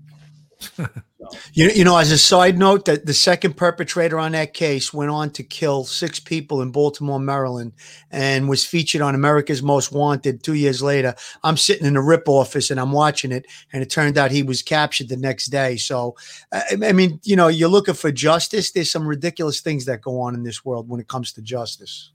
You, 1.52 1.68
you 1.70 1.84
know, 1.84 1.96
as 1.98 2.10
a 2.10 2.18
side 2.18 2.58
note, 2.58 2.84
that 2.86 3.06
the 3.06 3.14
second 3.14 3.56
perpetrator 3.56 4.18
on 4.18 4.32
that 4.32 4.54
case 4.54 4.94
went 4.94 5.10
on 5.10 5.30
to 5.32 5.42
kill 5.42 5.84
six 5.84 6.20
people 6.20 6.62
in 6.62 6.70
Baltimore, 6.70 7.20
Maryland, 7.20 7.72
and 8.10 8.48
was 8.48 8.64
featured 8.64 9.00
on 9.00 9.14
America's 9.14 9.62
Most 9.62 9.92
Wanted 9.92 10.42
two 10.42 10.54
years 10.54 10.82
later. 10.82 11.14
I'm 11.42 11.56
sitting 11.56 11.86
in 11.86 11.94
the 11.94 12.00
RIP 12.00 12.28
office 12.28 12.70
and 12.70 12.80
I'm 12.80 12.92
watching 12.92 13.32
it, 13.32 13.46
and 13.72 13.82
it 13.82 13.90
turned 13.90 14.16
out 14.16 14.30
he 14.30 14.42
was 14.42 14.62
captured 14.62 15.08
the 15.08 15.16
next 15.16 15.46
day. 15.46 15.76
So, 15.76 16.16
I, 16.52 16.76
I 16.84 16.92
mean, 16.92 17.20
you 17.24 17.36
know, 17.36 17.48
you're 17.48 17.68
looking 17.68 17.94
for 17.94 18.12
justice. 18.12 18.70
There's 18.70 18.90
some 18.90 19.06
ridiculous 19.06 19.60
things 19.60 19.84
that 19.86 20.00
go 20.00 20.20
on 20.20 20.34
in 20.34 20.44
this 20.44 20.64
world 20.64 20.88
when 20.88 21.00
it 21.00 21.08
comes 21.08 21.32
to 21.32 21.42
justice. 21.42 22.12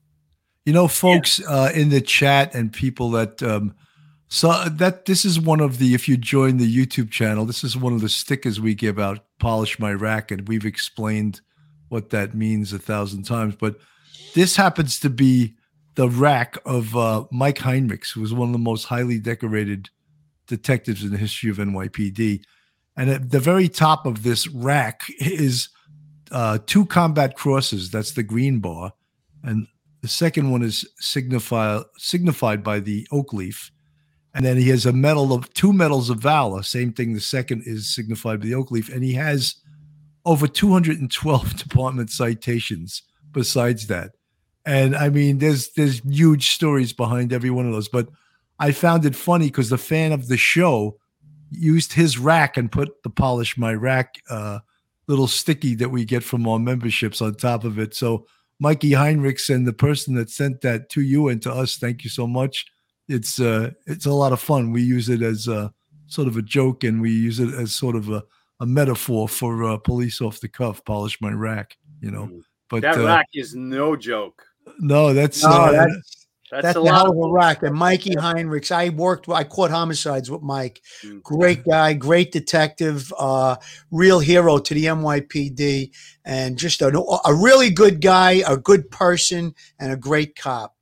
You 0.65 0.73
know, 0.73 0.87
folks 0.87 1.41
uh, 1.45 1.71
in 1.75 1.89
the 1.89 1.99
chat 1.99 2.55
and 2.55 2.71
people 2.71 3.11
that 3.11 3.43
um, 3.43 3.75
so 4.33 4.63
that 4.67 5.05
this 5.05 5.25
is 5.25 5.39
one 5.39 5.59
of 5.59 5.77
the 5.77 5.93
if 5.93 6.09
you 6.09 6.17
join 6.17 6.57
the 6.57 6.75
YouTube 6.75 7.11
channel, 7.11 7.45
this 7.45 7.63
is 7.63 7.77
one 7.77 7.93
of 7.93 8.01
the 8.01 8.09
stickers 8.09 8.59
we 8.59 8.73
give 8.73 8.97
out. 8.97 9.19
Polish 9.37 9.77
my 9.77 9.93
rack, 9.93 10.31
and 10.31 10.47
we've 10.47 10.65
explained 10.65 11.41
what 11.89 12.09
that 12.09 12.33
means 12.33 12.73
a 12.73 12.79
thousand 12.79 13.25
times. 13.25 13.55
But 13.55 13.77
this 14.33 14.55
happens 14.55 14.99
to 15.01 15.11
be 15.11 15.53
the 15.93 16.09
rack 16.09 16.57
of 16.65 16.97
uh, 16.97 17.25
Mike 17.31 17.59
Heinrichs, 17.59 18.13
who 18.13 18.21
was 18.21 18.33
one 18.33 18.49
of 18.49 18.53
the 18.53 18.57
most 18.57 18.85
highly 18.85 19.19
decorated 19.19 19.91
detectives 20.47 21.03
in 21.03 21.11
the 21.11 21.17
history 21.19 21.51
of 21.51 21.57
NYPD. 21.57 22.41
And 22.97 23.11
at 23.11 23.29
the 23.29 23.39
very 23.39 23.69
top 23.69 24.07
of 24.07 24.23
this 24.23 24.47
rack 24.47 25.03
is 25.19 25.69
uh, 26.31 26.57
two 26.65 26.87
combat 26.87 27.35
crosses. 27.35 27.91
That's 27.91 28.13
the 28.13 28.23
green 28.23 28.61
bar, 28.61 28.93
and 29.43 29.67
the 30.01 30.07
second 30.07 30.49
one 30.49 30.63
is 30.63 30.89
signify, 30.97 31.81
signified 31.99 32.63
by 32.63 32.79
the 32.79 33.07
oak 33.11 33.31
leaf. 33.31 33.69
And 34.35 34.43
then 34.45 34.57
he 34.57 34.69
has 34.69 34.85
a 34.85 34.93
medal 34.93 35.31
of 35.31 35.53
two 35.53 35.73
medals 35.73 36.09
of 36.09 36.17
valor. 36.17 36.63
Same 36.63 36.91
thing. 36.91 37.13
The 37.13 37.19
second 37.19 37.63
is 37.65 37.93
signified 37.93 38.39
by 38.39 38.47
the 38.47 38.55
oak 38.55 38.71
leaf, 38.71 38.89
and 38.89 39.03
he 39.03 39.13
has 39.13 39.55
over 40.25 40.47
212 40.47 41.55
department 41.63 42.09
citations 42.09 43.03
besides 43.31 43.87
that. 43.87 44.11
And 44.65 44.95
I 44.95 45.09
mean, 45.09 45.39
there's 45.39 45.71
there's 45.73 45.99
huge 45.99 46.51
stories 46.51 46.93
behind 46.93 47.33
every 47.33 47.49
one 47.49 47.67
of 47.67 47.73
those. 47.73 47.89
But 47.89 48.09
I 48.59 48.71
found 48.71 49.05
it 49.05 49.15
funny 49.15 49.47
because 49.47 49.69
the 49.69 49.77
fan 49.77 50.11
of 50.13 50.27
the 50.27 50.37
show 50.37 50.97
used 51.51 51.93
his 51.93 52.17
rack 52.17 52.57
and 52.57 52.71
put 52.71 53.03
the 53.03 53.09
polish 53.09 53.57
my 53.57 53.73
rack 53.73 54.15
uh, 54.29 54.59
little 55.07 55.27
sticky 55.27 55.75
that 55.75 55.89
we 55.89 56.05
get 56.05 56.23
from 56.23 56.47
our 56.47 56.59
memberships 56.59 57.21
on 57.21 57.35
top 57.35 57.63
of 57.63 57.77
it. 57.77 57.93
So 57.93 58.25
Mikey 58.59 58.91
Heinrichs 58.91 59.53
and 59.53 59.67
the 59.67 59.73
person 59.73 60.15
that 60.15 60.29
sent 60.29 60.61
that 60.61 60.89
to 60.91 61.01
you 61.01 61.27
and 61.27 61.41
to 61.41 61.51
us, 61.51 61.77
thank 61.77 62.03
you 62.03 62.09
so 62.09 62.25
much. 62.25 62.65
It's 63.07 63.39
uh 63.39 63.71
it's 63.85 64.05
a 64.05 64.11
lot 64.11 64.31
of 64.31 64.39
fun. 64.39 64.71
We 64.71 64.81
use 64.81 65.09
it 65.09 65.21
as 65.21 65.47
a 65.47 65.73
sort 66.07 66.27
of 66.27 66.37
a 66.37 66.41
joke 66.41 66.83
and 66.83 67.01
we 67.01 67.11
use 67.11 67.39
it 67.39 67.53
as 67.53 67.73
sort 67.73 67.95
of 67.95 68.09
a, 68.09 68.23
a 68.59 68.65
metaphor 68.65 69.27
for 69.27 69.63
uh, 69.63 69.77
police 69.77 70.21
off 70.21 70.39
the 70.39 70.47
cuff, 70.47 70.83
polish 70.85 71.19
my 71.21 71.31
rack, 71.31 71.77
you 72.01 72.11
know. 72.11 72.29
But 72.69 72.81
that 72.83 72.97
uh, 72.97 73.05
rack 73.05 73.27
is 73.33 73.55
no 73.55 73.95
joke. 73.95 74.43
no, 74.79 75.13
that's 75.13 75.43
No, 75.43 75.49
uh, 75.49 75.71
that's- 75.71 76.19
That's, 76.51 76.63
That's, 76.65 76.75
a 76.77 76.79
the 76.81 76.85
lot 76.85 76.93
hell 76.97 77.11
of 77.11 77.17
of 77.17 77.31
a 77.31 77.33
rack. 77.33 77.63
And 77.63 77.75
Mikey 77.75 78.11
Heinrichs, 78.11 78.71
I 78.71 78.89
worked, 78.89 79.27
I 79.27 79.43
caught 79.43 79.71
homicides 79.71 80.29
with 80.29 80.43
Mike. 80.43 80.83
Great 81.23 81.63
guy, 81.65 81.93
great 81.93 82.31
detective, 82.31 83.11
uh, 83.17 83.55
real 83.89 84.19
hero 84.19 84.59
to 84.59 84.73
the 84.75 84.85
NYPD, 84.85 85.89
and 86.25 86.55
just 86.55 86.83
a, 86.83 86.89
a 87.25 87.33
really 87.33 87.71
good 87.71 88.01
guy, 88.01 88.43
a 88.47 88.55
good 88.55 88.91
person, 88.91 89.55
and 89.79 89.91
a 89.91 89.97
great 89.97 90.35
cop. 90.35 90.75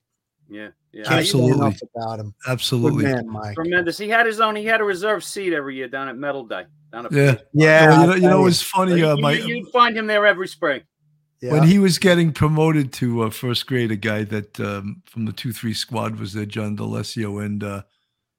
Yeah, 0.50 0.72
yeah. 0.94 1.04
Absolutely. 1.08 1.52
enough 1.54 1.80
about 1.96 2.20
him. 2.20 2.34
Absolutely. 2.48 3.04
Good 3.06 3.16
man, 3.16 3.30
Mike. 3.30 3.56
Tremendous. 3.56 3.98
He 3.98 4.10
had 4.10 4.26
his 4.26 4.40
own. 4.40 4.56
He 4.56 4.66
had 4.66 4.82
a 4.82 4.84
reserved 4.84 5.24
seat 5.24 5.54
every 5.54 5.76
year 5.76 5.88
down 5.88 6.08
at 6.10 6.18
Medal 6.18 6.46
Day. 6.46 6.66
Down 6.92 7.06
at 7.06 7.12
Yeah. 7.12 7.36
Yeah, 7.54 7.88
Well, 7.88 8.02
you 8.02 8.08
know, 8.08 8.12
I'll 8.12 8.16
you 8.16 8.22
know, 8.22 8.30
tell 8.30 8.38
it 8.38 8.40
you. 8.40 8.46
was 8.46 8.62
funny. 8.62 9.04
Uh, 9.04 9.16
you, 9.16 9.22
my, 9.22 9.32
you'd 9.34 9.70
find 9.70 9.96
him 9.98 10.08
there 10.08 10.26
every 10.26 10.48
spring. 10.48 10.82
when 11.42 11.64
he 11.64 11.80
was 11.80 11.98
getting 11.98 12.32
promoted 12.34 12.92
to 12.94 13.24
uh, 13.24 13.30
first 13.30 13.66
grade, 13.68 13.92
a 13.92 13.96
guy 13.96 14.24
that 14.26 14.60
um, 14.60 15.02
from 15.06 15.26
the 15.26 15.32
two 15.32 15.52
three 15.54 15.74
squad 15.74 16.20
was 16.20 16.34
there, 16.34 16.46
John 16.46 16.76
D'Alessio, 16.76 17.44
and 17.44 17.64
uh, 17.64 17.82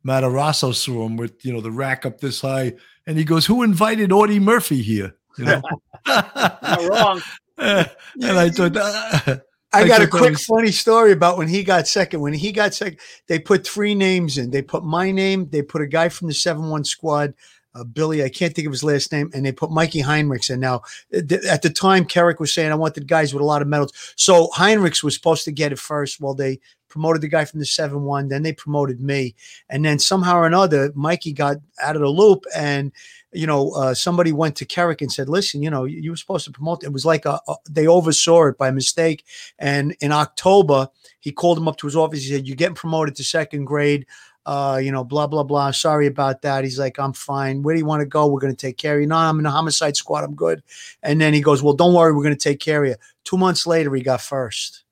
Matarazzo 0.06 0.74
saw 0.74 1.06
him 1.06 1.16
with 1.16 1.44
you 1.44 1.52
know 1.52 1.60
the 1.60 1.70
rack 1.70 2.04
up 2.06 2.20
this 2.20 2.40
high, 2.42 2.74
and 3.06 3.16
he 3.18 3.24
goes, 3.24 3.46
"Who 3.46 3.62
invited 3.62 4.12
Audie 4.12 4.38
Murphy 4.40 4.82
here?" 4.82 5.14
You 5.38 5.46
know, 5.46 5.62
Not 6.06 6.88
wrong. 6.90 7.22
and 7.58 7.88
I 8.22 8.50
thought. 8.50 9.40
I 9.72 9.86
got 9.86 10.02
a 10.02 10.06
quick 10.06 10.32
was- 10.32 10.44
funny 10.44 10.72
story 10.72 11.12
about 11.12 11.38
when 11.38 11.48
he 11.48 11.62
got 11.62 11.88
second. 11.88 12.20
When 12.20 12.32
he 12.34 12.52
got 12.52 12.74
second, 12.74 12.98
they 13.26 13.38
put 13.38 13.66
three 13.66 13.94
names 13.94 14.38
in. 14.38 14.50
They 14.50 14.62
put 14.62 14.84
my 14.84 15.10
name, 15.10 15.48
they 15.50 15.62
put 15.62 15.82
a 15.82 15.86
guy 15.86 16.08
from 16.08 16.28
the 16.28 16.34
7 16.34 16.68
1 16.68 16.84
squad, 16.84 17.34
uh, 17.74 17.84
Billy, 17.84 18.22
I 18.22 18.28
can't 18.28 18.54
think 18.54 18.66
of 18.66 18.72
his 18.72 18.84
last 18.84 19.12
name, 19.12 19.30
and 19.34 19.44
they 19.44 19.52
put 19.52 19.70
Mikey 19.70 20.02
Heinrichs 20.02 20.50
in. 20.50 20.60
Now, 20.60 20.82
th- 21.12 21.44
at 21.44 21.62
the 21.62 21.70
time, 21.70 22.04
Kerik 22.04 22.38
was 22.38 22.52
saying, 22.52 22.70
I 22.70 22.76
wanted 22.76 23.08
guys 23.08 23.32
with 23.32 23.40
a 23.42 23.46
lot 23.46 23.62
of 23.62 23.68
medals. 23.68 23.92
So 24.16 24.48
Heinrichs 24.48 25.02
was 25.02 25.14
supposed 25.14 25.44
to 25.44 25.52
get 25.52 25.72
it 25.72 25.78
first. 25.78 26.20
Well, 26.20 26.34
they 26.34 26.60
promoted 26.88 27.22
the 27.22 27.28
guy 27.28 27.46
from 27.46 27.60
the 27.60 27.66
7 27.66 28.02
1, 28.02 28.28
then 28.28 28.42
they 28.42 28.52
promoted 28.52 29.00
me. 29.00 29.34
And 29.70 29.82
then 29.84 29.98
somehow 29.98 30.36
or 30.36 30.46
another, 30.46 30.92
Mikey 30.94 31.32
got 31.32 31.56
out 31.82 31.96
of 31.96 32.02
the 32.02 32.08
loop 32.08 32.44
and 32.54 32.92
you 33.32 33.46
know, 33.46 33.70
uh, 33.72 33.94
somebody 33.94 34.30
went 34.30 34.56
to 34.56 34.66
Kerik 34.66 35.00
and 35.00 35.10
said, 35.10 35.28
"Listen, 35.28 35.62
you 35.62 35.70
know, 35.70 35.84
you, 35.84 36.00
you 36.00 36.10
were 36.10 36.16
supposed 36.16 36.44
to 36.44 36.52
promote." 36.52 36.84
It 36.84 36.92
was 36.92 37.04
like 37.06 37.24
a, 37.24 37.40
a- 37.48 37.56
they 37.68 37.86
oversaw 37.86 38.48
it 38.48 38.58
by 38.58 38.70
mistake. 38.70 39.24
And 39.58 39.96
in 40.00 40.12
October, 40.12 40.88
he 41.18 41.32
called 41.32 41.58
him 41.58 41.66
up 41.68 41.78
to 41.78 41.86
his 41.86 41.96
office. 41.96 42.22
He 42.22 42.30
said, 42.30 42.46
"You're 42.46 42.56
getting 42.56 42.74
promoted 42.74 43.16
to 43.16 43.24
second 43.24 43.64
grade." 43.64 44.06
Uh, 44.44 44.80
you 44.82 44.90
know, 44.90 45.04
blah 45.04 45.26
blah 45.26 45.44
blah. 45.44 45.70
Sorry 45.70 46.06
about 46.06 46.42
that. 46.42 46.64
He's 46.64 46.78
like, 46.78 46.98
I'm 46.98 47.12
fine. 47.12 47.62
Where 47.62 47.74
do 47.74 47.78
you 47.78 47.86
want 47.86 48.00
to 48.00 48.06
go? 48.06 48.26
We're 48.26 48.40
going 48.40 48.54
to 48.54 48.66
take 48.66 48.76
care 48.76 48.96
of 48.96 49.00
you. 49.00 49.06
No, 49.06 49.16
I'm 49.16 49.38
in 49.38 49.44
the 49.44 49.50
homicide 49.50 49.96
squad. 49.96 50.24
I'm 50.24 50.34
good. 50.34 50.62
And 51.02 51.20
then 51.20 51.32
he 51.32 51.40
goes, 51.40 51.62
Well, 51.62 51.74
don't 51.74 51.94
worry. 51.94 52.12
We're 52.12 52.22
going 52.22 52.36
to 52.36 52.48
take 52.48 52.60
care 52.60 52.82
of 52.84 52.90
you. 52.90 52.96
Two 53.24 53.36
months 53.36 53.66
later, 53.66 53.94
he 53.94 54.02
got 54.02 54.20
first. 54.20 54.84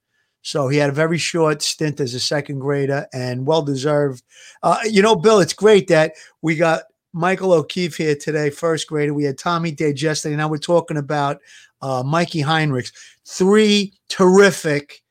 So 0.43 0.69
he 0.69 0.79
had 0.79 0.91
a 0.91 0.95
very 0.95 1.19
short 1.19 1.63
stint 1.63 2.01
as 2.01 2.15
a 2.15 2.21
second 2.21 2.61
grader 2.61 3.07
and 3.13 3.47
well 3.47 3.63
deserved. 3.63 4.23
Uh, 4.63 4.79
you 4.89 5.03
know, 5.03 5.15
Bill, 5.15 5.41
it's 5.41 5.53
great 5.53 5.89
that 5.89 6.15
we 6.43 6.57
got 6.57 6.85
Michael 7.13 7.53
O'Keefe 7.53 7.97
here 7.97 8.15
today, 8.15 8.51
first 8.51 8.87
grader. 8.87 9.13
We 9.13 9.25
had 9.25 9.37
Tommy 9.37 9.73
Dades 9.73 10.01
yesterday. 10.01 10.37
Now 10.37 10.49
we're 10.49 10.59
talking 10.59 10.97
about 10.97 11.41
uh, 11.83 12.03
Mikey 12.05 12.43
Heinrichs. 12.43 12.93
Three 13.25 13.93
terrific, 14.09 15.03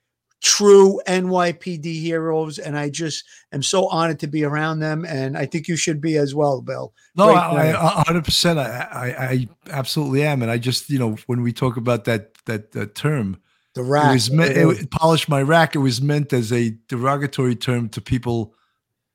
true 0.41 0.99
NYPD 1.07 2.01
heroes. 2.01 2.59
And 2.59 2.77
I 2.77 2.89
just 2.89 3.25
am 3.51 3.63
so 3.63 3.87
honored 3.87 4.19
to 4.19 4.27
be 4.27 4.43
around 4.43 4.79
them. 4.79 5.05
And 5.05 5.37
I 5.37 5.45
think 5.45 5.67
you 5.67 5.75
should 5.75 6.01
be 6.01 6.17
as 6.17 6.33
well, 6.33 6.61
Bill. 6.61 6.93
No, 7.15 7.27
Great 7.27 7.37
I, 7.37 8.03
hundred 8.05 8.25
percent. 8.25 8.59
I, 8.59 8.87
I, 8.91 9.25
I 9.25 9.47
absolutely 9.71 10.23
am, 10.23 10.41
and 10.41 10.51
I 10.51 10.57
just, 10.57 10.89
you 10.89 10.99
know, 10.99 11.17
when 11.27 11.41
we 11.41 11.51
talk 11.53 11.77
about 11.77 12.05
that 12.05 12.33
that, 12.45 12.71
that 12.71 12.95
term, 12.95 13.39
the 13.75 13.81
it 13.81 13.85
rack. 13.85 14.13
was 14.13 14.31
meant. 14.31 14.57
it 14.57 14.65
It, 14.81 14.91
polish 14.91 15.27
my 15.27 15.41
rack. 15.41 15.75
It 15.75 15.79
was 15.79 16.01
meant 16.01 16.33
as 16.33 16.51
a 16.51 16.75
derogatory 16.87 17.55
term 17.55 17.89
to 17.89 18.01
people 18.01 18.53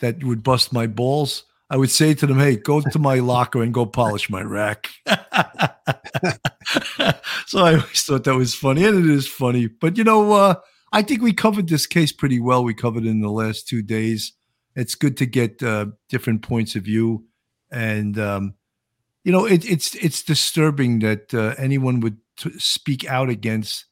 that 0.01 0.23
would 0.23 0.43
bust 0.43 0.73
my 0.73 0.87
balls. 0.87 1.45
I 1.71 1.77
would 1.77 1.91
say 1.91 2.15
to 2.15 2.27
them, 2.27 2.39
"Hey, 2.39 2.57
go 2.57 2.81
to 2.81 2.99
my 2.99 3.17
locker 3.21 3.63
and 3.63 3.73
go 3.73 3.87
polish 3.87 4.29
my 4.29 4.43
rack." 4.43 4.91
so 7.47 7.59
I 7.61 7.75
always 7.75 8.03
thought 8.03 8.25
that 8.25 8.37
was 8.37 8.55
funny, 8.55 8.85
and 8.85 8.99
it 8.99 9.11
is 9.11 9.27
funny. 9.27 9.67
But 9.67 9.97
you 9.97 10.05
know, 10.05 10.33
uh, 10.33 10.55
I 10.95 11.03
think 11.03 11.23
we 11.23 11.33
covered 11.33 11.69
this 11.69 11.89
case 11.89 12.13
pretty 12.13 12.39
well. 12.39 12.63
We 12.63 12.73
covered 12.73 13.05
it 13.05 13.09
in 13.09 13.21
the 13.21 13.29
last 13.29 13.67
two 13.67 13.83
days. 13.83 14.33
It's 14.77 14.95
good 14.95 15.17
to 15.17 15.27
get 15.27 15.61
uh, 15.61 15.87
different 16.09 16.43
points 16.43 16.77
of 16.77 16.85
view, 16.85 17.25
and 17.69 18.17
um, 18.17 18.55
you 19.25 19.33
know, 19.33 19.45
it, 19.45 19.69
it's 19.69 19.97
it's 19.97 20.23
disturbing 20.23 21.01
that 21.01 21.35
uh, 21.35 21.57
anyone 21.59 21.99
would 21.99 22.19
t- 22.37 22.57
speak 22.59 23.05
out 23.07 23.29
against 23.29 23.87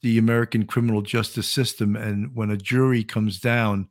the 0.00 0.16
American 0.16 0.64
criminal 0.64 1.02
justice 1.02 1.48
system, 1.48 1.94
and 1.94 2.34
when 2.34 2.50
a 2.50 2.56
jury 2.56 3.04
comes 3.04 3.38
down 3.40 3.90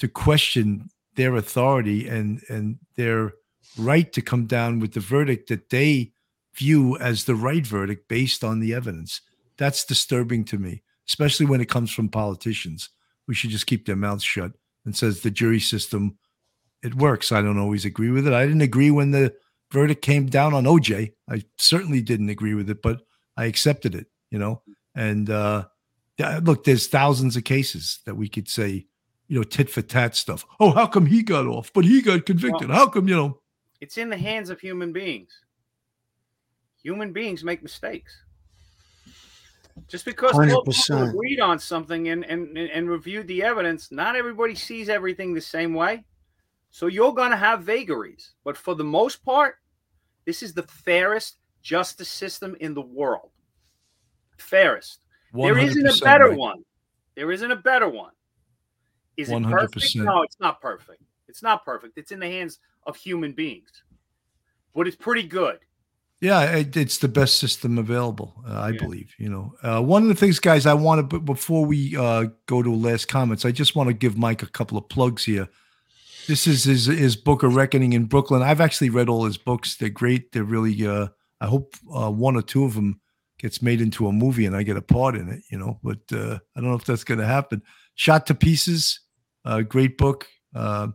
to 0.00 0.08
question 0.08 0.88
their 1.14 1.36
authority 1.36 2.08
and 2.08 2.42
and 2.48 2.78
their 2.96 3.34
right 3.78 4.12
to 4.12 4.20
come 4.20 4.46
down 4.46 4.80
with 4.80 4.94
the 4.94 5.00
verdict 5.00 5.48
that 5.48 5.70
they 5.70 6.12
view 6.56 6.96
as 6.98 7.24
the 7.24 7.36
right 7.36 7.64
verdict 7.64 8.08
based 8.08 8.42
on 8.42 8.58
the 8.58 8.74
evidence. 8.74 9.20
That's 9.58 9.84
disturbing 9.84 10.44
to 10.46 10.58
me, 10.58 10.82
especially 11.08 11.46
when 11.46 11.60
it 11.60 11.68
comes 11.68 11.90
from 11.92 12.08
politicians. 12.08 12.90
We 13.26 13.34
should 13.34 13.50
just 13.50 13.66
keep 13.66 13.86
their 13.86 13.96
mouths 13.96 14.24
shut 14.24 14.52
and 14.84 14.94
says 14.96 15.20
the 15.20 15.30
jury 15.30 15.60
system 15.60 16.18
it 16.82 16.94
works. 16.94 17.32
I 17.32 17.40
don't 17.40 17.58
always 17.58 17.86
agree 17.86 18.10
with 18.10 18.26
it. 18.26 18.34
I 18.34 18.44
didn't 18.44 18.60
agree 18.60 18.90
when 18.90 19.10
the 19.10 19.34
verdict 19.72 20.02
came 20.02 20.26
down 20.26 20.52
on 20.52 20.64
OJ. 20.64 21.12
I 21.30 21.42
certainly 21.58 22.02
didn't 22.02 22.28
agree 22.28 22.54
with 22.54 22.68
it, 22.68 22.82
but 22.82 23.00
I 23.36 23.46
accepted 23.46 23.94
it, 23.94 24.06
you 24.30 24.38
know. 24.38 24.62
And 24.94 25.30
uh 25.30 25.66
look, 26.42 26.64
there's 26.64 26.86
thousands 26.86 27.36
of 27.36 27.44
cases 27.44 28.00
that 28.06 28.14
we 28.14 28.28
could 28.28 28.48
say, 28.48 28.86
you 29.26 29.38
know, 29.38 29.42
tit 29.42 29.70
for 29.70 29.82
tat 29.82 30.14
stuff. 30.14 30.44
Oh, 30.60 30.70
how 30.70 30.86
come 30.86 31.06
he 31.06 31.22
got 31.22 31.46
off, 31.46 31.72
but 31.72 31.84
he 31.84 32.02
got 32.02 32.26
convicted? 32.26 32.70
How 32.70 32.86
come, 32.88 33.08
you 33.08 33.16
know? 33.16 33.40
It's 33.80 33.98
in 33.98 34.10
the 34.10 34.16
hands 34.16 34.50
of 34.50 34.60
human 34.60 34.92
beings. 34.92 35.32
Human 36.82 37.12
beings 37.12 37.42
make 37.42 37.62
mistakes. 37.62 38.14
Just 39.88 40.04
because 40.04 40.32
twelve 40.32 40.48
people 40.48 40.72
100%. 40.72 41.10
agreed 41.10 41.40
on 41.40 41.58
something 41.58 42.08
and, 42.08 42.24
and 42.24 42.56
and 42.56 42.88
reviewed 42.88 43.26
the 43.26 43.42
evidence, 43.42 43.90
not 43.90 44.16
everybody 44.16 44.54
sees 44.54 44.88
everything 44.88 45.34
the 45.34 45.40
same 45.40 45.74
way. 45.74 46.04
So 46.70 46.86
you're 46.86 47.12
going 47.12 47.30
to 47.30 47.36
have 47.36 47.62
vagaries, 47.62 48.32
but 48.44 48.56
for 48.56 48.74
the 48.74 48.84
most 48.84 49.24
part, 49.24 49.56
this 50.24 50.42
is 50.42 50.54
the 50.54 50.64
fairest 50.64 51.36
justice 51.62 52.08
system 52.08 52.56
in 52.60 52.74
the 52.74 52.82
world. 52.82 53.30
Fairest. 54.38 55.00
There 55.32 55.58
isn't 55.58 55.86
a 55.86 56.04
better 56.04 56.30
right. 56.30 56.38
one. 56.38 56.64
There 57.16 57.30
isn't 57.30 57.50
a 57.50 57.56
better 57.56 57.88
one. 57.88 58.12
Is 59.16 59.30
it 59.30 59.42
perfect? 59.44 59.96
No, 59.96 60.22
it's 60.22 60.38
not 60.40 60.60
perfect. 60.60 61.02
It's 61.28 61.42
not 61.42 61.64
perfect. 61.64 61.96
It's 61.96 62.12
in 62.12 62.20
the 62.20 62.26
hands 62.26 62.58
of 62.86 62.96
human 62.96 63.32
beings, 63.32 63.70
but 64.74 64.86
it's 64.86 64.96
pretty 64.96 65.24
good. 65.24 65.58
Yeah, 66.24 66.56
it, 66.56 66.74
it's 66.74 66.96
the 66.96 67.08
best 67.08 67.38
system 67.38 67.76
available, 67.76 68.42
uh, 68.48 68.58
I 68.58 68.72
believe. 68.72 69.14
You 69.18 69.28
know, 69.28 69.54
uh, 69.62 69.82
one 69.82 70.00
of 70.00 70.08
the 70.08 70.14
things, 70.14 70.38
guys, 70.38 70.64
I 70.64 70.72
want 70.72 70.98
to 71.00 71.18
but 71.18 71.26
before 71.26 71.66
we 71.66 71.94
uh, 71.98 72.28
go 72.46 72.62
to 72.62 72.74
last 72.74 73.08
comments, 73.08 73.44
I 73.44 73.50
just 73.50 73.76
want 73.76 73.88
to 73.88 73.92
give 73.92 74.16
Mike 74.16 74.42
a 74.42 74.46
couple 74.46 74.78
of 74.78 74.88
plugs 74.88 75.22
here. 75.22 75.46
This 76.26 76.46
is 76.46 76.64
his 76.64 76.86
his 76.86 77.14
book, 77.14 77.42
A 77.42 77.48
Reckoning 77.48 77.92
in 77.92 78.06
Brooklyn. 78.06 78.40
I've 78.40 78.62
actually 78.62 78.88
read 78.88 79.10
all 79.10 79.26
his 79.26 79.36
books. 79.36 79.76
They're 79.76 79.90
great. 79.90 80.32
They're 80.32 80.44
really. 80.44 80.86
Uh, 80.86 81.08
I 81.42 81.46
hope 81.46 81.74
uh, 81.94 82.10
one 82.10 82.36
or 82.36 82.42
two 82.42 82.64
of 82.64 82.72
them 82.72 83.02
gets 83.38 83.60
made 83.60 83.82
into 83.82 84.08
a 84.08 84.12
movie 84.12 84.46
and 84.46 84.56
I 84.56 84.62
get 84.62 84.78
a 84.78 84.82
part 84.82 85.16
in 85.16 85.28
it. 85.28 85.42
You 85.50 85.58
know, 85.58 85.78
but 85.82 86.00
uh, 86.10 86.38
I 86.56 86.60
don't 86.60 86.70
know 86.70 86.76
if 86.76 86.86
that's 86.86 87.04
going 87.04 87.20
to 87.20 87.26
happen. 87.26 87.60
Shot 87.96 88.24
to 88.28 88.34
Pieces, 88.34 88.98
uh, 89.44 89.60
great 89.60 89.98
book. 89.98 90.26
Uh, 90.54 90.88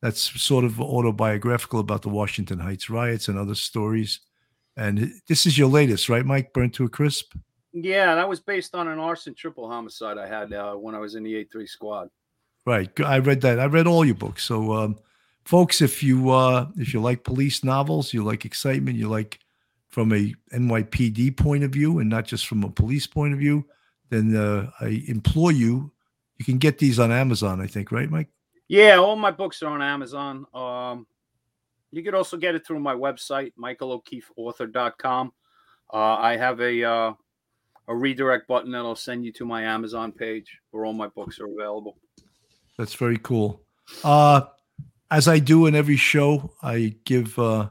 that's 0.00 0.42
sort 0.42 0.64
of 0.64 0.80
autobiographical 0.80 1.78
about 1.78 2.02
the 2.02 2.08
Washington 2.08 2.58
Heights 2.58 2.90
riots 2.90 3.28
and 3.28 3.38
other 3.38 3.54
stories. 3.54 4.18
And 4.76 5.12
this 5.28 5.46
is 5.46 5.58
your 5.58 5.68
latest, 5.68 6.08
right, 6.08 6.24
Mike? 6.24 6.52
Burnt 6.52 6.74
to 6.74 6.84
a 6.84 6.88
crisp. 6.88 7.34
Yeah, 7.72 8.14
that 8.14 8.28
was 8.28 8.40
based 8.40 8.74
on 8.74 8.88
an 8.88 8.98
arson 8.98 9.34
triple 9.34 9.68
homicide 9.68 10.18
I 10.18 10.26
had 10.26 10.52
uh, 10.52 10.74
when 10.74 10.94
I 10.94 10.98
was 10.98 11.14
in 11.14 11.22
the 11.22 11.34
8 11.36 11.52
3 11.52 11.66
squad. 11.66 12.10
Right. 12.64 12.90
I 13.00 13.18
read 13.18 13.40
that. 13.42 13.58
I 13.58 13.66
read 13.66 13.86
all 13.86 14.04
your 14.04 14.14
books. 14.14 14.44
So, 14.44 14.72
um, 14.72 14.98
folks, 15.44 15.80
if 15.80 16.02
you 16.02 16.30
uh, 16.30 16.68
if 16.76 16.94
you 16.94 17.00
like 17.00 17.24
police 17.24 17.64
novels, 17.64 18.12
you 18.12 18.22
like 18.22 18.44
excitement, 18.44 18.98
you 18.98 19.08
like 19.08 19.40
from 19.88 20.12
a 20.12 20.34
NYPD 20.54 21.36
point 21.36 21.64
of 21.64 21.70
view 21.70 21.98
and 21.98 22.08
not 22.08 22.24
just 22.24 22.46
from 22.46 22.64
a 22.64 22.70
police 22.70 23.06
point 23.06 23.34
of 23.34 23.38
view, 23.38 23.64
then 24.10 24.36
uh, 24.36 24.70
I 24.80 25.02
implore 25.06 25.52
you. 25.52 25.92
You 26.38 26.44
can 26.44 26.58
get 26.58 26.78
these 26.78 26.98
on 26.98 27.12
Amazon, 27.12 27.60
I 27.60 27.66
think, 27.66 27.92
right, 27.92 28.10
Mike? 28.10 28.28
Yeah, 28.68 28.96
all 28.96 29.16
my 29.16 29.30
books 29.30 29.62
are 29.62 29.70
on 29.70 29.82
Amazon. 29.82 30.46
Um, 30.54 31.06
you 31.92 32.02
could 32.02 32.14
also 32.14 32.36
get 32.36 32.54
it 32.54 32.66
through 32.66 32.80
my 32.80 32.94
website, 32.94 33.52
michaelo'keefeauthor.com. 33.58 35.32
Uh, 35.92 35.96
I 35.96 36.36
have 36.36 36.60
a 36.60 36.82
uh, 36.82 37.12
a 37.88 37.94
redirect 37.94 38.48
button 38.48 38.72
that'll 38.72 38.96
send 38.96 39.24
you 39.24 39.32
to 39.32 39.44
my 39.44 39.62
Amazon 39.62 40.10
page 40.10 40.58
where 40.70 40.86
all 40.86 40.94
my 40.94 41.08
books 41.08 41.38
are 41.38 41.46
available. 41.46 41.98
That's 42.78 42.94
very 42.94 43.18
cool. 43.18 43.60
Uh, 44.02 44.42
as 45.10 45.28
I 45.28 45.38
do 45.38 45.66
in 45.66 45.74
every 45.74 45.96
show, 45.96 46.54
I 46.62 46.96
give 47.04 47.38
uh, 47.38 47.68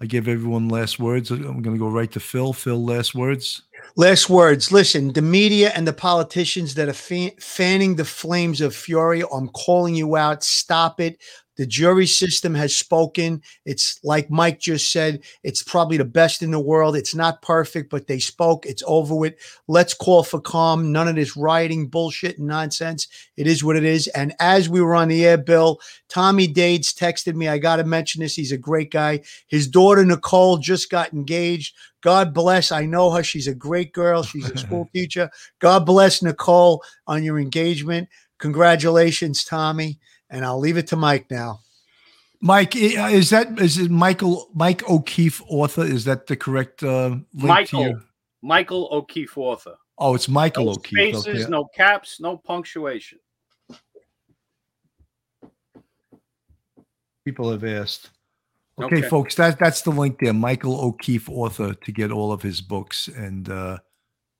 I 0.00 0.06
give 0.06 0.28
everyone 0.28 0.68
last 0.68 1.00
words. 1.00 1.32
I'm 1.32 1.60
going 1.60 1.74
to 1.74 1.78
go 1.78 1.88
right 1.88 2.10
to 2.12 2.20
Phil. 2.20 2.52
Phil, 2.52 2.82
last 2.82 3.16
words. 3.16 3.62
Last 3.96 4.30
words. 4.30 4.70
Listen, 4.70 5.12
the 5.12 5.22
media 5.22 5.72
and 5.74 5.88
the 5.88 5.92
politicians 5.92 6.74
that 6.74 6.88
are 6.88 6.92
fan- 6.92 7.32
fanning 7.40 7.96
the 7.96 8.04
flames 8.04 8.60
of 8.60 8.76
fury, 8.76 9.24
I'm 9.32 9.48
calling 9.48 9.96
you 9.96 10.14
out. 10.14 10.44
Stop 10.44 11.00
it. 11.00 11.20
The 11.58 11.66
jury 11.66 12.06
system 12.06 12.54
has 12.54 12.74
spoken. 12.74 13.42
It's 13.66 13.98
like 14.04 14.30
Mike 14.30 14.60
just 14.60 14.92
said, 14.92 15.24
it's 15.42 15.62
probably 15.62 15.96
the 15.96 16.04
best 16.04 16.40
in 16.40 16.52
the 16.52 16.60
world. 16.60 16.96
It's 16.96 17.16
not 17.16 17.42
perfect, 17.42 17.90
but 17.90 18.06
they 18.06 18.20
spoke. 18.20 18.64
It's 18.64 18.82
over 18.86 19.14
with. 19.14 19.34
Let's 19.66 19.92
call 19.92 20.22
for 20.22 20.40
calm. 20.40 20.92
None 20.92 21.08
of 21.08 21.16
this 21.16 21.36
rioting 21.36 21.88
bullshit 21.88 22.38
and 22.38 22.46
nonsense. 22.46 23.08
It 23.36 23.48
is 23.48 23.64
what 23.64 23.76
it 23.76 23.84
is. 23.84 24.06
And 24.08 24.34
as 24.38 24.68
we 24.68 24.80
were 24.80 24.94
on 24.94 25.08
the 25.08 25.26
air, 25.26 25.36
Bill, 25.36 25.80
Tommy 26.08 26.46
Dades 26.46 26.94
texted 26.94 27.34
me. 27.34 27.48
I 27.48 27.58
got 27.58 27.76
to 27.76 27.84
mention 27.84 28.22
this. 28.22 28.36
He's 28.36 28.52
a 28.52 28.58
great 28.58 28.92
guy. 28.92 29.20
His 29.48 29.66
daughter, 29.66 30.04
Nicole, 30.04 30.58
just 30.58 30.90
got 30.90 31.12
engaged. 31.12 31.74
God 32.02 32.32
bless. 32.32 32.70
I 32.70 32.86
know 32.86 33.10
her. 33.10 33.24
She's 33.24 33.48
a 33.48 33.54
great 33.54 33.92
girl. 33.92 34.22
She's 34.22 34.48
a 34.48 34.56
school 34.56 34.88
teacher. 34.94 35.28
God 35.58 35.84
bless 35.84 36.22
Nicole 36.22 36.84
on 37.08 37.24
your 37.24 37.40
engagement. 37.40 38.08
Congratulations, 38.38 39.44
Tommy. 39.44 39.98
And 40.30 40.44
I'll 40.44 40.58
leave 40.58 40.76
it 40.76 40.86
to 40.88 40.96
Mike 40.96 41.30
now. 41.30 41.60
Mike, 42.40 42.76
is 42.76 43.30
that 43.30 43.58
is 43.58 43.78
it 43.78 43.90
Michael 43.90 44.48
Mike 44.54 44.88
O'Keefe 44.88 45.42
author? 45.48 45.82
Is 45.84 46.04
that 46.04 46.26
the 46.28 46.36
correct 46.36 46.82
uh, 46.82 47.16
link 47.34 47.68
to 47.70 47.76
Michael, 47.76 48.00
Michael 48.42 48.88
O'Keefe 48.92 49.36
author. 49.36 49.74
Oh, 49.98 50.14
it's 50.14 50.28
Michael 50.28 50.66
No 50.66 50.70
O'Keefe. 50.72 51.16
spaces, 51.16 51.42
okay. 51.42 51.50
no 51.50 51.64
caps, 51.64 52.20
no 52.20 52.36
punctuation. 52.36 53.18
People 57.24 57.50
have 57.50 57.64
asked. 57.64 58.10
Okay, 58.80 58.98
Okay. 58.98 59.08
folks, 59.08 59.34
that 59.34 59.58
that's 59.58 59.82
the 59.82 59.90
link 59.90 60.20
there. 60.20 60.32
Michael 60.32 60.80
O'Keefe 60.80 61.28
author 61.28 61.74
to 61.74 61.92
get 61.92 62.12
all 62.12 62.30
of 62.30 62.40
his 62.42 62.60
books, 62.60 63.08
and 63.08 63.48
uh, 63.50 63.78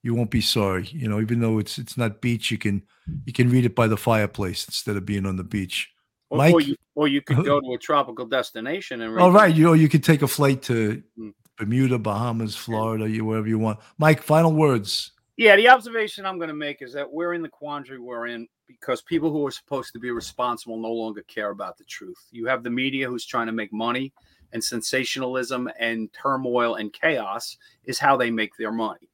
you 0.05 0.15
won't 0.15 0.31
be 0.31 0.41
sorry. 0.41 0.87
You 0.93 1.09
know, 1.09 1.21
even 1.21 1.41
though 1.41 1.59
it's 1.59 1.79
it's 1.79 1.97
not 1.97 2.21
beach, 2.21 2.53
you 2.53 2.59
can 2.59 2.85
you 3.25 3.33
can 3.33 3.51
read 3.51 3.65
it 3.65 3.75
by 3.75 3.87
the 3.87 3.97
fireplace 3.97 4.67
instead 4.67 4.97
of 4.97 5.05
being 5.05 5.27
on 5.27 5.37
the 5.37 5.45
beach. 5.45 5.91
Or, 6.31 6.39
Mike, 6.39 6.55
or 6.55 6.61
you, 6.61 6.77
or 6.95 7.09
you 7.09 7.23
could 7.23 7.37
go 7.45 7.61
to 7.61 7.73
a 7.75 7.79
tropical 7.79 8.27
destination 8.27 9.01
and 9.03 9.15
read 9.15 9.23
all 9.23 9.33
right, 9.33 9.55
you 9.55 9.65
know 9.65 9.73
you 9.73 9.89
could 9.89 10.05
take 10.05 10.23
a 10.23 10.29
flight 10.29 10.63
to 10.63 11.03
Mm. 11.19 11.33
Bermuda, 11.59 11.99
Bahamas, 11.99 12.55
Florida, 12.55 13.11
you 13.11 13.25
wherever 13.25 13.49
you 13.49 13.59
want. 13.59 13.81
Mike, 13.99 14.23
final 14.23 14.53
words. 14.53 15.13
Yeah, 15.37 15.57
the 15.57 15.69
observation 15.69 16.25
I'm 16.25 16.39
going 16.39 16.49
to 16.49 16.55
make 16.55 16.83
is 16.83 16.93
that 16.93 17.13
we're 17.13 17.35
in 17.35 17.43
the 17.43 17.49
quandary 17.49 17.99
we're 17.99 18.29
in 18.29 18.47
because 18.67 19.03
people 19.03 19.31
who 19.31 19.45
are 19.47 19.51
supposed 19.51 19.93
to 19.93 19.99
be 19.99 20.11
responsible 20.11 20.77
no 20.77 20.93
longer 20.93 21.23
care 21.23 21.51
about 21.51 21.77
the 21.77 21.85
truth. 21.85 22.19
You 22.31 22.47
have 22.47 22.63
the 22.63 22.71
media 22.71 23.09
who's 23.09 23.27
trying 23.27 23.47
to 23.47 23.53
make 23.53 23.73
money, 23.73 24.13
and 24.53 24.63
sensationalism 24.63 25.69
and 25.79 26.13
turmoil 26.13 26.77
and 26.77 26.93
chaos 26.93 27.57
is 27.85 27.99
how 27.99 28.17
they 28.17 28.31
make 28.31 28.57
their 28.57 28.73
money. 28.73 29.09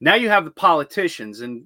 Now 0.00 0.14
you 0.14 0.30
have 0.30 0.46
the 0.46 0.50
politicians, 0.50 1.42
and 1.42 1.64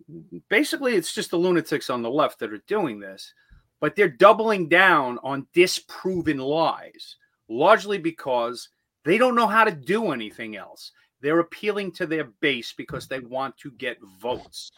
basically 0.49 0.97
it's 0.97 1.15
just 1.15 1.31
the 1.31 1.39
lunatics 1.39 1.89
on 1.89 2.03
the 2.03 2.11
left 2.11 2.41
that 2.41 2.53
are 2.53 2.63
doing 2.67 2.99
this, 2.99 3.33
but 3.81 3.95
they're 3.95 4.09
doubling 4.09 4.69
down 4.69 5.19
on 5.23 5.47
disproven 5.53 6.39
lies, 6.39 7.17
largely 7.49 7.99
because 7.99 8.71
they 9.05 9.19
don't 9.19 9.37
know 9.37 9.47
how 9.47 9.65
to 9.65 9.71
do 9.71 10.11
anything 10.11 10.57
else. 10.57 10.91
They're 11.21 11.41
appealing 11.41 11.93
to 11.93 12.07
their 12.07 12.25
base 12.41 12.75
because 12.77 13.07
they 13.07 13.21
want 13.21 13.57
to 13.59 13.71
get 13.73 13.99
votes 14.21 14.73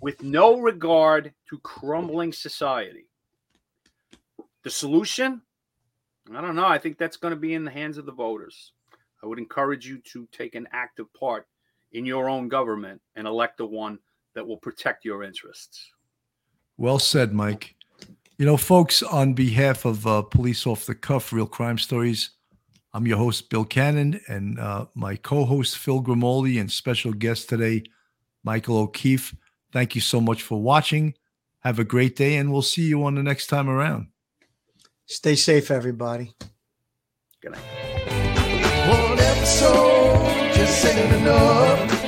with 0.00 0.22
no 0.22 0.58
regard 0.58 1.32
to 1.50 1.58
crumbling 1.58 2.32
society. 2.32 3.06
The 4.64 4.70
solution? 4.70 5.42
I 6.34 6.40
don't 6.40 6.56
know. 6.56 6.66
I 6.66 6.78
think 6.78 6.98
that's 6.98 7.16
going 7.16 7.32
to 7.32 7.40
be 7.40 7.54
in 7.54 7.64
the 7.64 7.70
hands 7.70 7.98
of 7.98 8.06
the 8.06 8.12
voters. 8.12 8.72
I 9.22 9.26
would 9.26 9.38
encourage 9.38 9.86
you 9.86 9.98
to 10.12 10.26
take 10.32 10.54
an 10.54 10.68
active 10.72 11.12
part 11.14 11.46
in 11.92 12.04
your 12.04 12.28
own 12.28 12.48
government 12.48 13.00
and 13.16 13.26
elect 13.26 13.58
the 13.58 13.66
one 13.66 13.98
that 14.34 14.46
will 14.46 14.56
protect 14.56 15.04
your 15.04 15.22
interests. 15.22 15.90
Well 16.76 16.98
said, 16.98 17.32
Mike. 17.32 17.74
You 18.38 18.46
know, 18.46 18.56
folks, 18.56 19.02
on 19.02 19.34
behalf 19.34 19.84
of 19.84 20.06
uh, 20.06 20.22
Police 20.22 20.66
Off 20.66 20.86
the 20.86 20.94
Cuff, 20.94 21.32
Real 21.32 21.46
Crime 21.46 21.78
Stories, 21.78 22.30
I'm 22.94 23.06
your 23.06 23.18
host, 23.18 23.48
Bill 23.48 23.64
Cannon, 23.64 24.20
and 24.28 24.58
uh, 24.58 24.86
my 24.94 25.16
co 25.16 25.44
host, 25.44 25.78
Phil 25.78 26.00
Grimaldi, 26.00 26.58
and 26.58 26.70
special 26.70 27.12
guest 27.12 27.48
today, 27.48 27.84
Michael 28.42 28.78
O'Keefe. 28.78 29.34
Thank 29.72 29.94
you 29.94 30.00
so 30.00 30.20
much 30.20 30.42
for 30.42 30.60
watching. 30.60 31.14
Have 31.60 31.78
a 31.78 31.84
great 31.84 32.16
day, 32.16 32.36
and 32.36 32.52
we'll 32.52 32.60
see 32.62 32.82
you 32.82 33.04
on 33.04 33.14
the 33.14 33.22
next 33.22 33.46
time 33.46 33.70
around. 33.70 34.08
Stay 35.06 35.36
safe, 35.36 35.70
everybody. 35.70 36.34
Good 37.40 37.52
night. 37.52 37.60
Ain't 40.64 41.12
enough. 41.14 42.01